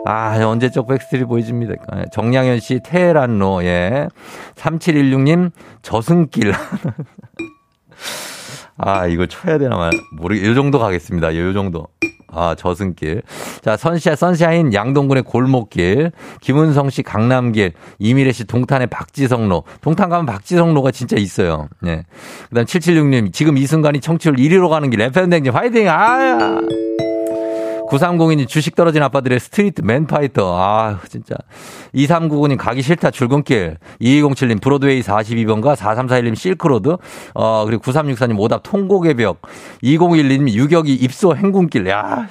아, 0.04 0.36
언제적 0.44 0.88
백스트리트 0.88 1.26
보이즈입니다. 1.26 1.74
정양현 2.12 2.58
씨 2.60 2.80
테헤란로, 2.84 3.64
예. 3.64 4.08
3716님 4.56 5.52
저승길. 5.82 6.52
아, 8.76 9.06
이거 9.06 9.26
쳐야 9.26 9.58
되나 9.58 9.76
말. 9.76 9.90
모르겠, 10.16 10.46
요 10.46 10.54
정도 10.54 10.78
가겠습니다. 10.78 11.36
요 11.36 11.52
정도. 11.52 11.86
아, 12.34 12.54
저승길. 12.54 13.22
자, 13.60 13.76
선샤, 13.76 14.16
선샤인 14.16 14.72
양동근의 14.72 15.22
골목길. 15.24 16.12
김은성 16.40 16.88
씨 16.90 17.02
강남길. 17.02 17.72
이미래 17.98 18.32
씨 18.32 18.44
동탄의 18.44 18.86
박지성로. 18.88 19.64
동탄 19.82 20.08
가면 20.08 20.24
박지성로가 20.26 20.90
진짜 20.92 21.16
있어요. 21.18 21.68
예. 21.86 22.04
그 22.48 22.54
다음 22.54 22.64
776님. 22.64 23.32
지금 23.32 23.58
이 23.58 23.66
순간이 23.66 24.00
청취율 24.00 24.36
1위로 24.36 24.70
가는 24.70 24.88
길. 24.88 25.02
FM댕진 25.02 25.52
화이팅! 25.52 25.88
아! 25.88 26.58
9302님 27.93 28.49
주식 28.49 28.74
떨어진 28.74 29.03
아빠들의 29.03 29.38
스트리트 29.38 29.82
맨파이터. 29.82 30.57
아, 30.57 30.99
진짜. 31.09 31.34
2399님 31.95 32.57
가기 32.57 32.80
싫다 32.80 33.11
출근길. 33.11 33.76
2207님 34.01 34.62
브로드웨이 34.62 35.03
42번가 35.03 35.76
4341님 35.76 36.34
실크로드. 36.34 36.97
어, 37.34 37.64
그리고 37.66 37.82
9364님 37.82 38.38
오답 38.38 38.62
통곡의 38.62 39.14
벽. 39.14 39.43
2012님 39.82 40.49
유격이 40.49 40.95
입소 40.95 41.36
행군길. 41.36 41.86
야. 41.88 42.26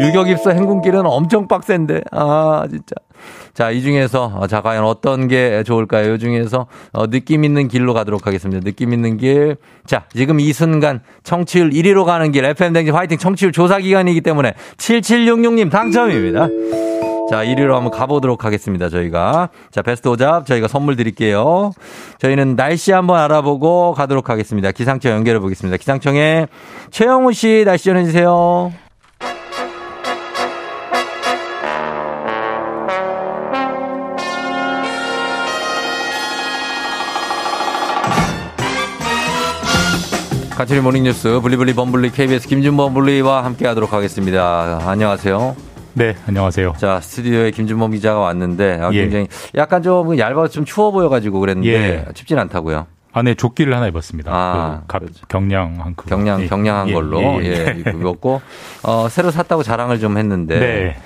유격 0.00 0.28
입소 0.30 0.52
행군길은 0.52 1.04
엄청 1.04 1.46
빡센데. 1.46 2.02
아, 2.12 2.66
진짜. 2.70 2.94
자, 3.54 3.70
이 3.70 3.82
중에서, 3.82 4.32
어, 4.36 4.46
자, 4.46 4.60
과연 4.60 4.84
어떤 4.84 5.28
게 5.28 5.62
좋을까요? 5.64 6.14
이 6.14 6.18
중에서, 6.18 6.66
어, 6.92 7.06
느낌 7.08 7.44
있는 7.44 7.68
길로 7.68 7.94
가도록 7.94 8.26
하겠습니다. 8.26 8.62
느낌 8.62 8.92
있는 8.92 9.16
길. 9.16 9.56
자, 9.86 10.04
지금 10.14 10.40
이 10.40 10.52
순간, 10.52 11.00
청취율 11.24 11.70
1위로 11.70 12.04
가는 12.04 12.30
길, 12.32 12.44
FM댕지 12.44 12.90
화이팅 12.90 13.18
청취율 13.18 13.52
조사 13.52 13.78
기간이기 13.78 14.20
때문에, 14.20 14.54
7766님 14.76 15.70
당첨입니다. 15.70 16.48
자, 17.30 17.44
1위로 17.44 17.74
한번 17.74 17.90
가보도록 17.92 18.44
하겠습니다, 18.44 18.88
저희가. 18.88 19.50
자, 19.70 19.82
베스트 19.82 20.08
오잡 20.08 20.46
저희가 20.46 20.66
선물 20.66 20.96
드릴게요. 20.96 21.70
저희는 22.18 22.56
날씨 22.56 22.90
한번 22.90 23.20
알아보고 23.20 23.94
가도록 23.94 24.30
하겠습니다. 24.30 24.72
기상청 24.72 25.12
연결해 25.12 25.38
보겠습니다. 25.38 25.76
기상청에 25.76 26.48
최영우 26.90 27.32
씨 27.32 27.62
날씨 27.64 27.84
전해주세요. 27.84 28.72
가출이 40.60 40.80
모닝뉴스 40.82 41.40
블리블리 41.40 41.72
범블리 41.72 42.10
KBS 42.10 42.46
김준범 42.46 42.92
블리와 42.92 43.46
함께 43.46 43.66
하도록 43.66 43.90
하겠습니다. 43.94 44.78
안녕하세요. 44.84 45.56
네, 45.94 46.14
안녕하세요. 46.26 46.74
자, 46.76 47.00
스튜디오에 47.00 47.50
김준범 47.50 47.92
기자가 47.92 48.20
왔는데 48.20 48.78
아, 48.78 48.90
예. 48.92 49.00
굉장히 49.00 49.26
약간 49.54 49.82
좀 49.82 50.18
얇아서 50.18 50.48
좀 50.48 50.66
추워 50.66 50.90
보여가지고 50.90 51.40
그랬는데 51.40 52.04
예. 52.06 52.12
춥진 52.12 52.38
않다고요. 52.38 52.86
안에 53.10 53.36
조끼를 53.36 53.74
하나 53.74 53.86
입었습니다. 53.88 54.30
아, 54.34 54.82
그 54.86 54.98
그렇죠. 54.98 55.24
경량 55.28 55.80
한 55.80 55.94
그 55.96 56.06
경량 56.10 56.42
예. 56.42 56.46
경량한 56.48 56.88
예. 56.90 56.92
걸로 56.92 57.42
예, 57.42 57.46
예. 57.46 57.74
예 57.78 57.80
입었고 57.98 58.42
어, 58.82 59.08
새로 59.08 59.30
샀다고 59.30 59.62
자랑을 59.62 59.98
좀 59.98 60.18
했는데 60.18 60.60
네. 60.60 60.96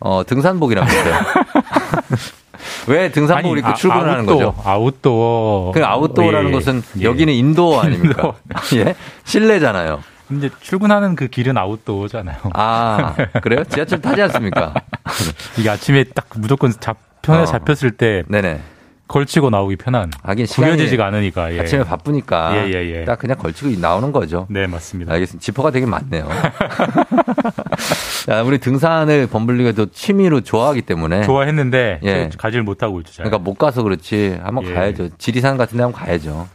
어, 0.00 0.24
등산복이라면서요. 0.26 1.14
왜 2.86 3.10
등산복을 3.10 3.58
입고 3.58 3.70
아, 3.70 3.74
출근을 3.74 4.10
하는 4.10 4.26
거죠? 4.26 4.54
아웃도어. 4.64 5.72
그 5.72 5.84
아웃도어라는 5.84 6.50
예, 6.50 6.52
것은 6.52 6.82
예. 7.00 7.04
여기는 7.04 7.32
indoor 7.32 7.80
아닙니까? 7.80 8.34
indoor. 8.72 8.76
예? 8.76 8.94
실내잖아요. 9.24 10.02
근데 10.28 10.48
출근하는 10.60 11.16
그 11.16 11.28
길은 11.28 11.56
아웃도어잖아요. 11.56 12.36
아, 12.54 13.14
그래요? 13.42 13.62
지하철 13.64 14.00
타지 14.00 14.22
않습니까? 14.22 14.72
이게 15.58 15.68
아침에 15.68 16.04
딱 16.04 16.26
무조건 16.36 16.72
잡, 16.80 16.96
편에 17.22 17.42
어. 17.42 17.46
잡혔을 17.46 17.92
때. 17.92 18.22
네네. 18.28 18.60
걸치고 19.06 19.50
나오기 19.50 19.76
편한. 19.76 20.10
하긴 20.22 20.46
구겨지지가 20.46 21.06
않으니까. 21.06 21.54
예. 21.54 21.60
아침에 21.60 21.84
바쁘니까. 21.84 22.56
예, 22.56 22.72
예, 22.72 23.00
예. 23.00 23.04
딱 23.04 23.18
그냥 23.18 23.36
걸치고 23.36 23.78
나오는 23.80 24.12
거죠. 24.12 24.46
네, 24.48 24.66
맞습니다. 24.66 25.12
알겠습니다. 25.12 25.42
지퍼가 25.44 25.70
되게 25.70 25.84
많네요. 25.86 26.26
자, 28.26 28.42
우리 28.42 28.58
등산을 28.58 29.26
범블리가 29.26 29.72
또 29.72 29.86
취미로 29.90 30.40
좋아하기 30.40 30.82
때문에. 30.82 31.22
좋아했는데. 31.22 32.00
예. 32.02 32.30
가지를 32.36 32.62
못하고 32.64 33.00
있죠. 33.00 33.12
잘. 33.12 33.24
그러니까 33.24 33.44
못 33.44 33.54
가서 33.58 33.82
그렇지. 33.82 34.38
한번 34.42 34.66
예. 34.68 34.72
가야죠. 34.72 35.10
지리산 35.18 35.56
같은 35.58 35.76
데 35.76 35.82
한번 35.82 36.00
가야죠. 36.00 36.48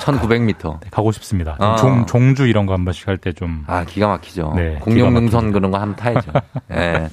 1900m. 0.00 0.80
네, 0.80 0.88
가고 0.90 1.10
싶습니다. 1.12 1.56
아. 1.58 1.76
종, 1.76 2.06
종주 2.06 2.46
이런 2.46 2.64
거 2.66 2.72
한 2.74 2.84
번씩 2.84 3.08
할 3.08 3.18
때 3.18 3.32
좀. 3.32 3.64
아, 3.66 3.84
기가 3.84 4.06
막히죠. 4.08 4.52
네, 4.54 4.76
공룡능선 4.80 5.52
그런 5.52 5.70
거 5.72 5.78
한번 5.78 5.96
타야죠. 5.96 6.30
예. 6.70 6.74
네. 6.74 7.08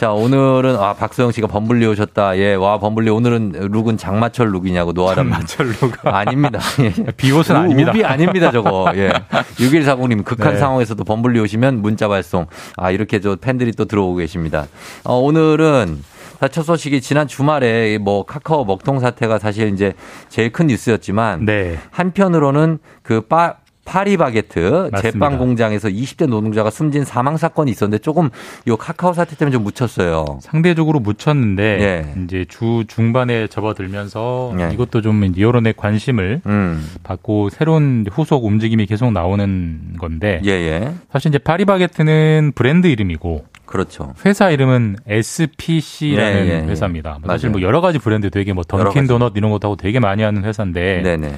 자, 0.00 0.12
오늘은, 0.12 0.76
아, 0.76 0.94
박소영 0.94 1.32
씨가 1.32 1.48
범블리 1.48 1.84
오셨다. 1.86 2.38
예, 2.38 2.54
와, 2.54 2.78
범블리 2.78 3.10
오늘은 3.10 3.52
룩은 3.72 3.96
장마철 3.98 4.52
룩이냐고 4.52 4.92
노아람. 4.92 5.30
장마철 5.30 5.66
룩. 5.80 6.06
아닙니다. 6.06 6.60
예. 6.80 6.92
비옷은 7.12 7.56
아닙니다. 7.56 7.90
우비 7.90 8.04
아닙니다, 8.04 8.52
저거. 8.52 8.92
예. 8.94 9.10
6140님, 9.56 10.24
극한 10.24 10.52
네. 10.54 10.58
상황에서도 10.58 11.02
범블리 11.02 11.40
오시면 11.40 11.82
문자 11.82 12.06
발송. 12.08 12.46
아, 12.76 12.90
이렇게 12.92 13.20
저 13.20 13.34
팬들이 13.36 13.72
또 13.72 13.84
들어오고 13.86 14.16
계십니다. 14.16 14.66
어, 15.04 15.16
오늘은 15.18 16.02
첫 16.48 16.62
소식이 16.62 17.00
지난 17.00 17.26
주말에 17.26 17.98
뭐 17.98 18.24
카카오 18.24 18.64
먹통 18.64 19.00
사태가 19.00 19.38
사실 19.38 19.72
이제 19.72 19.92
제일 20.28 20.52
큰 20.52 20.68
뉴스였지만 20.68 21.44
네. 21.44 21.78
한편으로는 21.90 22.78
그 23.02 23.20
빠, 23.22 23.56
파리바게트 23.90 24.90
제빵 25.00 25.38
공장에서 25.38 25.88
20대 25.88 26.28
노동자가 26.28 26.70
숨진 26.70 27.04
사망 27.04 27.36
사건이 27.36 27.70
있었는데 27.72 28.00
조금 28.00 28.30
요 28.68 28.76
카카오 28.76 29.12
사태 29.12 29.34
때문에 29.36 29.52
좀 29.52 29.64
묻혔어요. 29.64 30.38
상대적으로 30.42 31.00
묻혔는데 31.00 31.62
예. 31.80 32.22
이제 32.22 32.44
주 32.48 32.84
중반에 32.86 33.48
접어들면서 33.48 34.54
예. 34.60 34.70
이것도 34.74 35.02
좀 35.02 35.32
여론의 35.36 35.74
관심을 35.76 36.42
음. 36.46 36.88
받고 37.02 37.50
새로운 37.50 38.06
후속 38.08 38.44
움직임이 38.44 38.86
계속 38.86 39.10
나오는 39.10 39.96
건데 39.98 40.40
예예. 40.44 40.70
예. 40.70 40.94
사실 41.12 41.30
이제 41.30 41.38
파리바게트는 41.38 42.52
브랜드 42.54 42.86
이름이고 42.86 43.44
그렇죠. 43.70 44.14
회사 44.26 44.50
이름은 44.50 44.96
SPC라는 45.06 46.48
네, 46.48 46.60
네, 46.60 46.66
회사입니다. 46.66 47.18
네. 47.22 47.28
사실 47.28 47.50
뭐 47.50 47.62
여러 47.62 47.80
가지 47.80 48.00
브랜드 48.00 48.28
되게 48.28 48.52
뭐 48.52 48.64
던킨 48.64 49.06
도넛 49.06 49.36
이런 49.36 49.52
것도 49.52 49.68
하고 49.68 49.76
되게 49.76 50.00
많이 50.00 50.24
하는 50.24 50.44
회사인데 50.44 51.02
네네. 51.02 51.32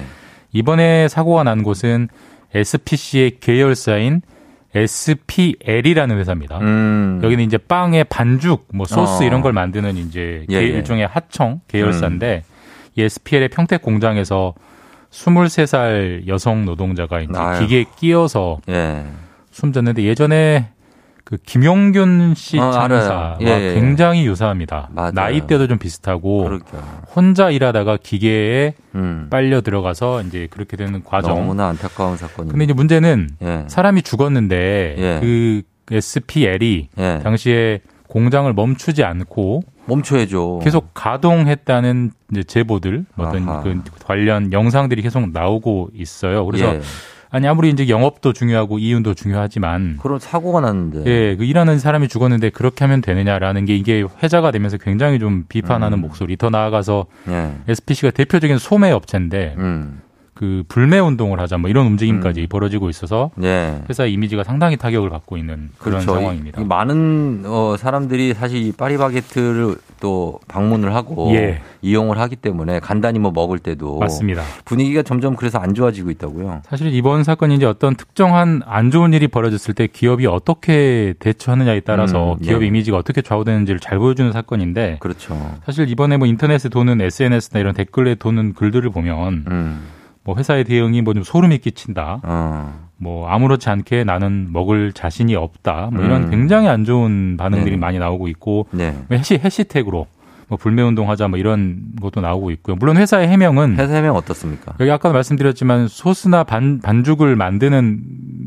이번에 0.51 1.07
사고가 1.07 1.43
난 1.43 1.61
곳은 1.61 2.09
SPC의 2.55 3.39
계열사인 3.39 4.23
SPL이라는 4.73 6.17
회사입니다. 6.17 6.57
음. 6.57 7.21
여기는 7.23 7.43
이제 7.43 7.59
빵에 7.59 8.03
반죽, 8.03 8.67
뭐 8.73 8.87
소스 8.87 9.21
어. 9.21 9.25
이런 9.25 9.41
걸 9.41 9.53
만드는 9.53 9.95
이제 9.97 10.47
예, 10.49 10.55
예. 10.55 10.61
일종의 10.61 11.05
하청 11.05 11.61
계열사인데 11.67 12.43
음. 12.47 12.91
이 12.95 13.03
SPL의 13.03 13.49
평택 13.49 13.83
공장에서 13.83 14.55
23살 15.11 16.27
여성 16.27 16.65
노동자가 16.65 17.21
이제 17.21 17.37
아유. 17.37 17.59
기계에 17.59 17.85
끼어서 17.95 18.57
예. 18.69 19.05
숨졌는데 19.51 20.01
예전에 20.01 20.72
그 21.23 21.37
김용균 21.37 22.33
씨 22.35 22.59
어, 22.59 22.71
참사와 22.71 23.37
예, 23.41 23.45
예. 23.45 23.73
굉장히 23.75 24.25
유사합니다. 24.25 24.89
맞아요. 24.91 25.11
나이대도 25.13 25.67
좀 25.67 25.77
비슷하고 25.77 26.43
그러게요. 26.43 26.81
혼자 27.15 27.49
일하다가 27.49 27.97
기계에 28.03 28.73
음. 28.95 29.27
빨려 29.29 29.61
들어가서 29.61 30.23
이제 30.23 30.47
그렇게 30.51 30.75
되는 30.75 31.01
과정. 31.03 31.35
너무나 31.35 31.69
안타까운 31.69 32.17
사건이. 32.17 32.49
근데 32.49 32.65
이제 32.65 32.73
문제는 32.73 33.29
예. 33.41 33.63
사람이 33.67 34.01
죽었는데 34.01 34.95
예. 34.97 35.19
그 35.21 35.61
SPL이 35.91 36.89
예. 36.97 37.19
당시에 37.23 37.79
공장을 38.07 38.51
멈추지 38.53 39.03
않고 39.03 39.63
멈춰야죠. 39.85 40.59
계속 40.63 40.93
가동했다는 40.93 42.11
제보들, 42.47 43.05
어떤 43.17 43.63
그 43.63 43.81
관련 44.05 44.53
영상들이 44.53 45.01
계속 45.01 45.31
나오고 45.31 45.89
있어요. 45.93 46.45
그래서 46.45 46.75
예. 46.75 46.81
아니 47.33 47.47
아무리 47.47 47.71
이제 47.71 47.89
영업도 47.89 48.31
중요하고 48.31 48.77
이윤도 48.77 49.15
중요하지만 49.15 49.97
그런 49.99 50.19
사고가 50.19 50.61
났는데 50.61 51.03
예, 51.07 51.35
그 51.35 51.43
일하는 51.43 51.79
사람이 51.79 52.07
죽었는데 52.07 52.51
그렇게 52.51 52.85
하면 52.85 53.01
되느냐라는 53.01 53.65
게 53.65 53.75
이게 53.75 54.05
회자가 54.21 54.51
되면서 54.51 54.77
굉장히 54.77 55.17
좀 55.17 55.45
비판하는 55.49 55.97
음. 55.97 56.01
목소리 56.01 56.37
더 56.37 56.51
나아가서 56.51 57.07
예. 57.29 57.53
SPC가 57.67 58.11
대표적인 58.11 58.59
소매 58.59 58.91
업체인데 58.91 59.55
음. 59.57 60.02
그 60.33 60.63
불매 60.67 60.99
운동을 60.99 61.39
하자 61.39 61.57
뭐 61.57 61.69
이런 61.69 61.85
움직임까지 61.87 62.41
음. 62.41 62.47
벌어지고 62.49 62.89
있어서 62.89 63.31
네. 63.35 63.81
회사 63.89 64.05
이미지가 64.05 64.43
상당히 64.43 64.77
타격을 64.77 65.09
받고 65.09 65.37
있는 65.37 65.69
그런 65.77 66.01
그렇죠. 66.01 66.19
상황입니다. 66.19 66.61
이, 66.61 66.63
이 66.63 66.67
많은 66.67 67.43
어, 67.45 67.75
사람들이 67.77 68.33
사실 68.33 68.65
이 68.65 68.71
파리바게트를 68.71 69.75
또 69.99 70.39
방문을 70.47 70.95
하고 70.95 71.31
예. 71.35 71.61
이용을 71.81 72.17
하기 72.19 72.35
때문에 72.35 72.79
간단히 72.79 73.19
뭐 73.19 73.31
먹을 73.31 73.59
때도 73.59 73.99
맞습니다. 73.99 74.41
분위기가 74.65 75.03
점점 75.03 75.35
그래서 75.35 75.59
안 75.59 75.73
좋아지고 75.73 76.09
있다고요. 76.09 76.61
사실 76.65 76.93
이번 76.93 77.23
사건이 77.23 77.55
이제 77.55 77.65
어떤 77.65 77.95
특정한 77.95 78.61
안 78.65 78.91
좋은 78.91 79.13
일이 79.13 79.27
벌어졌을 79.27 79.73
때 79.73 79.87
기업이 79.87 80.25
어떻게 80.25 81.13
대처하느냐에 81.19 81.81
따라서 81.81 82.33
음, 82.33 82.39
기업 82.39 82.63
예. 82.63 82.67
이미지가 82.67 82.97
어떻게 82.97 83.21
좌우되는지를 83.21 83.79
잘 83.79 83.99
보여주는 83.99 84.31
사건인데 84.31 84.97
그렇죠. 84.99 85.37
사실 85.65 85.87
이번에 85.89 86.17
뭐 86.17 86.27
인터넷에 86.27 86.69
도는 86.69 87.01
SNS나 87.01 87.59
이런 87.59 87.73
댓글에 87.73 88.15
도는 88.15 88.53
글들을 88.53 88.89
보면 88.89 89.45
음. 89.47 89.81
뭐 90.23 90.35
회사의 90.37 90.63
대응이 90.63 91.01
뭐 91.01 91.13
좀 91.13 91.23
소름이 91.23 91.57
끼친다. 91.59 92.21
어. 92.23 92.83
뭐 92.97 93.27
아무렇지 93.27 93.69
않게 93.69 94.03
나는 94.05 94.47
먹을 94.51 94.93
자신이 94.93 95.35
없다. 95.35 95.89
뭐 95.91 96.03
이런 96.05 96.23
음. 96.23 96.29
굉장히 96.29 96.67
안 96.69 96.85
좋은 96.85 97.35
반응들이 97.37 97.71
네. 97.71 97.77
많이 97.77 97.99
나오고 97.99 98.27
있고 98.29 98.67
네. 98.71 98.95
해시 99.11 99.35
해시태그로 99.43 100.07
뭐 100.47 100.57
불매 100.57 100.81
운동하자 100.83 101.27
뭐 101.27 101.37
이런 101.37 101.81
것도 102.01 102.21
나오고 102.21 102.51
있고요. 102.51 102.75
물론 102.77 102.97
회사의 102.97 103.27
해명은 103.27 103.77
회사 103.77 103.93
해명 103.95 104.15
어떻습니까? 104.15 104.73
여기 104.79 104.89
아까 104.91 105.11
말씀드렸지만 105.11 105.87
소스나 105.89 106.43
반, 106.43 106.79
반죽을 106.81 107.35
만드는 107.35 107.99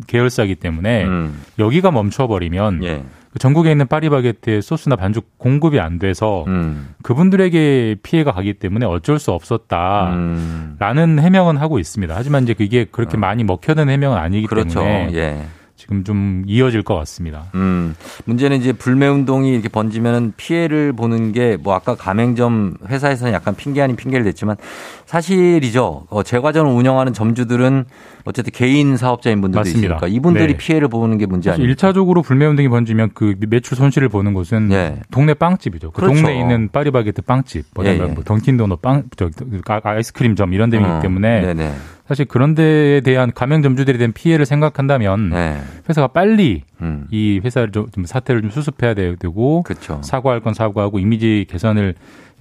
계열사이기 0.06 0.54
때문에 0.56 1.04
음. 1.04 1.42
여기가 1.58 1.90
멈춰버리면 1.90 2.84
예. 2.84 3.02
그 3.36 3.38
전국에 3.38 3.70
있는 3.70 3.86
파리바게트의 3.86 4.62
소스나 4.62 4.96
반죽 4.96 5.36
공급이 5.36 5.78
안 5.78 5.98
돼서 5.98 6.44
음. 6.46 6.94
그분들에게 7.02 7.96
피해가 8.02 8.32
가기 8.32 8.54
때문에 8.54 8.86
어쩔 8.86 9.18
수 9.18 9.30
없었다라는 9.30 10.16
음. 10.18 11.18
해명은 11.20 11.58
하고 11.58 11.78
있습니다. 11.78 12.14
하지만 12.16 12.44
이제 12.44 12.54
그게 12.54 12.86
그렇게 12.90 13.18
어. 13.18 13.20
많이 13.20 13.44
먹혀는 13.44 13.90
해명은 13.90 14.16
아니기 14.16 14.46
그렇죠. 14.46 14.80
때문에 14.80 15.10
예. 15.12 15.46
지금 15.86 16.02
좀 16.02 16.42
이어질 16.46 16.82
것 16.82 16.96
같습니다. 16.96 17.44
음, 17.54 17.94
문제는 18.24 18.56
이제 18.58 18.72
불매 18.72 19.06
운동이 19.06 19.52
이렇게 19.52 19.68
번지면 19.68 20.32
피해를 20.36 20.92
보는 20.92 21.32
게 21.32 21.56
뭐 21.62 21.74
아까 21.74 21.94
가맹점 21.94 22.74
회사에서는 22.88 23.32
약간 23.32 23.54
핑계 23.54 23.80
아닌 23.82 23.96
핑계를 23.96 24.24
냈지만 24.24 24.56
사실이죠. 25.06 26.06
어, 26.10 26.22
제과점을 26.22 26.70
운영하는 26.72 27.12
점주들은 27.12 27.84
어쨌든 28.24 28.52
개인 28.52 28.96
사업자인 28.96 29.40
분들도 29.40 29.60
맞습니다. 29.60 29.86
있으니까 29.96 30.06
이분들이 30.08 30.48
네. 30.48 30.56
피해를 30.56 30.88
보는 30.88 31.18
게 31.18 31.26
문제 31.26 31.50
아니에요. 31.50 31.72
1차적으로 31.72 32.22
불매 32.24 32.46
운동이 32.46 32.68
번지면 32.68 33.10
그 33.14 33.34
매출 33.48 33.76
손실을 33.76 34.08
보는 34.08 34.34
곳은 34.34 34.68
네. 34.68 35.00
동네 35.10 35.34
빵집이죠. 35.34 35.92
그 35.92 36.02
그렇죠. 36.02 36.14
동네에 36.14 36.38
있는 36.40 36.68
파리바게트 36.70 37.22
빵집, 37.22 37.66
뭐, 37.74 37.84
예, 37.86 37.90
예. 37.90 37.96
뭐 37.98 38.22
던킨도넛 38.24 38.82
빵, 38.82 39.04
저, 39.16 39.30
아이스크림점 39.82 40.52
이런 40.52 40.70
데이기 40.70 40.84
어, 40.84 41.00
때문에 41.00 41.40
네네. 41.42 41.72
사실 42.08 42.24
그런 42.24 42.54
데에 42.54 43.00
대한 43.00 43.32
가맹 43.34 43.62
점주들에 43.62 43.98
대한 43.98 44.12
피해를 44.12 44.46
생각한다면 44.46 45.30
네. 45.30 45.60
회사가 45.88 46.08
빨리 46.08 46.62
음. 46.80 47.06
이 47.10 47.40
회사를 47.44 47.72
좀, 47.72 47.86
사태를 48.04 48.42
좀 48.42 48.50
수습해야 48.50 48.94
되고 48.94 49.62
그쵸. 49.62 50.00
사과할 50.04 50.40
건 50.40 50.54
사과하고 50.54 50.98
이미지 51.00 51.46
개선을 51.50 51.94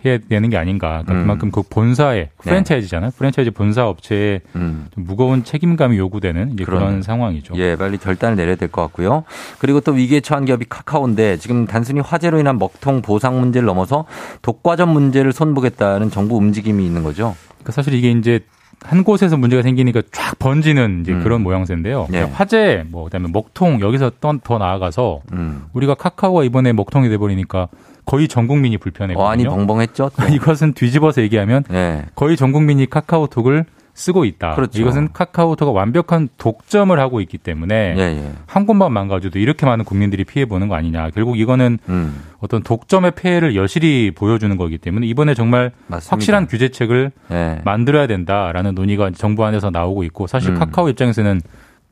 해야 0.05 0.19
되는 0.19 0.51
게 0.51 0.57
아닌가. 0.57 1.01
그러니까 1.03 1.13
음. 1.13 1.21
그만큼 1.23 1.51
그 1.51 1.63
본사의 1.67 2.19
네. 2.25 2.29
프랜차이즈잖아요. 2.37 3.09
네. 3.09 3.17
프랜차이즈 3.17 3.49
본사 3.51 3.87
업체에 3.87 4.41
음. 4.55 4.85
무거운 4.95 5.43
책임감이 5.43 5.97
요구되는 5.97 6.57
그런 6.57 7.01
상황이죠. 7.01 7.55
예, 7.57 7.75
빨리 7.75 7.97
결단을 7.97 8.35
내려야 8.35 8.55
될 8.55 8.69
것 8.69 8.83
같고요. 8.83 9.23
그리고 9.57 9.79
또 9.79 9.93
위기에 9.93 10.19
처한 10.19 10.45
기업이 10.45 10.65
카카오인데 10.69 11.37
지금 11.37 11.65
단순히 11.65 12.01
화재로 12.01 12.39
인한 12.39 12.59
먹통 12.59 13.01
보상 13.01 13.39
문제를 13.39 13.65
넘어서 13.65 14.05
독과점 14.43 14.89
문제를 14.89 15.31
손보겠다는 15.33 16.11
정부 16.11 16.35
움직임이 16.37 16.85
있는 16.85 17.01
거죠. 17.03 17.35
그러니까 17.57 17.71
사실 17.71 17.95
이게 17.95 18.11
이제 18.11 18.41
한 18.85 19.03
곳에서 19.03 19.37
문제가 19.37 19.61
생기니까 19.63 20.01
쫙 20.11 20.37
번지는 20.39 21.01
이제 21.01 21.13
음. 21.13 21.23
그런 21.23 21.41
모양새인데요. 21.41 22.07
예. 22.13 22.19
화재, 22.21 22.83
뭐 22.89 23.05
그다음에 23.05 23.29
먹통 23.31 23.81
여기서 23.81 24.11
더, 24.19 24.33
더 24.43 24.57
나아가서 24.57 25.21
음. 25.33 25.63
우리가 25.73 25.95
카카오가 25.95 26.43
이번에 26.43 26.73
먹통이 26.73 27.09
돼 27.09 27.17
버리니까 27.17 27.67
거의 28.05 28.27
전 28.27 28.47
국민이 28.47 28.77
불편해거든요. 28.77 29.27
많이 29.27 29.43
벙벙했죠. 29.45 30.11
이것은 30.33 30.73
뒤집어서 30.73 31.21
얘기하면 31.21 31.63
예. 31.71 32.05
거의 32.15 32.37
전 32.37 32.51
국민이 32.51 32.85
카카오톡을 32.85 33.65
쓰고 33.95 34.25
있다. 34.25 34.55
그렇죠. 34.55 34.79
이것은 34.79 35.13
카카오톡가 35.13 35.71
완벽한 35.71 36.27
독점을 36.37 36.99
하고 36.99 37.21
있기 37.21 37.37
때문에 37.37 37.95
예, 37.97 38.01
예. 38.01 38.31
한 38.45 38.65
곳만 38.65 38.91
망가져도 38.91 39.39
이렇게 39.39 39.65
많은 39.65 39.85
국민들이 39.85 40.25
피해 40.25 40.45
보는 40.45 40.67
거 40.67 40.75
아니냐. 40.75 41.09
결국 41.11 41.39
이거는 41.39 41.79
음. 41.87 42.21
어떤 42.39 42.61
독점의 42.61 43.11
폐해를 43.15 43.55
여실히 43.55 44.11
보여주는 44.13 44.55
거기 44.57 44.77
때문에 44.77 45.07
이번에 45.07 45.33
정말 45.33 45.71
맞습니다. 45.87 46.13
확실한 46.13 46.47
규제책을 46.47 47.11
예. 47.31 47.61
만들어야 47.63 48.05
된다라는 48.05 48.75
논의가 48.75 49.11
정부 49.11 49.45
안에서 49.45 49.69
나오고 49.69 50.03
있고 50.03 50.27
사실 50.27 50.51
음. 50.51 50.59
카카오 50.59 50.89
입장에서는 50.89 51.41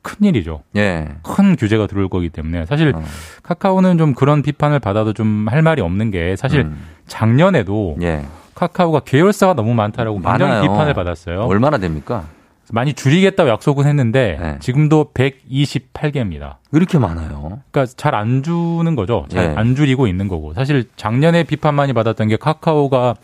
큰 0.02 0.26
일이죠. 0.26 0.62
예. 0.76 1.08
큰 1.22 1.56
규제가 1.56 1.86
들어올 1.86 2.10
거기 2.10 2.28
때문에 2.28 2.66
사실 2.66 2.92
어. 2.94 3.02
카카오는 3.42 3.96
좀 3.96 4.12
그런 4.14 4.42
비판을 4.42 4.78
받아도 4.78 5.14
좀 5.14 5.46
할 5.48 5.62
말이 5.62 5.80
없는 5.80 6.10
게 6.10 6.36
사실 6.36 6.60
음. 6.60 6.76
작년에도 7.06 7.96
예. 8.02 8.26
카카오가 8.54 9.00
계열사가 9.00 9.54
너무 9.54 9.74
많다라고 9.74 10.18
굉장히 10.20 10.38
많아요. 10.44 10.62
비판을 10.62 10.94
받았어요. 10.94 11.40
얼마나 11.42 11.78
됩니까? 11.78 12.24
많이 12.72 12.94
줄이겠다고 12.94 13.50
약속은 13.50 13.84
했는데 13.86 14.38
네. 14.40 14.56
지금도 14.60 15.10
128개입니다. 15.12 16.56
왜 16.70 16.78
이렇게 16.78 16.98
많아요? 16.98 17.60
그러니까 17.70 17.92
잘 17.96 18.14
안 18.14 18.42
주는 18.42 18.94
거죠. 18.96 19.26
잘안 19.28 19.68
네. 19.68 19.74
줄이고 19.74 20.06
있는 20.06 20.28
거고. 20.28 20.54
사실 20.54 20.84
작년에 20.96 21.42
비판 21.44 21.74
많이 21.74 21.92
받았던 21.92 22.28
게 22.28 22.36
카카오가 22.36 23.16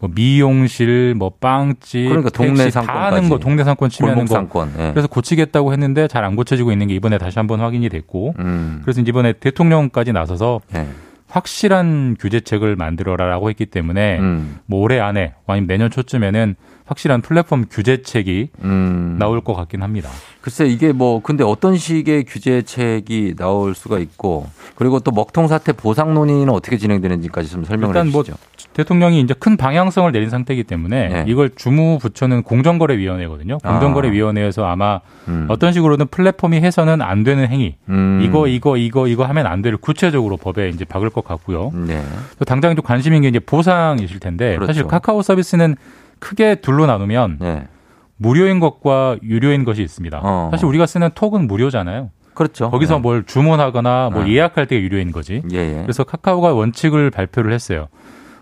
뭐 0.00 0.10
미용실, 0.14 1.14
뭐 1.16 1.30
빵집, 1.40 2.08
그러니까 2.08 2.30
동네 2.30 2.70
상권 2.70 2.94
다 2.94 3.06
하는 3.06 3.28
거, 3.28 3.38
동네 3.38 3.64
상권 3.64 3.88
침해하는 3.90 4.26
거. 4.26 4.34
상권. 4.34 4.72
네. 4.76 4.90
그래서 4.92 5.08
고치겠다고 5.08 5.72
했는데 5.72 6.06
잘 6.08 6.24
안 6.24 6.34
고쳐지고 6.36 6.72
있는 6.72 6.88
게 6.88 6.94
이번에 6.94 7.18
다시 7.18 7.38
한번 7.38 7.60
확인이 7.60 7.88
됐고. 7.88 8.34
음. 8.38 8.80
그래서 8.82 9.00
이번에 9.00 9.32
대통령까지 9.34 10.12
나서서 10.12 10.60
네. 10.72 10.88
확실한 11.28 12.16
규제책을 12.18 12.76
만들어라라고 12.76 13.50
했기 13.50 13.66
때문에 13.66 14.18
음. 14.18 14.58
뭐 14.66 14.80
올해 14.80 14.98
안에 14.98 15.34
아니면 15.46 15.66
내년 15.66 15.90
초쯤에는 15.90 16.56
확실한 16.88 17.20
플랫폼 17.20 17.66
규제책이 17.70 18.48
음. 18.64 19.16
나올 19.18 19.42
것 19.42 19.54
같긴 19.54 19.82
합니다. 19.82 20.08
글쎄 20.40 20.66
이게 20.66 20.92
뭐 20.92 21.20
근데 21.22 21.44
어떤 21.44 21.76
식의 21.76 22.24
규제책이 22.24 23.34
나올 23.36 23.74
수가 23.74 23.98
있고 23.98 24.46
그리고 24.74 24.98
또 25.00 25.10
먹통 25.10 25.48
사태 25.48 25.72
보상 25.72 26.14
논의는 26.14 26.48
어떻게 26.48 26.78
진행되는지까지 26.78 27.50
좀 27.50 27.64
설명을 27.64 27.94
일단 27.94 28.10
뭐 28.10 28.22
해주시죠. 28.22 28.38
뭐 28.40 28.72
대통령이 28.72 29.20
이제 29.20 29.34
큰 29.38 29.58
방향성을 29.58 30.10
내린 30.10 30.30
상태이기 30.30 30.64
때문에 30.64 31.08
네. 31.08 31.24
이걸 31.26 31.50
주무 31.54 31.98
부처는 31.98 32.42
공정거래위원회거든요. 32.44 33.58
아. 33.62 33.72
공정거래위원회에서 33.72 34.64
아마 34.64 35.00
음. 35.26 35.46
어떤 35.50 35.72
식으로든 35.72 36.06
플랫폼이 36.06 36.56
해서는 36.58 37.02
안 37.02 37.24
되는 37.24 37.46
행위 37.48 37.76
음. 37.90 38.20
이거 38.22 38.46
이거 38.46 38.78
이거 38.78 39.06
이거 39.06 39.24
하면 39.24 39.46
안 39.46 39.60
되를 39.60 39.76
구체적으로 39.76 40.38
법에 40.38 40.70
이제 40.70 40.86
박을 40.86 41.10
것 41.10 41.24
같고요. 41.24 41.72
네. 41.74 42.02
또 42.38 42.46
당장 42.46 42.74
좀 42.74 42.82
관심인 42.82 43.22
게 43.22 43.28
이제 43.28 43.38
보상이실 43.38 44.20
텐데 44.20 44.54
그렇죠. 44.54 44.66
사실 44.66 44.86
카카오 44.86 45.20
서비스는 45.20 45.76
크게 46.18 46.56
둘로 46.56 46.86
나누면 46.86 47.38
네. 47.40 47.66
무료인 48.16 48.60
것과 48.60 49.16
유료인 49.22 49.64
것이 49.64 49.82
있습니다. 49.82 50.20
어. 50.22 50.48
사실 50.50 50.66
우리가 50.66 50.86
쓰는 50.86 51.10
톡은 51.14 51.46
무료잖아요. 51.46 52.10
그렇죠. 52.34 52.70
거기서 52.70 52.94
네. 52.96 53.00
뭘 53.00 53.24
주문하거나 53.24 54.10
뭐 54.12 54.24
네. 54.24 54.32
예약할 54.34 54.66
때 54.66 54.80
유료인 54.80 55.10
거지. 55.12 55.42
예, 55.52 55.58
예. 55.58 55.82
그래서 55.82 56.04
카카오가 56.04 56.52
원칙을 56.54 57.10
발표를 57.10 57.52
했어요. 57.52 57.88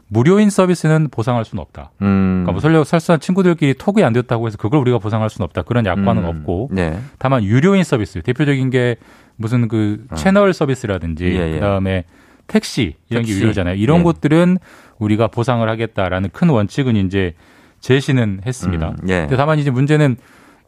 무료인 0.09 0.51
서비스는 0.51 1.09
보상할 1.11 1.45
수는 1.45 1.61
없다. 1.63 1.91
음. 2.03 2.43
그러니까 2.45 2.53
뭐 2.53 2.61
설령 2.61 2.85
설사 2.85 3.17
친구들끼리 3.17 3.75
톡이 3.75 4.05
안 4.05 4.13
됐다고 4.13 4.47
해서 4.47 4.57
그걸 4.57 4.81
우리가 4.81 4.99
보상할 4.99 5.31
수는 5.31 5.45
없다. 5.47 5.63
그런 5.63 5.85
약관은 5.87 6.25
음. 6.25 6.29
없고 6.29 6.69
네. 6.73 6.99
다만 7.19 7.43
유료인 7.43 7.83
서비스 7.85 8.23
대표적인 8.23 8.71
게 8.71 8.97
무슨 9.37 9.67
그 9.67 10.05
어. 10.11 10.15
채널 10.15 10.53
서비스라든지 10.53 11.25
예, 11.27 11.49
예. 11.49 11.53
그다음에 11.55 12.05
택시 12.47 12.95
이런 13.09 13.23
택시. 13.25 13.39
게 13.39 13.45
유료잖아요. 13.45 13.75
이런 13.77 14.01
예. 14.01 14.03
것들은 14.05 14.59
우리가 14.99 15.27
보상을 15.27 15.69
하겠다라는 15.69 16.31
큰 16.33 16.51
원칙은 16.51 16.97
이제 16.97 17.35
제시는 17.87 18.41
했습니다. 18.45 18.89
음, 18.89 19.09
예. 19.09 19.21
근데 19.21 19.37
다만 19.37 19.61
이제 19.61 19.71
문제는 19.71 20.17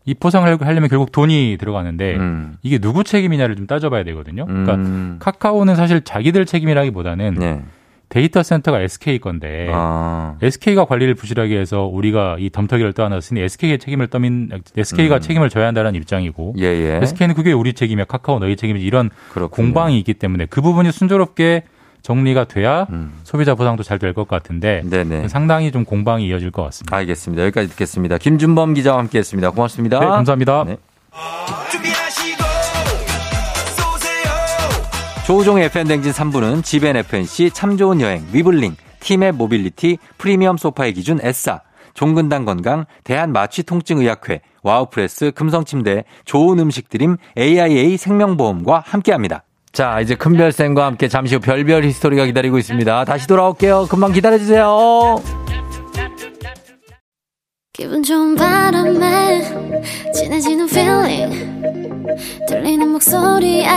이 0.05 0.15
포상을 0.15 0.57
하려면 0.61 0.89
결국 0.89 1.11
돈이 1.11 1.57
들어가는데 1.59 2.17
음. 2.17 2.55
이게 2.63 2.79
누구 2.79 3.03
책임이냐를 3.03 3.57
좀 3.57 3.67
따져봐야 3.67 4.05
되거든요. 4.05 4.47
그러니까 4.47 4.75
음. 4.77 5.17
카카오는 5.19 5.75
사실 5.75 6.03
자기들 6.03 6.47
책임이라기보다는 6.47 7.43
예. 7.43 7.63
데이터 8.09 8.43
센터가 8.43 8.81
SK 8.81 9.19
건데 9.19 9.69
아. 9.73 10.37
SK가 10.41 10.85
관리를 10.87 11.15
부실하게 11.15 11.59
해서 11.59 11.83
우리가 11.83 12.37
이 12.39 12.51
덤터기를 12.51 12.93
떠안았으니 12.93 13.41
SK의 13.41 13.81
책임을 13.81 14.07
떠민 14.07 14.51
SK가 14.77 15.17
음. 15.17 15.21
책임을 15.21 15.51
져야 15.51 15.67
한다는 15.67 15.97
입장이고 15.97 16.55
예예. 16.57 17.01
SK는 17.03 17.35
그게 17.35 17.53
우리 17.53 17.73
책임이야 17.73 18.05
카카오 18.05 18.39
너희 18.39 18.55
책임이 18.55 18.81
이런 18.81 19.11
그렇군요. 19.33 19.67
공방이 19.67 19.99
있기 19.99 20.15
때문에 20.15 20.47
그 20.47 20.63
부분이 20.63 20.93
순조롭게 20.93 21.65
정리가 22.09 22.45
돼야 22.45 22.87
음. 22.91 23.13
소비자 23.23 23.55
보상도 23.55 23.83
잘 23.83 23.99
될 23.99 24.15
것 24.15 24.27
같은데 24.27 24.83
네네. 24.89 25.29
상당히 25.29 25.71
좀 25.71 25.85
공방이 25.85 26.27
이어질 26.27 26.51
것 26.51 26.63
같습니다. 26.65 26.97
알겠습니다. 26.97 27.43
여기까지 27.45 27.69
듣겠습니다. 27.69 28.17
김준범 28.17 28.73
기자와 28.75 28.99
함께했습니다. 29.01 29.51
고맙습니다. 29.51 30.01
네, 30.01 30.07
감사합니다. 30.07 30.65
네. 30.65 30.77
조우종의 35.27 35.67
FN댕진 35.67 36.13
3부는 36.13 36.65
지벤 36.65 36.97
FNC 36.97 37.51
참 37.51 37.77
좋은 37.77 38.01
여행 38.01 38.25
위블링 38.33 38.77
팀의 39.01 39.33
모빌리티 39.33 39.99
프리미엄 40.17 40.57
소파의 40.57 40.95
기준 40.95 41.19
S사 41.23 41.61
종근당 41.93 42.47
건강 42.47 42.87
대한마취통증의학회 43.05 44.41
와우프레스 44.63 45.33
금성침대 45.33 46.05
좋은 46.25 46.59
음식 46.61 46.89
드림 46.89 47.17
AIA 47.37 47.99
생명보험과 47.99 48.83
함께합니다. 48.87 49.45
자, 49.79 50.01
이제 50.01 50.17
큰별쌤과 50.17 50.85
함께 50.85 51.07
잠시 51.07 51.37
후 51.37 51.41
별별 51.41 51.85
히스토리가 51.85 52.25
기다리고 52.25 52.59
있습니다. 52.59 53.05
다시 53.05 53.29
돌아올게요. 53.29 53.87
금방 53.89 54.11
기다려주세요. 54.11 55.23
기분 57.73 58.03
좋은 58.03 58.35
바람에 58.35 59.45
진해지는 60.13 60.69
feeling 60.69 61.63
들리는 62.49 62.89
목소리에 62.89 63.69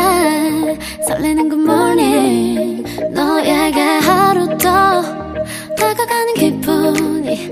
설레는 1.07 1.49
good 1.51 1.69
morning 1.69 3.11
너에게 3.11 3.79
하루 3.79 4.47
더 4.57 5.03
다가가는 5.75 6.33
기분이 6.33 7.51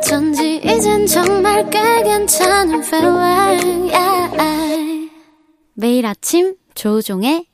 어쩐지 0.00 0.56
이젠 0.64 1.06
정말 1.06 1.70
꽤 1.70 2.02
괜찮은 2.02 2.82
feeling 2.82 3.94
yeah. 3.94 5.10
매일 5.74 6.06
아침 6.06 6.56
조우종의 6.74 7.53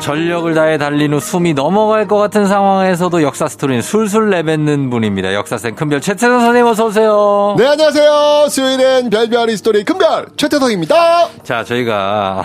전력을 0.00 0.54
다해 0.54 0.78
달린 0.78 1.12
후 1.12 1.20
숨이 1.20 1.52
넘어갈 1.52 2.08
것 2.08 2.16
같은 2.16 2.46
상황에서도 2.46 3.22
역사 3.22 3.46
스토리는 3.48 3.82
술술 3.82 4.30
내뱉는 4.30 4.88
분입니다. 4.88 5.34
역사쌤 5.34 5.74
큰별 5.74 6.00
최태성 6.00 6.40
선생님 6.40 6.66
어서 6.66 6.86
오세요. 6.86 7.54
네 7.58 7.66
안녕하세요. 7.66 8.48
수요일엔 8.48 9.10
별별 9.10 9.50
히스토리 9.50 9.84
큰별 9.84 10.26
최태성입니다. 10.36 11.28
자 11.44 11.64
저희가 11.64 12.42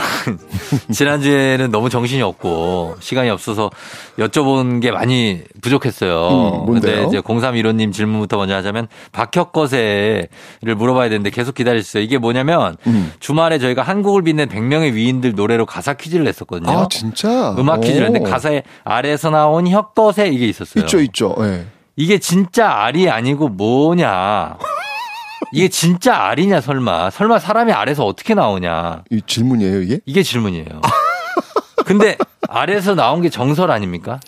지난주에는 0.92 1.72
너무 1.72 1.90
정신이 1.90 2.22
없고 2.22 2.96
시간이 3.00 3.30
없어서 3.30 3.70
여쭤본 4.20 4.82
게 4.82 4.92
많이 4.92 5.42
부족했어요. 5.62 6.28
음, 6.28 6.66
뭔데요? 6.66 6.96
근데 7.04 7.08
이제 7.08 7.22
0315님 7.22 7.94
질문부터 7.94 8.36
먼저 8.38 8.56
하자면 8.56 8.88
박혁거세를 9.14 10.28
물어봐야 10.76 11.08
되는데 11.10 11.30
계속 11.30 11.56
기다리셨어요. 11.56 12.04
이게 12.04 12.18
뭐냐면 12.18 12.76
음. 12.88 13.14
주말에 13.20 13.60
저희가 13.60 13.82
한국을 13.82 14.24
빛낸 14.24 14.50
100명의 14.50 14.94
위인들 14.94 15.34
노래로 15.36 15.66
가사 15.66 15.94
퀴즈를 15.94 16.26
냈었거든요. 16.26 16.70
아 16.70 16.88
진짜? 16.90 17.45
음악 17.58 17.82
퀴즈를 17.82 18.08
했는데 18.08 18.30
가사에 18.30 18.64
아래에서 18.84 19.30
나온 19.30 19.68
혁거세 19.68 20.28
이게 20.28 20.48
있었어요. 20.48 20.84
있죠, 20.84 21.00
있죠. 21.00 21.36
네. 21.40 21.66
이게 21.96 22.20
진짜 22.20 22.70
알이 22.70 23.10
아니고 23.10 23.50
뭐냐. 23.50 24.58
이게 25.52 25.68
진짜 25.70 26.16
알이냐 26.16 26.62
설마. 26.62 27.10
설마 27.12 27.40
사람이 27.40 27.72
알에서 27.72 28.06
어떻게 28.06 28.34
나오냐. 28.34 29.04
이 29.12 29.22
질문이에요 29.26 29.82
이게? 29.82 30.00
이게 30.06 30.24
질문이에요. 30.24 30.82
근데 31.86 32.18
알에서 32.50 32.96
나온 32.96 33.22
게 33.22 33.30
정설 33.30 33.72
아닙니까? 33.72 34.20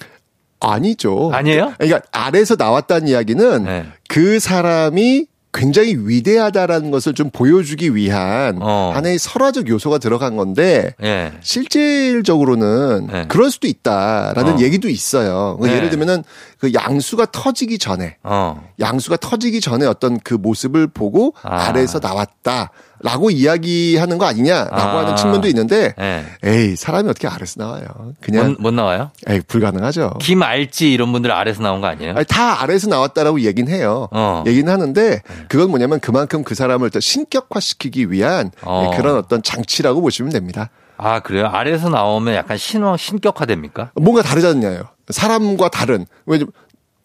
아니죠. 0.59 1.31
아니에요? 1.33 1.73
그러니까 1.77 2.01
알에서 2.11 2.55
나왔다는 2.57 3.07
이야기는 3.07 3.63
네. 3.63 3.85
그 4.07 4.39
사람이 4.39 5.27
굉장히 5.53 5.95
위대하다라는 5.97 6.91
것을 6.91 7.13
좀 7.13 7.29
보여주기 7.31 7.95
위한 7.95 8.59
어. 8.61 8.91
하나의 8.93 9.17
설화적 9.17 9.69
요소가 9.69 9.97
들어간 9.97 10.35
건데 10.35 10.93
예. 11.01 11.31
실질적으로는 11.41 13.07
예. 13.11 13.25
그럴 13.27 13.49
수도 13.49 13.67
있다라는 13.67 14.53
어. 14.55 14.59
얘기도 14.59 14.89
있어요. 14.89 15.55
그러니까 15.57 15.71
예. 15.71 15.77
예를 15.77 15.89
들면은 15.89 16.23
그 16.59 16.73
양수가 16.73 17.27
터지기 17.31 17.79
전에 17.79 18.17
어. 18.23 18.63
양수가 18.79 19.17
터지기 19.17 19.61
전에 19.61 19.85
어떤 19.85 20.19
그 20.19 20.33
모습을 20.33 20.87
보고 20.87 21.33
아. 21.41 21.67
아래에서 21.67 21.99
나왔다. 21.99 22.71
라고 22.99 23.29
이야기하는 23.29 24.17
거 24.17 24.25
아니냐라고 24.25 24.75
아. 24.75 24.97
하는 24.99 25.15
측면도 25.15 25.47
있는데 25.49 25.93
네. 25.97 26.25
에이 26.43 26.75
사람이 26.75 27.09
어떻게 27.09 27.27
아래서 27.27 27.55
나와요? 27.57 27.85
그냥 28.21 28.55
못, 28.59 28.61
못, 28.61 28.73
나와요? 28.73 29.11
에이 29.27 29.41
불가능하죠. 29.47 30.15
김 30.19 30.41
알지 30.41 30.91
이런 30.91 31.11
분들 31.11 31.31
아래서 31.31 31.61
나온 31.61 31.81
거 31.81 31.87
아니에요? 31.87 32.13
아니, 32.15 32.25
다 32.25 32.61
아래서 32.61 32.87
나왔다라고 32.87 33.41
얘기는 33.41 33.71
해요. 33.71 34.07
어. 34.11 34.43
얘기는 34.47 34.71
하는데 34.71 35.21
그건 35.47 35.69
뭐냐면 35.69 35.99
그만큼 35.99 36.43
그 36.43 36.55
사람을 36.55 36.89
더 36.89 36.99
신격화시키기 36.99 38.11
위한 38.11 38.51
어. 38.63 38.91
그런 38.95 39.17
어떤 39.17 39.43
장치라고 39.43 40.01
보시면 40.01 40.31
됩니다. 40.31 40.69
아 40.97 41.19
그래요? 41.19 41.47
아래에서 41.47 41.89
나오면 41.89 42.33
약간 42.33 42.57
신화 42.57 42.97
신격화됩니까? 42.97 43.91
뭔가 43.95 44.23
다르잖아요. 44.23 44.83
사람과 45.09 45.69
다른 45.69 46.05
왜냐면 46.25 46.51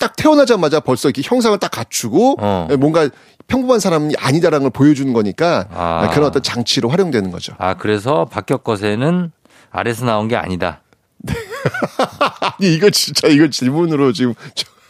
딱 0.02 0.16
태어나자마자 0.16 0.80
벌써 0.80 1.08
이렇게 1.08 1.22
형상을 1.24 1.56
딱 1.60 1.70
갖추고 1.70 2.38
어. 2.40 2.66
뭔가 2.76 3.08
평범한 3.46 3.78
사람이 3.78 4.16
아니다라는 4.18 4.64
걸 4.64 4.70
보여주는 4.70 5.12
거니까 5.12 5.68
아. 5.72 6.10
그런 6.12 6.26
어떤 6.26 6.42
장치로 6.42 6.88
활용되는 6.88 7.30
거죠. 7.30 7.54
아 7.58 7.74
그래서 7.74 8.24
박격것에는 8.24 9.30
아래서 9.70 10.04
나온 10.04 10.26
게 10.26 10.34
아니다. 10.34 10.82
아니 12.40 12.74
이거 12.74 12.90
진짜 12.90 13.28
이거 13.28 13.48
질문으로 13.48 14.12
지금 14.12 14.34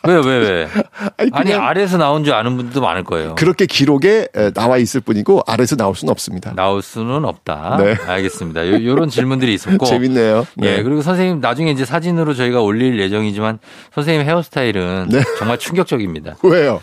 왜, 0.05 0.15
왜, 0.15 0.39
왜? 0.39 0.69
아니, 1.19 1.31
아니 1.33 1.55
아래에서 1.55 1.97
나온 1.97 2.25
줄 2.25 2.35
아는 2.35 2.57
분들도 2.57 2.81
많을 2.81 3.05
거예요. 3.05 3.35
그렇게 3.37 3.67
기록에 3.67 4.29
나와 4.55 4.79
있을 4.79 5.01
뿐이고, 5.01 5.43
아래에서 5.47 5.77
나올 5.77 5.95
수는 5.95 6.11
없습니다. 6.11 6.55
나올 6.55 6.83
수는 6.83 7.25
없다. 7.25 7.77
네. 7.79 7.97
알겠습니다. 8.07 8.69
요, 8.69 8.85
요런 8.85 9.09
질문들이 9.09 9.55
있었고. 9.55 9.85
재밌네요. 9.87 10.47
네. 10.57 10.79
예, 10.79 10.83
그리고 10.83 11.03
선생님 11.03 11.41
나중에 11.41 11.71
이제 11.71 11.85
사진으로 11.85 12.35
저희가 12.35 12.61
올릴 12.61 12.99
예정이지만, 12.99 13.59
선생님 13.95 14.27
헤어스타일은 14.27 15.09
네. 15.11 15.23
정말 15.39 15.59
충격적입니다. 15.59 16.37
왜요? 16.43 16.83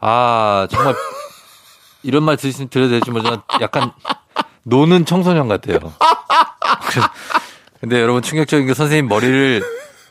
아, 0.00 0.66
정말, 0.70 0.94
이런 2.02 2.24
말 2.24 2.36
드시, 2.36 2.66
드려도 2.66 2.90
될지 2.90 3.10
모르지만, 3.10 3.40
약간, 3.60 3.92
노는 4.64 5.06
청소년 5.06 5.48
같아요. 5.48 5.78
근데 7.80 8.00
여러분 8.00 8.20
충격적인 8.22 8.66
게 8.66 8.74
선생님 8.74 9.08
머리를 9.08 9.62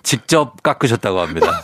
직접 0.02 0.64
깎으셨다고 0.64 1.20
합니다. 1.20 1.62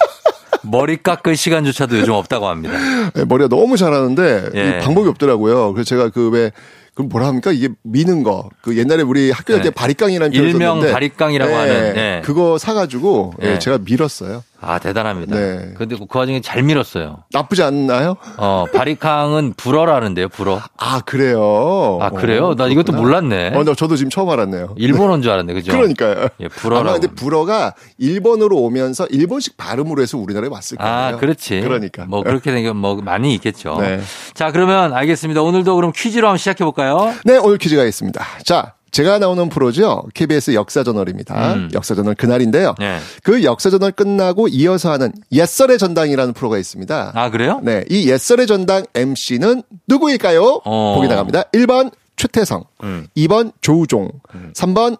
머리 0.66 0.98
깎을 0.98 1.36
시간조차도 1.36 2.00
요즘 2.00 2.14
없다고 2.14 2.48
합니다. 2.48 2.78
네, 3.14 3.26
머리가 3.26 3.48
너무 3.48 3.78
잘하는데 3.78 4.50
예. 4.54 4.80
방법이 4.80 5.08
없더라고요. 5.10 5.74
그래서 5.74 5.88
제가 5.88 6.10
그왜 6.10 6.52
그럼 6.96 7.10
뭐라 7.10 7.28
합니까? 7.28 7.52
이게 7.52 7.70
미는 7.84 8.24
거. 8.24 8.50
그 8.62 8.78
옛날에 8.78 9.04
우리 9.04 9.30
학교 9.30 9.54
다닐 9.54 9.64
때 9.64 9.70
네. 9.70 9.74
바리깡이라는 9.74 10.32
표현 10.32 10.50
일명 10.50 10.80
바리깡이라고 10.80 11.52
네. 11.52 11.58
하는. 11.58 11.94
네. 11.94 12.22
그거 12.24 12.58
사가지고 12.58 13.34
네. 13.40 13.60
제가 13.60 13.80
밀었어요. 13.86 14.44
아 14.66 14.80
대단합니다. 14.80 15.36
네. 15.36 15.74
근데 15.78 15.96
그 15.96 16.20
와중에 16.20 16.42
잘 16.42 16.64
밀었어요. 16.64 17.24
나쁘지 17.32 17.64
않나요? 17.64 18.18
어 18.38 18.66
바리캉은 18.74 19.54
불어라는데요, 19.58 20.30
불어. 20.30 20.62
아 20.78 21.02
그래요. 21.02 22.00
아 22.02 22.10
그래요? 22.10 22.48
어, 22.48 22.56
나 22.56 22.68
이것도 22.68 22.94
몰랐네. 22.94 23.56
어, 23.56 23.64
나 23.64 23.74
저도 23.74 23.96
지금 23.96 24.10
처음 24.10 24.30
알았네요. 24.30 24.76
일본어인 24.78 25.22
줄 25.22 25.32
알았네, 25.32 25.54
그죠? 25.54 25.72
그러니까요. 25.72 26.28
예, 26.40 26.48
불어라. 26.48 26.82
아마 26.82 26.94
근데 26.94 27.08
불어가 27.08 27.74
일본으로 27.98 28.58
오면서 28.58 29.08
일본식 29.08 29.58
발음으로 29.58 30.02
해서 30.02 30.18
우리나라에 30.18 30.50
왔을 30.50 30.78
거예요. 30.78 30.94
아 30.94 31.16
그렇지. 31.18 31.62
그러니까. 31.62 32.06
뭐 32.06 32.24
그렇게 32.24 32.52
된게뭐 32.52 33.02
많이 33.04 33.34
있겠죠. 33.36 33.78
네. 33.82 34.00
자 34.34 34.52
그러면 34.52 34.94
알겠습니다. 34.94 35.42
오늘도 35.42 35.76
그럼 35.76 35.92
퀴즈로 35.96 36.28
한번 36.28 36.38
시작해 36.38 36.64
볼까요? 36.64 37.14
네, 37.24 37.38
오늘 37.38 37.58
퀴즈가 37.58 37.84
있습니다. 37.84 38.24
자 38.44 38.75
제가 38.96 39.20
나오는 39.20 39.50
프로죠. 39.50 40.06
KBS 40.14 40.54
역사저널입니다. 40.54 41.54
음. 41.56 41.70
역사저널 41.74 42.16
그날인데요. 42.16 42.76
네. 42.80 43.00
그 43.24 43.44
역사저널 43.44 43.92
끝나고 43.92 44.48
이어서 44.48 44.90
하는 44.90 45.12
옛설의 45.34 45.80
전당이라는 45.80 46.34
프로가 46.34 46.58
있습니다. 46.58 47.12
아, 47.14 47.30
그래요? 47.30 47.60
네. 47.62 47.84
이 47.90 48.10
옛설의 48.10 48.48
전당 48.48 48.86
MC는 48.96 49.64
누구일까요? 49.90 50.62
어. 50.64 50.96
보기 50.96 51.10
나갑니다. 51.10 51.44
1번 51.54 51.92
최태성, 52.16 52.64
음. 52.84 53.08
2번 53.18 53.52
조우종, 53.60 54.12
음. 54.34 54.54
3번 54.56 54.98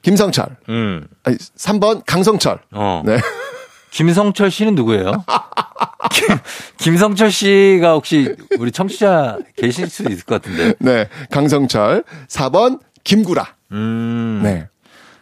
김성철, 0.00 0.56
음. 0.70 1.06
아니, 1.24 1.36
3번 1.36 2.04
강성철. 2.06 2.60
어. 2.72 3.02
네. 3.04 3.18
김성철 3.90 4.50
씨는 4.50 4.74
누구예요? 4.74 5.24
김, 6.78 6.96
성철 6.96 7.30
씨가 7.30 7.92
혹시 7.92 8.34
우리 8.58 8.70
청취자 8.72 9.38
계실 9.56 9.90
수 9.90 10.04
있을 10.04 10.24
것 10.24 10.40
같은데. 10.40 10.74
네. 10.78 11.08
강성철. 11.30 12.04
4번 12.28 12.80
김구라. 13.10 13.46
음. 13.72 14.40
네. 14.42 14.66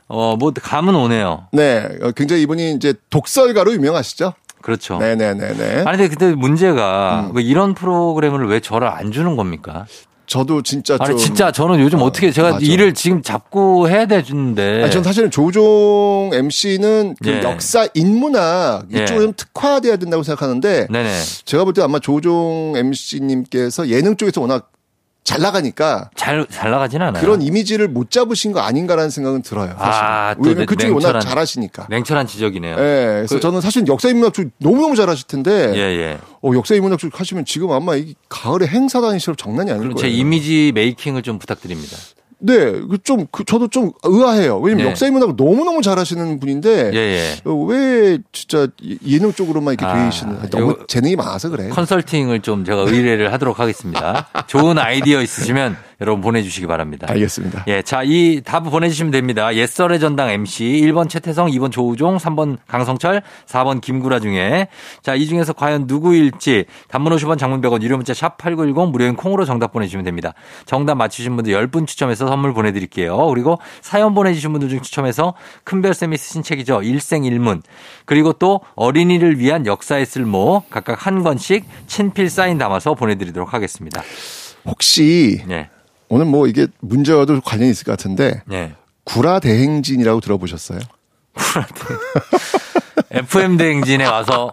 어, 0.09 0.37
뭐, 0.37 0.53
감은 0.53 0.95
오네요. 0.95 1.49
네. 1.53 1.87
어, 2.03 2.11
굉장히 2.13 2.43
이분이 2.43 2.73
이제 2.73 2.95
독설가로 3.11 3.73
유명하시죠? 3.75 4.33
그렇죠. 4.63 4.99
네네네네. 4.99 5.83
아니, 5.87 5.99
근데 5.99 6.09
그때 6.09 6.35
문제가 6.35 7.29
음. 7.31 7.37
왜 7.37 7.43
이런 7.43 7.75
프로그램을 7.75 8.47
왜 8.49 8.61
저를 8.61 8.89
안 8.89 9.13
주는 9.13 9.37
겁니까? 9.37 9.87
저도 10.27 10.63
진짜 10.63 10.97
아니 11.01 11.19
진짜 11.19 11.53
저는 11.53 11.81
요즘 11.81 12.01
어, 12.01 12.11
떻게 12.11 12.31
제가 12.33 12.53
맞아. 12.53 12.65
일을 12.65 12.95
지금 12.95 13.21
잡고 13.21 13.91
해야 13.91 14.07
되는데. 14.07 14.83
아니, 14.83 14.91
전 14.91 15.03
사실은 15.03 15.31
조종 15.31 16.31
MC는 16.33 17.17
그 17.23 17.29
예. 17.29 17.43
역사 17.43 17.87
인문학 17.93 18.87
이쪽으로 18.91 19.03
예. 19.03 19.27
좀 19.27 19.33
특화돼야 19.37 19.97
된다고 19.99 20.23
생각하는데. 20.23 20.87
네네. 20.91 21.21
제가 21.45 21.65
볼 21.65 21.75
때 21.75 21.83
아마 21.83 21.99
조종 21.99 22.73
MC님께서 22.75 23.89
예능 23.89 24.17
쪽에서 24.17 24.41
워낙 24.41 24.71
잘 25.25 25.41
나가니까 25.41 26.11
잘 26.15 26.47
잘 26.51 26.71
나가진 26.71 27.01
않아요. 27.01 27.23
그런 27.23 27.41
이미지를 27.41 27.89
못 27.89 28.11
잡으신 28.11 28.53
거 28.53 28.61
아닌가라는 28.61 29.09
생각은 29.09 29.41
들어요. 29.43 29.75
사실. 29.79 30.05
아, 30.05 30.35
왜냐면 30.39 30.67
그쪽이 30.67 30.93
워낙 30.93 31.19
잘하시니까. 31.21 31.87
냉철한 31.89 32.27
지적이네요. 32.27 32.77
네, 32.77 32.83
그래서 32.83 33.37
그, 33.37 33.41
저는 33.41 33.61
사실 33.63 33.85
역사 33.89 34.11
인문학 34.11 34.35
쪽 34.35 34.51
너무 34.59 34.83
너무 34.83 34.95
잘하실 34.95 35.27
텐데. 35.27 35.73
예, 35.75 35.79
예. 35.81 36.19
어, 36.43 36.51
역사 36.55 36.75
인문학 36.75 36.99
쪽 36.99 37.19
하시면 37.19 37.47
지금 37.47 37.73
아마 37.73 37.97
이 37.97 38.15
가을에 38.29 38.67
행사 38.67 39.01
다니시러 39.01 39.35
장난이 39.37 39.71
아닐 39.71 39.85
거예요. 39.95 39.97
제 39.97 40.09
이미지 40.09 40.73
메이킹을 40.75 41.23
좀 41.23 41.39
부탁드립니다. 41.39 41.97
네, 42.47 42.73
그 42.73 42.99
좀, 43.03 43.27
그, 43.31 43.43
저도 43.45 43.69
좀 43.69 43.93
의아해요. 44.03 44.59
왜냐면 44.59 44.85
네. 44.85 44.91
역사 44.91 45.07
인문학을 45.07 45.35
너무 45.37 45.65
너무 45.65 45.81
잘하시는 45.81 46.39
분인데, 46.41 46.91
예, 46.93 46.99
예. 46.99 47.37
어, 47.49 47.55
왜 47.55 48.19
진짜 48.33 48.69
예능 49.07 49.33
쪽으로만 49.33 49.75
이렇게 49.75 49.87
아, 49.87 50.05
되시는, 50.05 50.51
너무 50.51 50.77
재능이 50.87 51.17
많아서 51.17 51.49
그래요. 51.49 51.71
컨설팅을 51.71 52.41
좀 52.41 52.67
제가 52.67 52.83
의뢰를 52.83 53.33
하도록 53.33 53.59
하겠습니다. 53.59 54.29
좋은 54.47 54.79
아이디어 54.79 55.23
있으시면 55.23 55.77
여러분 56.05 56.21
보내주시기 56.21 56.67
바랍니다. 56.67 57.07
알겠습니다. 57.11 57.65
예, 57.67 57.81
자, 57.83 58.03
이 58.05 58.43
답 58.45 58.61
보내주시면 58.65 59.11
됩니다. 59.11 59.55
옛설의 59.55 59.99
전당 60.01 60.29
MC 60.29 60.65
1번 60.85 61.09
최태성, 61.09 61.49
2번 61.49 61.73
조우종, 61.73 62.19
3번 62.19 62.59
강성철, 62.67 63.23
4번 63.47 63.81
김구라 63.81 64.21
중에 64.21 64.69
자, 65.03 65.15
이 65.15 65.27
중에서 65.27 65.55
과연 65.55 65.85
누구일지 65.87 66.67
단문 66.89 67.15
50원 67.17 67.39
장문 67.39 67.63
100원 67.63 67.81
유료 67.83 67.97
문자 67.97 68.13
샵 68.13 68.37
8910 68.37 68.91
무료인 68.91 69.17
콩으로 69.17 69.45
정답 69.47 69.73
보내주시면 69.73 70.05
됩니다. 70.05 70.35
정답 70.67 70.97
맞추신 70.97 71.37
분들 71.37 71.53
10분 71.55 71.87
추첨해서 71.87 72.27
선물 72.27 72.53
보내드릴게요. 72.53 73.17
그리고 73.29 73.59
사연 73.81 74.15
보내주신 74.15 74.53
분들 74.53 74.69
중 74.69 74.83
추첨해서 74.83 75.35
큰별쌤이 75.65 76.17
쓰신 76.19 76.43
책이죠. 76.43 76.83
일생일문. 76.83 77.63
그리고 78.05 78.35
또 78.35 78.61
어린이를 78.75 79.39
위한 79.39 79.65
역사의 79.67 80.05
쓸모 80.05 80.65
각각 80.69 81.07
한 81.07 81.23
권씩 81.23 81.65
친필 81.87 82.29
사인 82.29 82.59
담아서 82.59 82.95
보내드리도록 82.95 83.55
하겠습니다. 83.55 84.03
혹시 84.67 85.43
네. 85.47 85.71
오늘 86.09 86.27
뭐 86.27 86.47
이게 86.47 86.67
문제와도 86.81 87.41
관련이 87.41 87.71
있을 87.71 87.85
것 87.85 87.93
같은데 87.93 88.43
네. 88.47 88.75
구라 89.05 89.41
대행진이라고 89.41 90.21
들어보셨어요? 90.21 90.81
구라 91.35 91.67
대 91.67 93.19
FM 93.19 93.57
대행진에 93.57 94.07
와서 94.07 94.51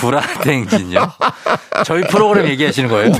구라 0.00 0.20
대행진요? 0.42 1.00
저희 1.84 2.02
프로그램 2.08 2.46
얘기하시는 2.48 2.88
거예요? 2.88 3.12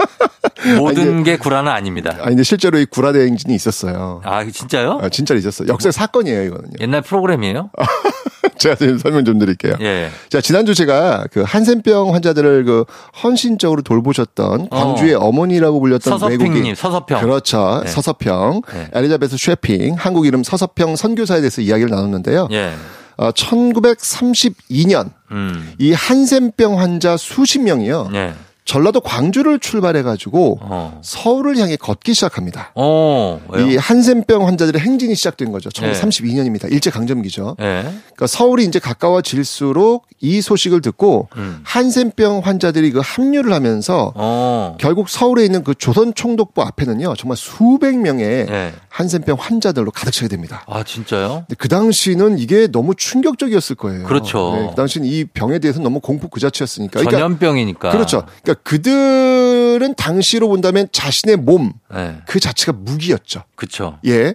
모든 0.78 1.16
아니, 1.16 1.24
게 1.24 1.36
구라는 1.36 1.70
아닙니다. 1.70 2.10
아니, 2.18 2.30
근데 2.30 2.42
실제로 2.42 2.78
이 2.78 2.86
구라 2.86 3.12
대행진이 3.12 3.54
있었어요. 3.54 4.20
아, 4.24 4.44
진짜요? 4.44 4.98
아, 5.02 5.08
진짜로 5.08 5.38
있었어요. 5.38 5.68
역사 5.68 5.90
사건이에요, 5.90 6.42
이거는요. 6.44 6.72
옛날 6.80 7.02
프로그램이에요? 7.02 7.70
제가 8.58 8.74
지금 8.74 8.98
설명 8.98 9.24
좀 9.24 9.38
드릴게요. 9.38 9.74
예. 9.80 10.08
자, 10.30 10.40
지난주 10.40 10.74
제가 10.74 11.26
그 11.30 11.42
한센병 11.42 12.14
환자들을 12.14 12.64
그 12.64 12.84
헌신적으로 13.22 13.82
돌보셨던 13.82 14.68
어. 14.70 14.76
광주의 14.76 15.14
어 15.14 15.30
머니라고 15.30 15.78
불렸던 15.80 16.18
서서평님, 16.18 16.52
외국인. 16.54 16.74
서서평. 16.74 17.20
그렇죠. 17.20 17.82
네. 17.84 17.90
서서평. 17.90 18.62
네. 18.72 18.88
엘리자베스 18.94 19.36
쉐핑. 19.36 19.96
한국 19.98 20.26
이름 20.26 20.42
서서평 20.42 20.96
선교사에 20.96 21.40
대해서 21.40 21.60
이야기를 21.60 21.90
나눴는데요. 21.90 22.48
예. 22.52 22.72
어, 23.18 23.30
1932년 23.30 25.10
음. 25.32 25.72
이 25.78 25.92
한센병 25.92 26.78
환자 26.78 27.16
수십 27.16 27.60
명이요. 27.60 28.10
예. 28.14 28.34
전라도 28.66 29.00
광주를 29.00 29.60
출발해 29.60 30.02
가지고 30.02 30.58
어. 30.60 31.00
서울을 31.02 31.56
향해 31.56 31.76
걷기 31.76 32.14
시작합니다. 32.14 32.72
어, 32.74 33.40
이 33.56 33.76
한센병 33.76 34.46
환자들의 34.46 34.80
행진이 34.80 35.14
시작된 35.14 35.52
거죠. 35.52 35.70
1932년입니다. 35.70 36.70
일제 36.70 36.90
강점기죠. 36.90 37.56
네. 37.60 37.82
그러니까 37.82 38.26
서울이 38.26 38.64
이제 38.64 38.80
가까워질수록 38.80 40.06
이 40.20 40.40
소식을 40.40 40.80
듣고 40.80 41.28
음. 41.36 41.60
한센병 41.62 42.40
환자들이 42.40 42.90
그 42.90 43.00
합류를 43.04 43.52
하면서 43.52 44.12
어. 44.16 44.76
결국 44.80 45.08
서울에 45.08 45.44
있는 45.44 45.62
그 45.62 45.74
조선 45.74 46.12
총독부 46.12 46.62
앞에는요 46.62 47.14
정말 47.16 47.36
수백 47.36 47.96
명의 47.96 48.46
네. 48.46 48.74
한센병 48.88 49.36
환자들로 49.38 49.92
가득 49.92 50.10
차게 50.10 50.28
됩니다. 50.28 50.64
아 50.66 50.82
진짜요? 50.82 51.46
그 51.56 51.68
당시는 51.68 52.38
이게 52.40 52.66
너무 52.66 52.96
충격적이었을 52.96 53.76
거예요. 53.76 54.06
그렇죠. 54.06 54.56
네, 54.56 54.66
그 54.70 54.74
당시는 54.74 55.06
이 55.06 55.24
병에 55.24 55.60
대해서 55.60 55.80
너무 55.80 56.00
공포 56.00 56.28
그 56.28 56.40
자체였으니까. 56.40 56.98
그러니까, 56.98 57.12
전염병이니까. 57.12 57.90
그렇죠. 57.90 58.24
그러니까 58.42 58.55
그들은 58.62 59.94
당시로 59.94 60.48
본다면 60.48 60.88
자신의 60.92 61.36
몸그 61.36 61.74
네. 61.94 62.18
그 62.26 62.40
자체가 62.40 62.72
무기였죠. 62.72 63.44
그렇죠. 63.54 63.98
예. 64.04 64.34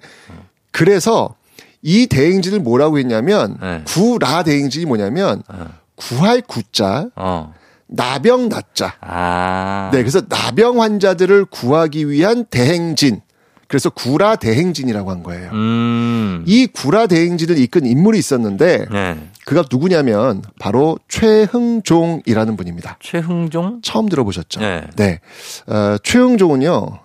그래서 0.71 1.35
이 1.81 2.07
대행진을 2.07 2.59
뭐라고 2.59 2.99
했냐면 2.99 3.57
네. 3.61 3.83
구라 3.85 4.43
대행진이 4.43 4.85
뭐냐면 4.85 5.43
네. 5.51 5.65
구할 5.95 6.41
구자 6.41 7.07
어. 7.15 7.53
나병 7.91 8.49
낫자. 8.49 8.95
아. 9.01 9.89
네, 9.91 9.99
그래서 9.99 10.21
나병 10.27 10.81
환자들을 10.81 11.45
구하기 11.45 12.09
위한 12.09 12.45
대행진. 12.45 13.21
그래서 13.71 13.89
구라 13.89 14.35
대행진이라고 14.35 15.11
한 15.11 15.23
거예요. 15.23 15.49
음. 15.53 16.43
이 16.45 16.67
구라 16.67 17.07
대행진을 17.07 17.57
이끈 17.57 17.85
인물이 17.85 18.19
있었는데 18.19 18.85
네. 18.91 19.29
그가 19.45 19.63
누구냐면 19.71 20.41
바로 20.59 20.99
최흥종이라는 21.07 22.57
분입니다. 22.57 22.97
최흥종? 22.99 23.79
처음 23.81 24.09
들어보셨죠? 24.09 24.59
네. 24.59 24.83
네. 24.97 25.21
어, 25.67 25.95
최흥종은요 26.03 26.99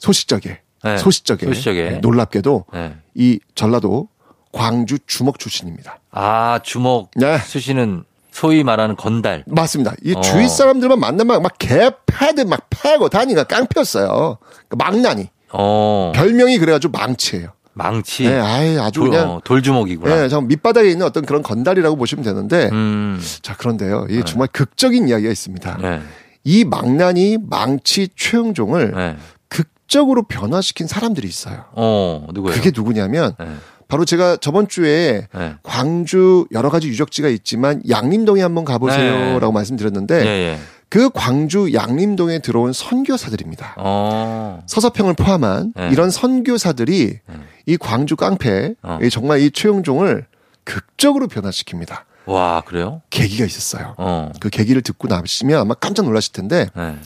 소식적에 0.00 0.58
네. 0.82 0.98
소식적에, 0.98 1.46
소식적에. 1.46 1.90
네, 1.90 1.98
놀랍게도 1.98 2.64
네. 2.72 2.96
이 3.14 3.38
전라도 3.54 4.08
광주 4.50 4.98
주먹 5.06 5.38
출신입니다. 5.38 6.00
아 6.10 6.58
주먹 6.64 7.12
네. 7.14 7.38
수시는 7.38 8.02
소위 8.32 8.64
말하는 8.64 8.96
건달. 8.96 9.44
맞습니다. 9.46 9.94
이 10.02 10.14
어. 10.16 10.20
주위 10.20 10.48
사람들만 10.48 10.98
만나면 10.98 11.42
막 11.42 11.56
개패들 11.60 12.46
막 12.46 12.66
패고 12.70 13.08
다니가 13.08 13.44
깡패였어요. 13.44 14.38
그러니까 14.68 14.76
망나니. 14.76 15.28
어. 15.52 16.12
별명이 16.14 16.58
그래가지고 16.58 16.96
망치예요. 16.98 17.48
망치. 17.72 18.24
네, 18.24 18.40
아예 18.40 18.78
아주 18.78 19.00
돌, 19.00 19.10
그냥 19.10 19.30
어, 19.30 19.40
돌주먹이구나. 19.44 20.14
네, 20.14 20.28
정 20.28 20.48
밑바닥에 20.48 20.88
있는 20.90 21.04
어떤 21.04 21.26
그런 21.26 21.42
건달이라고 21.42 21.96
보시면 21.96 22.24
되는데, 22.24 22.70
음. 22.72 23.20
자 23.42 23.54
그런데요, 23.54 24.06
이게 24.08 24.20
네. 24.20 24.24
정말 24.24 24.48
극적인 24.48 25.08
이야기가 25.08 25.30
있습니다. 25.30 25.78
네. 25.82 26.00
이 26.44 26.64
망나니 26.64 27.36
망치 27.50 28.08
최영종을 28.16 28.92
네. 28.92 29.16
극적으로 29.48 30.22
변화시킨 30.22 30.86
사람들이 30.86 31.28
있어요. 31.28 31.64
어, 31.72 32.26
누구예요? 32.32 32.56
그게 32.56 32.72
누구냐면. 32.74 33.34
네. 33.38 33.46
바로 33.88 34.04
제가 34.04 34.38
저번 34.38 34.66
주에 34.66 35.28
네. 35.32 35.54
광주 35.62 36.46
여러 36.50 36.70
가지 36.70 36.88
유적지가 36.88 37.28
있지만 37.28 37.82
양림동에 37.88 38.42
한번 38.42 38.64
가보세요라고 38.64 39.46
네. 39.46 39.52
말씀드렸는데 39.52 40.24
네, 40.24 40.58
그 40.88 41.10
광주 41.10 41.72
양림동에 41.72 42.38
들어온 42.38 42.72
선교사들입니다. 42.72 43.74
어. 43.78 44.62
서서평을 44.66 45.14
포함한 45.14 45.72
네. 45.74 45.88
이런 45.90 46.10
선교사들이 46.10 47.18
네. 47.26 47.34
이 47.66 47.76
광주 47.76 48.16
깡패 48.16 48.74
어. 48.82 48.98
정말 49.10 49.40
이 49.40 49.50
최흥종을 49.50 50.26
극적으로 50.64 51.26
변화시킵니다. 51.28 52.02
와 52.26 52.60
그래요? 52.62 53.02
계기가 53.10 53.44
있었어요. 53.44 53.94
어. 53.98 54.32
그 54.40 54.48
계기를 54.48 54.82
듣고 54.82 55.08
나시면 55.08 55.60
아마 55.60 55.74
깜짝 55.74 56.04
놀라실 56.04 56.32
텐데 56.32 56.68
네. 56.74 56.96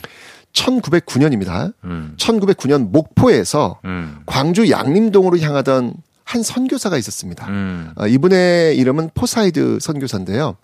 1909년입니다. 0.53 1.73
음. 1.85 2.15
1909년 2.17 2.91
목포에서 2.91 3.79
음. 3.85 4.21
광주 4.25 4.69
양림동으로 4.69 5.39
향하던 5.39 5.93
한 6.23 6.43
선교사가 6.43 6.97
있었습니다. 6.97 7.47
음. 7.47 7.93
어, 7.95 8.07
이분의 8.07 8.77
이름은 8.77 9.11
포사이드 9.13 9.79
선교사인데요. 9.81 10.55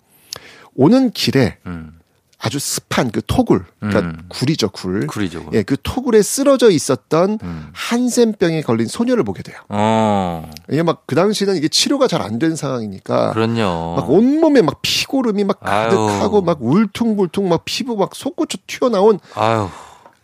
오는 0.74 1.10
길에 1.10 1.58
음. 1.66 1.97
아주 2.40 2.60
습한 2.60 3.10
그 3.10 3.20
토굴, 3.26 3.64
그러니까 3.80 4.00
음. 4.00 4.22
굴이죠, 4.28 4.68
굴. 4.70 5.08
굴이죠. 5.08 5.50
예, 5.54 5.64
그 5.64 5.76
토굴에 5.82 6.22
쓰러져 6.22 6.70
있었던 6.70 7.38
음. 7.42 7.68
한센병에 7.72 8.62
걸린 8.62 8.86
소녀를 8.86 9.24
보게 9.24 9.42
돼요. 9.42 9.56
어. 9.68 10.48
이게 10.70 10.82
막 10.84 11.02
그 11.06 11.16
당시에는 11.16 11.56
이게 11.56 11.66
치료가 11.68 12.06
잘 12.06 12.22
안 12.22 12.38
된 12.38 12.54
상황이니까. 12.54 13.32
그럼요. 13.32 13.96
막 13.96 14.08
온몸에 14.10 14.62
막 14.62 14.78
피고름이 14.82 15.42
막 15.44 15.58
가득하고 15.60 16.36
아유. 16.38 16.42
막 16.44 16.58
울퉁불퉁 16.62 17.48
막 17.48 17.62
피부 17.64 17.96
막 17.96 18.14
솟구쳐 18.14 18.58
튀어나온. 18.68 19.18
아유. 19.34 19.68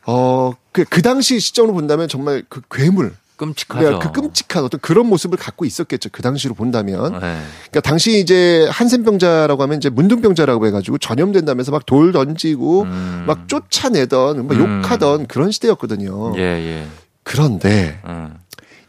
어, 0.07 0.53
그, 0.71 0.85
그 0.85 1.03
당시 1.03 1.41
시점으로 1.41 1.73
본다면 1.75 2.07
정말 2.09 2.45
그 2.49 2.61
괴물. 2.71 3.17
끔찍하죠. 3.37 3.99
그 3.99 4.13
끔찍한 4.13 4.65
어떤 4.65 4.81
그런 4.81 5.07
모습을 5.07 5.37
갖고 5.39 5.65
있었겠죠. 5.65 6.11
그 6.13 6.23
당시로 6.23 6.55
본다면. 6.55 7.13
네. 7.15 7.41
그러니까 7.71 7.81
당시 7.83 8.19
이제 8.21 8.67
한센병자라고 8.71 9.63
하면 9.63 9.79
이제 9.79 9.89
문둥병자라고 9.91 10.67
해가지고 10.67 10.99
전염된다면서 10.99 11.73
막 11.73 11.87
돌 11.87 12.13
던지고 12.13 12.83
음. 12.83 13.25
막 13.27 13.49
쫓아내던 13.49 14.47
막 14.47 14.57
음. 14.57 14.83
욕하던 14.83 15.27
그런 15.27 15.51
시대였거든요. 15.51 16.35
예, 16.37 16.41
예. 16.43 16.87
그런데 17.23 18.01
음. 18.07 18.37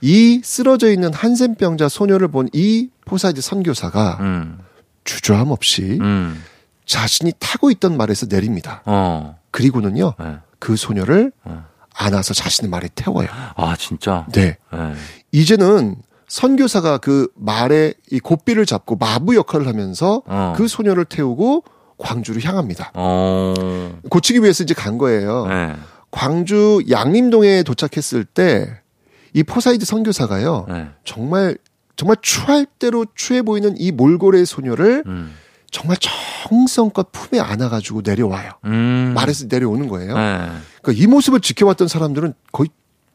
이 0.01 0.41
쓰러져 0.43 0.91
있는 0.91 1.13
한센병자 1.13 1.89
소녀를 1.89 2.27
본 2.27 2.47
이 2.53 2.89
포사이드 3.05 3.41
선교사가 3.41 4.17
음. 4.21 4.59
주저함 5.03 5.51
없이 5.51 5.97
음. 6.01 6.41
자신이 6.85 7.33
타고 7.39 7.71
있던 7.71 7.97
말에서 7.97 8.27
내립니다. 8.27 8.81
어. 8.85 9.37
그리고는요 9.51 10.13
네. 10.19 10.37
그 10.59 10.75
소녀를 10.75 11.31
어. 11.43 11.65
안아서 11.97 12.33
자신의 12.33 12.69
말에 12.69 12.89
태워요. 12.93 13.27
아, 13.55 13.75
진짜? 13.77 14.25
네. 14.31 14.57
네. 14.71 14.93
이제는 15.31 15.95
선교사가 16.27 16.97
그 16.97 17.29
말에 17.35 17.93
이 18.11 18.19
고삐를 18.19 18.65
잡고 18.65 18.95
마부 18.97 19.35
역할을 19.35 19.67
하면서 19.67 20.21
어. 20.25 20.53
그 20.57 20.67
소녀를 20.67 21.05
태우고 21.05 21.63
광주로 21.97 22.41
향합니다. 22.41 22.91
어. 22.95 23.53
고치기 24.09 24.41
위해서 24.41 24.63
이제 24.63 24.73
간 24.73 24.97
거예요. 24.97 25.45
네. 25.47 25.75
광주 26.11 26.83
양림동에 26.89 27.63
도착했을 27.63 28.25
때 28.25 28.85
이 29.35 29.43
포사이드 29.43 29.83
선교사가요. 29.85 30.65
네. 30.69 30.87
정말 31.03 31.57
정말 31.97 32.15
추할 32.21 32.65
대로 32.79 33.05
추해 33.15 33.41
보이는 33.41 33.75
이 33.77 33.91
몰골의 33.91 34.45
소녀를 34.45 35.03
음. 35.05 35.33
정말 35.76 35.97
정성껏 35.99 37.11
품에 37.11 37.41
안아가지고 37.41 38.01
내려와요. 38.05 38.51
음. 38.63 39.11
말에서 39.13 39.47
내려오는 39.49 39.89
거예요. 39.89 40.15
네. 40.15 40.47
그러니까 40.82 41.03
이 41.03 41.05
모습을 41.05 41.41
지켜왔던 41.41 41.89
사람들은 41.89 42.34
거의 42.53 42.69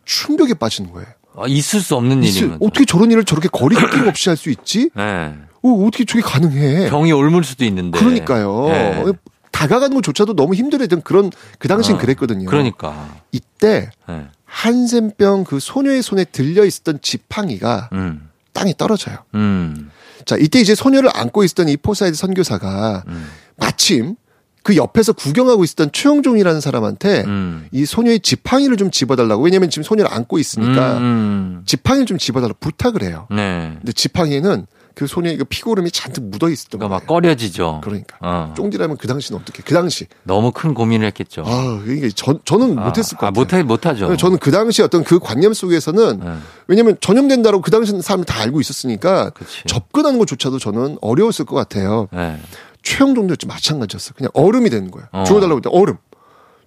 충격에 0.05 0.53
빠지는 0.53 0.93
거예요. 0.93 1.09
아, 1.39 1.45
있을 1.47 1.81
수 1.81 1.97
없는 1.97 2.23
일이면 2.23 2.59
어떻게 2.61 2.85
저런 2.85 3.11
일을 3.11 3.25
저렇게 3.25 3.49
거리낌 3.49 4.07
없이 4.07 4.29
할 4.29 4.37
수 4.37 4.51
있지? 4.51 4.91
네. 4.95 5.35
어, 5.63 5.69
어떻게 5.87 6.05
저게 6.05 6.21
가능해? 6.21 6.91
병이 6.91 7.11
옮을 7.13 7.45
수도 7.45 7.65
있는데. 7.65 7.99
그러니까요. 7.99 8.67
네. 8.69 9.05
다가가는 9.53 9.95
것조차도 9.95 10.37
너무 10.37 10.55
힘들었던 10.55 11.01
그런 11.01 11.31
그 11.59 11.67
당시엔 11.67 11.97
어, 11.97 11.99
그랬거든요. 11.99 12.45
그러니까 12.45 13.09
이때 13.33 13.91
네. 14.07 14.27
한센병 14.45 15.45
그 15.45 15.61
소녀의 15.61 16.03
손에 16.03 16.25
들려 16.25 16.67
있었던 16.67 16.99
지팡이가 17.01 17.89
음. 17.95 18.29
땅에 18.53 18.75
떨어져요. 18.77 19.17
음. 19.35 19.91
자, 20.25 20.37
이때 20.37 20.61
이제 20.61 20.75
소녀를 20.75 21.11
안고 21.13 21.45
있었던 21.45 21.69
이 21.69 21.77
포사이드 21.77 22.17
선교사가 22.17 23.05
음. 23.07 23.27
마침 23.57 24.17
그 24.63 24.77
옆에서 24.77 25.13
구경하고 25.13 25.65
있었던 25.65 25.91
최영종이라는 25.93 26.61
사람한테 26.61 27.25
음. 27.27 27.67
이 27.73 27.87
소녀의 27.87 28.21
지팡이를 28.21 28.77
좀 28.77 28.91
집어달라고 28.91 29.43
왜냐면 29.43 29.71
지금 29.71 29.83
소녀를 29.83 30.13
안고 30.13 30.39
있으니까 30.39 30.99
음. 30.99 31.03
음. 31.03 31.63
지팡이를 31.65 32.07
좀 32.07 32.19
집어달라고 32.19 32.59
부탁을 32.61 33.03
해요. 33.03 33.27
네. 33.31 33.73
근데 33.79 33.93
지팡이에는 33.93 34.67
그 34.95 35.07
손에 35.07 35.37
그 35.37 35.45
피고름이 35.45 35.91
잔뜩 35.91 36.25
묻어 36.25 36.49
있었던 36.49 36.79
거예요. 36.79 36.89
막 36.91 37.07
꺼려지죠. 37.07 37.81
그러니까 37.83 38.17
어. 38.21 38.55
쫑디라면 38.57 38.97
그 38.97 39.07
당시는 39.07 39.41
어떻게? 39.41 39.63
그 39.63 39.73
당시 39.75 40.07
너무 40.25 40.53
큰 40.53 40.75
고민을 40.75 41.07
했겠죠. 41.09 41.45
아 41.47 41.83
이게 41.87 42.11
저, 42.15 42.39
저는 42.45 42.79
아, 42.79 42.85
못했을 42.85 43.17
것 43.17 43.27
아, 43.27 43.31
같아요. 43.31 43.41
못해 43.41 43.63
못하죠. 43.63 44.17
저는 44.17 44.39
그 44.39 44.51
당시 44.51 44.83
어떤 44.83 45.05
그 45.05 45.19
관념 45.19 45.53
속에서는 45.55 46.21
네. 46.21 46.37
왜냐면 46.67 46.97
전염된다고 47.01 47.61
그 47.61 47.71
당시 47.71 47.93
사람들 48.01 48.27
다 48.27 48.41
알고 48.43 48.61
있었으니까 48.61 49.31
그치. 49.31 49.63
접근하는 49.67 50.19
것조차도 50.19 50.59
저는 50.59 50.99
어려웠을 51.01 51.45
것 51.45 51.57
같아요. 51.57 52.09
네. 52.13 52.39
최영종도 52.83 53.37
좀 53.37 53.49
마찬가지였어. 53.49 54.15
그냥 54.15 54.31
얼음이 54.35 54.71
되는 54.71 54.91
거예요. 54.91 55.07
어. 55.13 55.25
주워달라고 55.25 55.59
했더니 55.59 55.77
얼음 55.77 55.97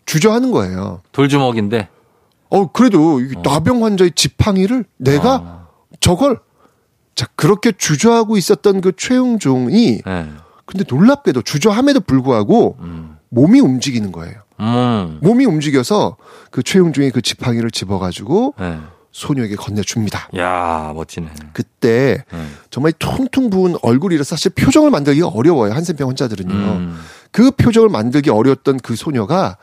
주저하는 0.06 0.52
거예요. 0.52 1.02
돌주먹인데. 1.12 1.90
어 2.50 2.72
그래도 2.72 3.16
어. 3.16 3.42
나병 3.44 3.84
환자의 3.84 4.12
지팡이를 4.16 4.86
내가 4.98 5.36
어. 5.36 5.68
저걸 6.00 6.40
자, 7.16 7.28
그렇게 7.36 7.72
주저하고 7.72 8.38
있었던 8.38 8.82
그 8.82 8.92
최용종이 8.96 10.02
네. 10.06 10.30
근데 10.66 10.86
놀랍게도 10.88 11.42
주저함에도 11.42 12.02
불구하고 12.02 12.78
음. 12.80 13.18
몸이 13.30 13.60
움직이는 13.60 14.12
거예요. 14.12 14.36
음. 14.60 15.20
몸이 15.22 15.46
움직여서 15.46 16.18
그 16.52 16.64
최용종이 16.64 17.12
그 17.12 17.22
지팡이를 17.22 17.72
집어가지고 17.72 18.56
네. 18.60 18.80
소녀에게 19.12 19.56
건네줍니다. 19.56 20.30
야 20.38 20.92
멋지네. 20.96 21.30
그때 21.54 22.24
음. 22.34 22.56
정말 22.72 22.94
퉁퉁 22.98 23.50
부은 23.50 23.76
얼굴이라서 23.82 24.28
사실 24.28 24.52
표정을 24.52 24.90
만들기가 24.90 25.28
어려워요. 25.28 25.74
한센병 25.74 26.10
환자들은요. 26.10 26.54
음. 26.54 27.00
그 27.32 27.52
표정을 27.52 27.90
만들기 27.90 28.30
어려웠던 28.32 28.80
그 28.80 28.96
소녀가 28.96 29.58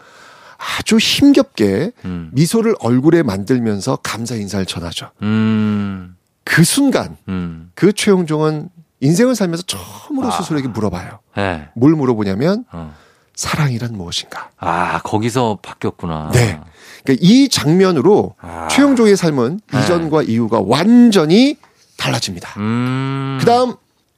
아주 0.79 0.99
힘겹게 0.99 1.93
음. 2.05 2.31
미소를 2.33 2.77
얼굴에 2.81 3.23
만들면서 3.23 3.97
감사 3.97 4.35
인사를 4.35 4.67
전하죠. 4.67 5.11
음. 5.23 6.17
그 6.51 6.65
순간 6.65 7.17
음. 7.29 7.71
그 7.77 7.93
최용종은 7.93 8.71
인생을 8.99 9.37
살면서 9.37 9.63
처음으로 9.63 10.27
아. 10.27 10.31
스스로에게 10.33 10.67
물어봐요. 10.69 11.21
네. 11.37 11.69
뭘 11.75 11.93
물어보냐면 11.93 12.65
어. 12.73 12.93
사랑이란 13.37 13.93
무엇인가? 13.93 14.51
아 14.59 15.01
거기서 15.03 15.61
바뀌었구나. 15.63 16.31
네. 16.33 16.61
그러니까 17.05 17.25
이 17.25 17.49
장면으로 17.49 18.35
아. 18.41 18.67
최용종의 18.69 19.17
삶은 19.17 19.61
네. 19.73 19.81
이전과 19.81 20.25
이후가 20.25 20.63
완전히 20.67 21.57
달라집니다. 21.97 22.59
음. 22.59 23.39
그다음 23.39 23.77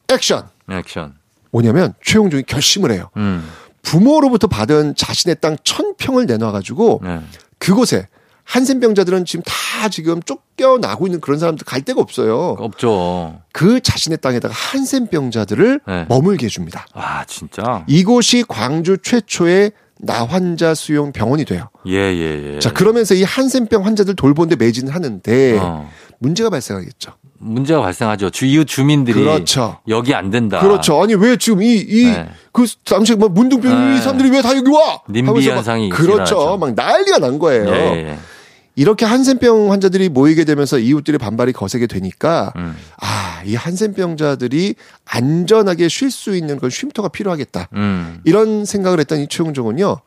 액션. 0.09 0.49
액션. 0.71 1.15
뭐냐면 1.51 1.93
최용종이 2.03 2.45
결심을 2.45 2.93
해요. 2.93 3.11
음. 3.19 3.47
부모로부터 3.83 4.47
받은 4.47 4.95
자신의 4.97 5.37
땅 5.43 5.59
천평을 5.63 6.25
내놔가지고 6.25 7.03
네. 7.05 7.21
그곳에 7.59 8.09
한센병자들은 8.45 9.25
지금 9.25 9.43
다 9.47 9.89
지금 9.89 10.23
쫓겨나고 10.23 11.07
있는 11.07 11.21
그런 11.21 11.39
사람들 11.39 11.65
갈 11.65 11.83
데가 11.83 12.01
없어요. 12.01 12.57
없죠. 12.59 13.41
그 13.53 13.81
자신의 13.81 14.19
땅에다가 14.19 14.53
한센병자들을 14.55 15.81
네. 15.87 16.07
머물게 16.09 16.47
해줍니다. 16.47 16.87
아, 16.95 17.25
진짜? 17.25 17.85
이곳이 17.87 18.45
광주 18.47 18.99
최초의 18.99 19.73
나환자 19.99 20.75
수용 20.75 21.13
병원이 21.13 21.45
돼요. 21.45 21.71
예, 21.87 21.95
예, 21.95 22.55
예. 22.55 22.59
자, 22.59 22.73
그러면서 22.73 23.15
이 23.15 23.23
한센병 23.23 23.87
환자들 23.87 24.17
돌보는데 24.17 24.63
매진을 24.63 24.95
하는데 24.95 25.59
어. 25.61 25.89
문제가 26.19 26.51
발생하겠죠. 26.51 27.13
문제가 27.43 27.83
발생하죠. 27.83 28.31
주 28.31 28.47
이웃 28.47 28.65
주민들이 28.67 29.21
그렇죠. 29.21 29.79
여기 29.89 30.15
안 30.15 30.31
된다. 30.31 30.61
그렇죠. 30.61 31.03
아니 31.03 31.15
왜 31.15 31.37
지금 31.37 31.63
이 31.63 31.75
이그 31.75 32.63
네. 32.63 32.67
당시 32.85 33.15
뭐 33.17 33.29
문둥병 33.29 33.91
네. 33.91 33.97
이 33.97 34.01
사람들이 34.01 34.31
왜 34.31 34.41
다 34.43 34.57
여기 34.57 34.71
와? 34.71 35.01
님비 35.11 35.49
현상이 35.49 35.89
그렇죠. 35.91 36.15
일어나죠. 36.15 36.57
막 36.59 36.75
난리가 36.75 37.19
난 37.19 37.39
거예요. 37.39 37.69
예, 37.69 38.09
예. 38.11 38.19
이렇게 38.75 39.05
한센병 39.05 39.71
환자들이 39.71 40.09
모이게 40.09 40.45
되면서 40.45 40.79
이웃들의 40.79 41.19
반발이 41.19 41.53
거세게 41.53 41.87
되니까 41.89 42.53
음. 42.57 42.77
아, 43.01 43.32
이 43.45 43.55
한센병자들이 43.55 44.75
안전하게 45.05 45.89
쉴 45.89 46.11
수 46.11 46.37
있는 46.37 46.57
그런 46.57 46.71
쉼터가 46.71 47.09
필요하겠다. 47.09 47.69
음. 47.75 48.21
이런 48.25 48.65
생각을 48.65 49.01
했던 49.01 49.21
이 49.21 49.29
최용종은요. 49.29 49.99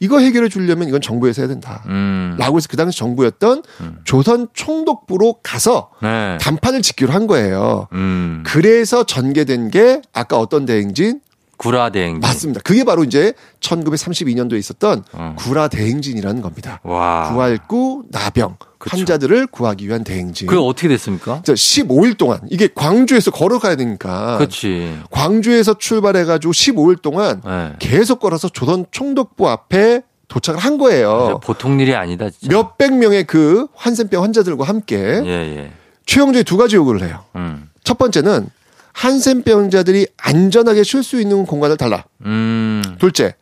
이거 0.00 0.18
해결해 0.18 0.48
주려면 0.48 0.88
이건 0.88 1.00
정부에서 1.00 1.42
해야 1.42 1.48
된다. 1.48 1.82
음. 1.86 2.36
라고 2.38 2.56
해서 2.56 2.68
그 2.70 2.76
당시 2.76 2.98
정부였던 2.98 3.62
음. 3.80 3.98
조선 4.04 4.48
총독부로 4.52 5.40
가서 5.42 5.90
네. 6.02 6.38
단판을 6.40 6.82
짓기로 6.82 7.12
한 7.12 7.26
거예요. 7.26 7.88
음. 7.92 8.42
그래서 8.46 9.04
전개된 9.04 9.70
게 9.70 10.02
아까 10.12 10.38
어떤 10.38 10.66
대행진 10.66 11.20
구라 11.56 11.90
대행진. 11.90 12.20
맞습니다. 12.20 12.60
그게 12.62 12.84
바로 12.84 13.04
이제 13.04 13.32
1932년도에 13.60 14.58
있었던 14.58 15.04
어. 15.12 15.34
구라 15.38 15.68
대행진이라는 15.68 16.42
겁니다. 16.42 16.80
와. 16.82 17.30
구할구 17.32 18.04
나병 18.10 18.56
그쵸. 18.84 18.98
환자들을 18.98 19.46
구하기 19.46 19.88
위한 19.88 20.04
대행진. 20.04 20.46
그게 20.46 20.60
어떻게 20.60 20.88
됐습니까? 20.88 21.40
15일 21.42 22.18
동안 22.18 22.40
이게 22.50 22.68
광주에서 22.72 23.30
걸어가야 23.30 23.76
되니까. 23.76 24.36
그렇지. 24.36 24.98
광주에서 25.10 25.74
출발해가지고 25.78 26.52
15일 26.52 27.00
동안 27.00 27.40
네. 27.44 27.72
계속 27.78 28.20
걸어서 28.20 28.48
조선 28.50 28.84
총독부 28.90 29.48
앞에 29.48 30.02
도착을 30.28 30.60
한 30.60 30.76
거예요. 30.76 31.40
보통 31.42 31.80
일이 31.80 31.94
아니다. 31.94 32.28
진짜. 32.28 32.54
몇백 32.54 32.94
명의 32.94 33.24
그 33.24 33.68
환센병 33.74 34.22
환자들과 34.22 34.64
함께 34.64 34.96
예, 35.24 35.28
예. 35.30 35.72
최영조의 36.06 36.44
두 36.44 36.56
가지 36.58 36.76
요구를 36.76 37.02
해요. 37.06 37.24
음. 37.36 37.70
첫 37.84 37.96
번째는 37.96 38.48
한센병자들이 38.92 40.06
안전하게 40.18 40.82
쉴 40.82 41.02
수 41.02 41.20
있는 41.20 41.46
공간을 41.46 41.76
달라. 41.78 42.04
음. 42.26 42.82
둘째, 42.98 43.34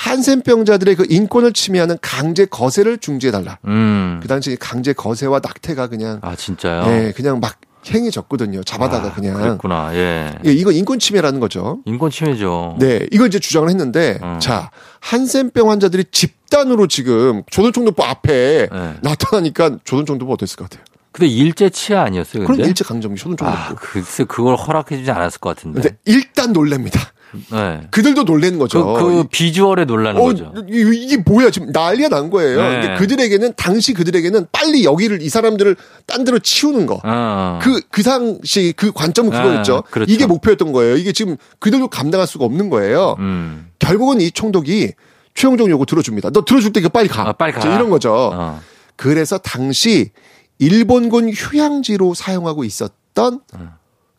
한센병자들의 0.00 0.96
그 0.96 1.06
인권을 1.08 1.52
침해하는 1.52 1.98
강제 2.00 2.46
거세를 2.46 2.98
중지해 2.98 3.30
달라. 3.30 3.58
음. 3.66 4.18
그 4.22 4.28
당시 4.28 4.56
강제 4.58 4.94
거세와 4.94 5.40
낙태가 5.42 5.88
그냥 5.88 6.20
아 6.22 6.34
진짜요? 6.34 6.86
네, 6.86 7.12
그냥 7.12 7.38
막 7.38 7.58
행해졌거든요. 7.86 8.62
잡아다가 8.64 9.08
아, 9.08 9.12
그냥. 9.12 9.36
그랬구나. 9.36 9.94
예. 9.94 10.34
예. 10.46 10.52
이거 10.52 10.72
인권 10.72 10.98
침해라는 10.98 11.38
거죠. 11.38 11.80
인권 11.84 12.10
침해죠. 12.10 12.76
네. 12.78 13.06
이거 13.10 13.26
이제 13.26 13.38
주장을 13.38 13.68
했는데, 13.68 14.18
음. 14.22 14.38
자, 14.40 14.70
한센병 15.00 15.70
환자들이 15.70 16.04
집단으로 16.10 16.86
지금 16.88 17.42
조선총독부 17.50 18.02
앞에 18.02 18.68
네. 18.70 18.94
나타나니까 19.02 19.78
조선총독부 19.84 20.32
어땠을 20.32 20.56
것 20.56 20.68
같아요? 20.68 20.84
근데 21.12 21.26
일제 21.26 21.68
치하 21.70 22.02
아니었어요? 22.02 22.44
그럼 22.44 22.60
일제 22.60 22.84
강점기 22.84 23.18
초등총독부. 23.18 23.46
아, 23.46 23.74
글쎄 23.74 24.24
그걸 24.24 24.56
허락해 24.56 24.96
주지 24.96 25.10
않았을 25.10 25.40
것 25.40 25.56
같은데. 25.56 25.80
근데 25.80 25.96
일단 26.04 26.52
놀랍니다. 26.52 27.00
네. 27.50 27.86
그들도 27.90 28.24
놀라는 28.24 28.58
거죠. 28.58 28.94
그, 28.94 29.02
그 29.02 29.24
비주얼에 29.30 29.84
놀라는 29.84 30.20
어, 30.20 30.24
거죠. 30.24 30.52
이게 30.68 31.16
뭐야 31.18 31.50
지금 31.50 31.70
난리가 31.72 32.08
난 32.08 32.30
거예요. 32.30 32.60
네. 32.60 32.80
근데 32.80 32.94
그들에게는 32.96 33.54
당시 33.56 33.92
그들에게는 33.94 34.46
빨리 34.52 34.84
여기를 34.84 35.22
이 35.22 35.28
사람들을 35.28 35.76
딴 36.06 36.24
데로 36.24 36.38
치우는 36.38 36.86
거. 36.86 37.00
어. 37.04 37.58
그, 37.62 37.80
그 37.90 38.02
당시 38.02 38.72
그 38.76 38.92
관점은 38.92 39.30
그거였죠. 39.30 39.76
아, 39.76 39.80
그렇죠. 39.90 40.12
이게 40.12 40.26
목표였던 40.26 40.72
거예요. 40.72 40.96
이게 40.96 41.12
지금 41.12 41.36
그들도 41.58 41.88
감당할 41.88 42.26
수가 42.26 42.44
없는 42.44 42.70
거예요. 42.70 43.16
음. 43.18 43.70
결국은 43.78 44.20
이 44.20 44.30
총독이 44.30 44.92
최영종 45.34 45.70
요구 45.70 45.86
들어줍니다. 45.86 46.30
너 46.30 46.44
들어줄 46.44 46.72
테니까 46.72 46.90
빨리 46.90 47.08
가. 47.08 47.28
아, 47.28 47.32
빨리 47.32 47.52
가. 47.52 47.60
이런 47.74 47.90
거죠. 47.90 48.12
어. 48.32 48.60
그래서 48.96 49.38
당시 49.38 50.10
일본군 50.58 51.30
휴양지로 51.30 52.14
사용하고 52.14 52.64
있었던 52.64 53.40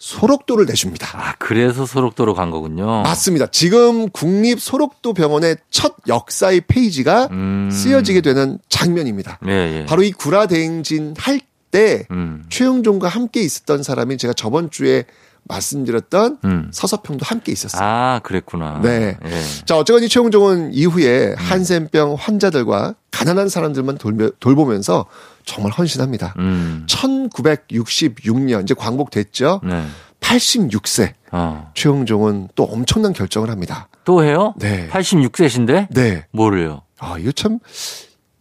소록도를 0.02 0.66
내줍니다. 0.66 1.08
아, 1.14 1.36
그래서 1.38 1.86
소록도로 1.86 2.34
간 2.34 2.50
거군요. 2.50 3.04
맞습니다. 3.04 3.46
지금 3.52 4.10
국립 4.10 4.60
소록도 4.60 5.14
병원의 5.14 5.58
첫 5.70 5.94
역사의 6.08 6.62
페이지가 6.62 7.28
음. 7.30 7.70
쓰여지게 7.72 8.22
되는 8.22 8.58
장면입니다. 8.68 9.38
예, 9.48 9.82
예. 9.82 9.86
바로 9.86 10.02
이 10.02 10.12
구라 10.12 10.48
대행진 10.48 11.14
할때 11.20 12.08
음. 12.10 12.44
최영종과 12.50 13.10
함께 13.10 13.42
있었던 13.42 13.84
사람이 13.84 14.18
제가 14.18 14.34
저번 14.34 14.72
주에 14.72 15.06
말씀드렸던 15.44 16.38
음. 16.46 16.70
서서평도 16.72 17.26
함께 17.26 17.52
있었어요. 17.52 17.82
아, 17.84 18.20
그랬구나. 18.24 18.80
네. 18.82 19.18
예. 19.26 19.42
자, 19.66 19.78
어쨌건 19.78 20.04
이 20.04 20.10
최용종은 20.10 20.74
이후에 20.74 21.30
음. 21.30 21.36
한센병 21.38 22.16
환자들과 22.18 22.96
가난한 23.12 23.50
사람들만 23.50 23.98
돌며, 23.98 24.30
돌보면서 24.40 25.06
정말 25.46 25.72
헌신합니다. 25.74 26.36
음. 26.38 26.86
1966년 26.88 28.64
이제 28.64 28.74
광복됐죠. 28.74 29.62
네. 29.64 29.86
86세 30.22 31.14
어. 31.32 31.72
최용종은 31.74 32.50
또 32.56 32.64
엄청난 32.64 33.14
결정을 33.14 33.50
합니다. 33.50 33.90
또 34.06 34.24
해요? 34.24 34.54
네. 34.58 34.88
86세신데? 34.90 35.88
네. 35.92 36.26
뭐를요? 36.32 36.84
아, 37.00 37.18
이거 37.18 37.32
참 37.32 37.60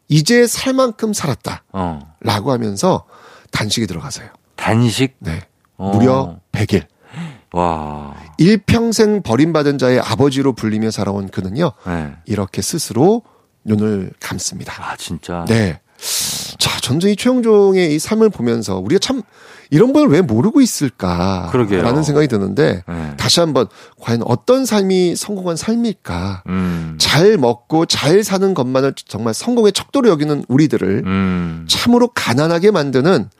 이제 0.09 0.47
살 0.47 0.75
만큼 0.75 1.13
살았다. 1.13 1.65
어. 1.73 2.15
라고 2.21 2.53
하면서 2.53 3.07
단식에 3.51 3.87
들어가세요. 3.87 4.29
단식? 4.57 5.17
네. 5.21 5.41
어. 5.81 5.93
무려 5.97 6.37
100일. 6.53 6.85
와. 7.53 8.15
일평생 8.39 9.23
버림받은 9.23 9.79
자의 9.79 9.99
아버지로 9.99 10.53
불리며 10.53 10.91
살아온 10.91 11.29
그는요. 11.29 11.73
네. 11.87 12.13
이렇게 12.27 12.63
스스로 12.63 13.23
눈을 13.65 14.13
감습니다. 14.21 14.75
아, 14.79 14.97
진짜? 14.97 15.45
네. 15.49 15.81
자, 16.59 16.81
전쟁이 16.81 17.17
최영종의 17.17 17.95
이 17.95 17.99
삶을 17.99 18.29
보면서 18.31 18.77
우리가 18.79 18.99
참 18.99 19.23
이런 19.71 19.93
걸왜 19.93 20.21
모르고 20.21 20.61
있을까? 20.61 21.49
그러게요. 21.51 21.83
라는 21.83 22.03
생각이 22.03 22.29
드는데 22.29 22.83
네. 22.87 23.15
다시 23.17 23.41
한번 23.41 23.67
과연 24.01 24.23
어떤 24.25 24.67
삶이 24.67 25.17
성공한 25.17 25.57
삶일까? 25.57 26.43
음. 26.49 26.97
잘 26.99 27.39
먹고 27.39 27.87
잘 27.87 28.23
사는 28.23 28.53
것만을 28.55 28.95
정말 29.07 29.33
성공의 29.33 29.73
척도로 29.73 30.09
여기는 30.11 30.45
우리들을 30.49 31.03
음. 31.07 31.67
참으로 31.69 32.09
가난하게 32.09 32.71
만드는 32.71 33.31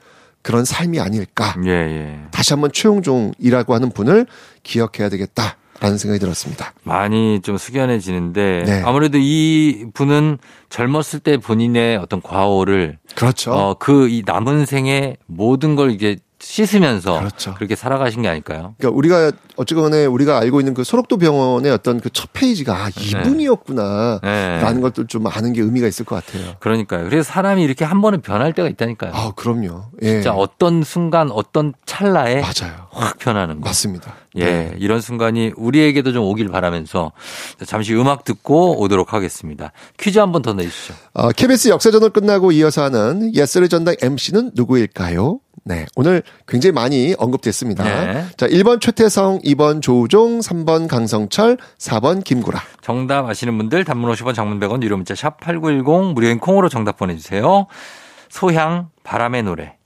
그런 0.41 0.65
삶이 0.65 0.99
아닐까. 0.99 1.55
예, 1.65 1.69
예. 1.71 2.19
다시 2.31 2.53
한번 2.53 2.71
최용종이라고 2.71 3.73
하는 3.73 3.91
분을 3.91 4.25
기억해야 4.63 5.09
되겠다. 5.09 5.57
라는 5.79 5.97
생각이 5.97 6.19
들었습니다. 6.19 6.73
많이 6.83 7.41
좀 7.41 7.57
숙연해지는데 7.57 8.63
네. 8.67 8.81
아무래도 8.85 9.17
이 9.19 9.85
분은 9.95 10.37
젊었을 10.69 11.19
때 11.21 11.37
본인의 11.37 11.97
어떤 11.97 12.21
과오를 12.21 12.99
그렇죠. 13.15 13.51
어, 13.51 13.73
그 13.79 14.07
이 14.07 14.21
남은 14.23 14.67
생에 14.67 15.17
모든 15.25 15.75
걸 15.75 15.89
이제 15.89 16.17
씻으면서 16.51 17.17
그렇죠. 17.19 17.53
그렇게 17.55 17.75
살아가신 17.75 18.21
게 18.23 18.27
아닐까요? 18.27 18.75
그러니까 18.77 18.97
우리가 18.97 19.31
어쨌거나 19.55 20.07
우리가 20.09 20.37
알고 20.39 20.59
있는 20.59 20.73
그 20.73 20.83
소록도 20.83 21.17
병원의 21.17 21.71
어떤 21.71 21.99
그 22.01 22.09
첫 22.11 22.29
페이지가 22.33 22.75
아, 22.75 22.89
네. 22.89 23.19
이분이었구나라는 23.21 24.75
네. 24.75 24.81
것들 24.81 25.07
좀 25.07 25.25
아는 25.27 25.53
게 25.53 25.61
의미가 25.61 25.87
있을 25.87 26.03
것 26.05 26.23
같아요. 26.23 26.55
그러니까요. 26.59 27.05
그래서 27.09 27.23
사람이 27.31 27.63
이렇게 27.63 27.85
한 27.85 28.01
번은 28.01 28.21
변할 28.21 28.51
때가 28.53 28.67
있다니까요. 28.67 29.11
아, 29.13 29.31
그럼요. 29.35 29.85
예. 30.01 30.07
진짜 30.15 30.33
어떤 30.33 30.83
순간 30.83 31.31
어떤 31.31 31.73
찰나에 31.85 32.41
맞아요. 32.41 32.87
확 32.91 33.17
변하는 33.17 33.61
거. 33.61 33.65
맞습니다. 33.69 34.13
예, 34.35 34.45
네. 34.45 34.75
이런 34.77 34.99
순간이 35.01 35.53
우리에게도 35.55 36.11
좀 36.13 36.23
오길 36.25 36.49
바라면서 36.49 37.11
잠시 37.65 37.93
음악 37.95 38.23
듣고 38.25 38.79
오도록 38.81 39.13
하겠습니다. 39.13 39.71
퀴즈 39.97 40.19
한 40.19 40.31
번 40.31 40.41
더 40.41 40.53
내주시죠. 40.53 40.93
어, 41.13 41.29
KBS 41.31 41.69
역사전을 41.69 42.09
끝나고 42.11 42.51
이어서 42.51 42.83
하는 42.83 43.33
예스의 43.35 43.69
전당 43.69 43.95
MC는 44.01 44.51
누구일까요? 44.55 45.39
네. 45.63 45.85
오늘 45.95 46.23
굉장히 46.47 46.73
많이 46.73 47.13
언급됐습니다. 47.17 47.83
네. 47.83 48.25
자, 48.35 48.47
1번 48.47 48.81
최태성, 48.81 49.39
2번 49.39 49.81
조우종, 49.81 50.39
3번 50.39 50.87
강성철, 50.87 51.57
4번 51.77 52.23
김구라. 52.23 52.61
정답 52.81 53.27
아시는 53.27 53.57
분들 53.57 53.83
단문 53.85 54.11
50원 54.11 54.33
장문 54.33 54.59
100원 54.59 54.81
유료 54.83 54.95
문자 54.95 55.13
샵 55.13 55.39
8910 55.39 56.13
무료인 56.13 56.39
콩으로 56.39 56.69
정답 56.69 56.97
보내주세요. 56.97 57.67
소향 58.29 58.89
바람의 59.03 59.43
노래. 59.43 59.77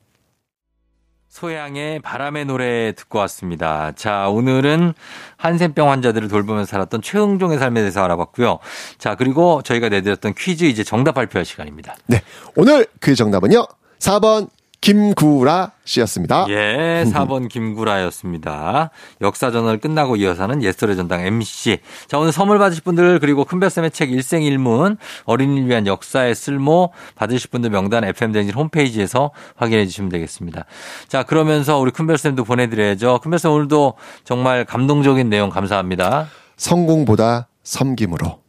소양의 1.35 1.99
바람의 1.99 2.45
노래 2.45 2.93
듣고 2.93 3.19
왔습니다. 3.19 3.91
자, 3.97 4.29
오늘은 4.29 4.93
한센병 5.35 5.91
환자들을 5.91 6.29
돌보면서 6.29 6.69
살았던 6.69 7.01
최흥종의 7.01 7.57
삶에 7.57 7.81
대해서 7.81 8.01
알아봤고요. 8.05 8.59
자, 8.97 9.15
그리고 9.15 9.61
저희가 9.61 9.89
내드렸던 9.89 10.35
퀴즈 10.35 10.63
이제 10.63 10.85
정답 10.85 11.15
발표할 11.15 11.43
시간입니다. 11.43 11.97
네. 12.05 12.21
오늘 12.55 12.87
그 13.01 13.15
정답은요. 13.15 13.67
4번 13.99 14.47
김구라 14.85 15.71
씨였습니다. 15.83 16.45
예, 16.49 17.05
4번 17.11 17.49
김구라였습니다. 17.49 18.91
역사전을 19.19 19.79
끝나고 19.79 20.15
이어서는 20.15 20.61
예스터의 20.61 20.95
전당 20.95 21.21
MC. 21.21 21.79
자, 22.07 22.19
오늘 22.19 22.31
선물 22.31 22.59
받으실 22.59 22.83
분들 22.83 23.17
그리고 23.17 23.45
큰별쌤의 23.45 23.89
책 23.89 24.11
일생일문 24.11 24.97
어린이를 25.25 25.67
위한 25.67 25.87
역사의 25.87 26.35
쓸모 26.35 26.91
받으실 27.15 27.49
분들 27.49 27.71
명단 27.71 28.03
FM댕진 28.03 28.53
홈페이지에서 28.53 29.31
확인해 29.55 29.87
주시면 29.87 30.11
되겠습니다. 30.11 30.65
자, 31.07 31.23
그러면서 31.23 31.79
우리 31.79 31.89
큰별쌤도 31.89 32.43
보내드려야죠. 32.43 33.21
큰별쌤 33.23 33.51
오늘도 33.53 33.95
정말 34.23 34.65
감동적인 34.65 35.29
내용 35.29 35.49
감사합니다. 35.49 36.27
성공보다 36.57 37.47
섬김으로. 37.63 38.39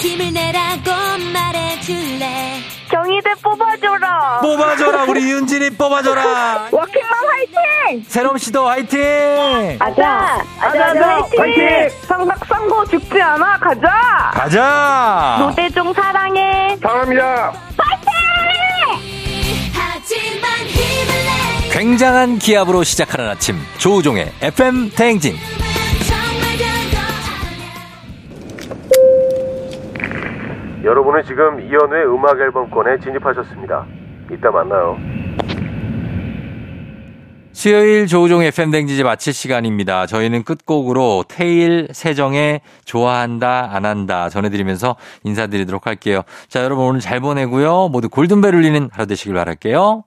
힘을 0.00 0.32
내라고 0.32 0.90
말해줄래. 1.30 2.53
경희대 3.14 3.34
뽑아줘라. 3.42 4.40
뽑아줘라 4.42 5.04
우리 5.04 5.20
윤진이 5.30 5.70
뽑아줘라. 5.70 6.68
워킹맘 6.72 7.10
화이팅. 7.28 8.04
새롬 8.08 8.38
씨도 8.38 8.66
화이팅. 8.66 9.76
아자 9.78 10.42
아자 10.60 10.86
아자 10.86 11.08
화이팅. 11.08 11.40
화이팅. 11.40 11.88
성박성고 12.08 12.84
죽지 12.86 13.20
않아 13.20 13.58
가자. 13.58 14.30
가자. 14.34 15.36
노대종 15.40 15.92
사랑해. 15.94 16.76
사랑합니다. 16.82 17.52
파이팅. 17.76 18.04
굉장한 21.70 22.38
기압으로 22.38 22.84
시작하는 22.84 23.28
아침 23.28 23.60
조우종의 23.78 24.32
FM 24.42 24.90
대행진. 24.90 25.36
여러분은 30.84 31.22
지금 31.24 31.60
이현우의 31.60 32.06
음악 32.06 32.38
앨범권에 32.38 32.98
진입하셨습니다. 33.00 33.86
이따 34.30 34.50
만나요. 34.50 34.98
수요일 37.52 38.06
조우종 38.06 38.42
FM 38.42 38.70
댕지지 38.70 39.04
마칠 39.04 39.32
시간입니다. 39.32 40.06
저희는 40.06 40.42
끝곡으로 40.42 41.24
테일 41.28 41.88
세정의 41.92 42.60
좋아한다 42.84 43.70
안 43.72 43.86
한다 43.86 44.28
전해드리면서 44.28 44.96
인사드리도록 45.22 45.86
할게요. 45.86 46.22
자 46.48 46.62
여러분 46.62 46.84
오늘 46.84 47.00
잘 47.00 47.20
보내고요. 47.20 47.88
모두 47.88 48.10
골든벨 48.10 48.54
울리는 48.54 48.90
하루 48.92 49.06
되시길 49.06 49.34
바랄게요. 49.34 50.02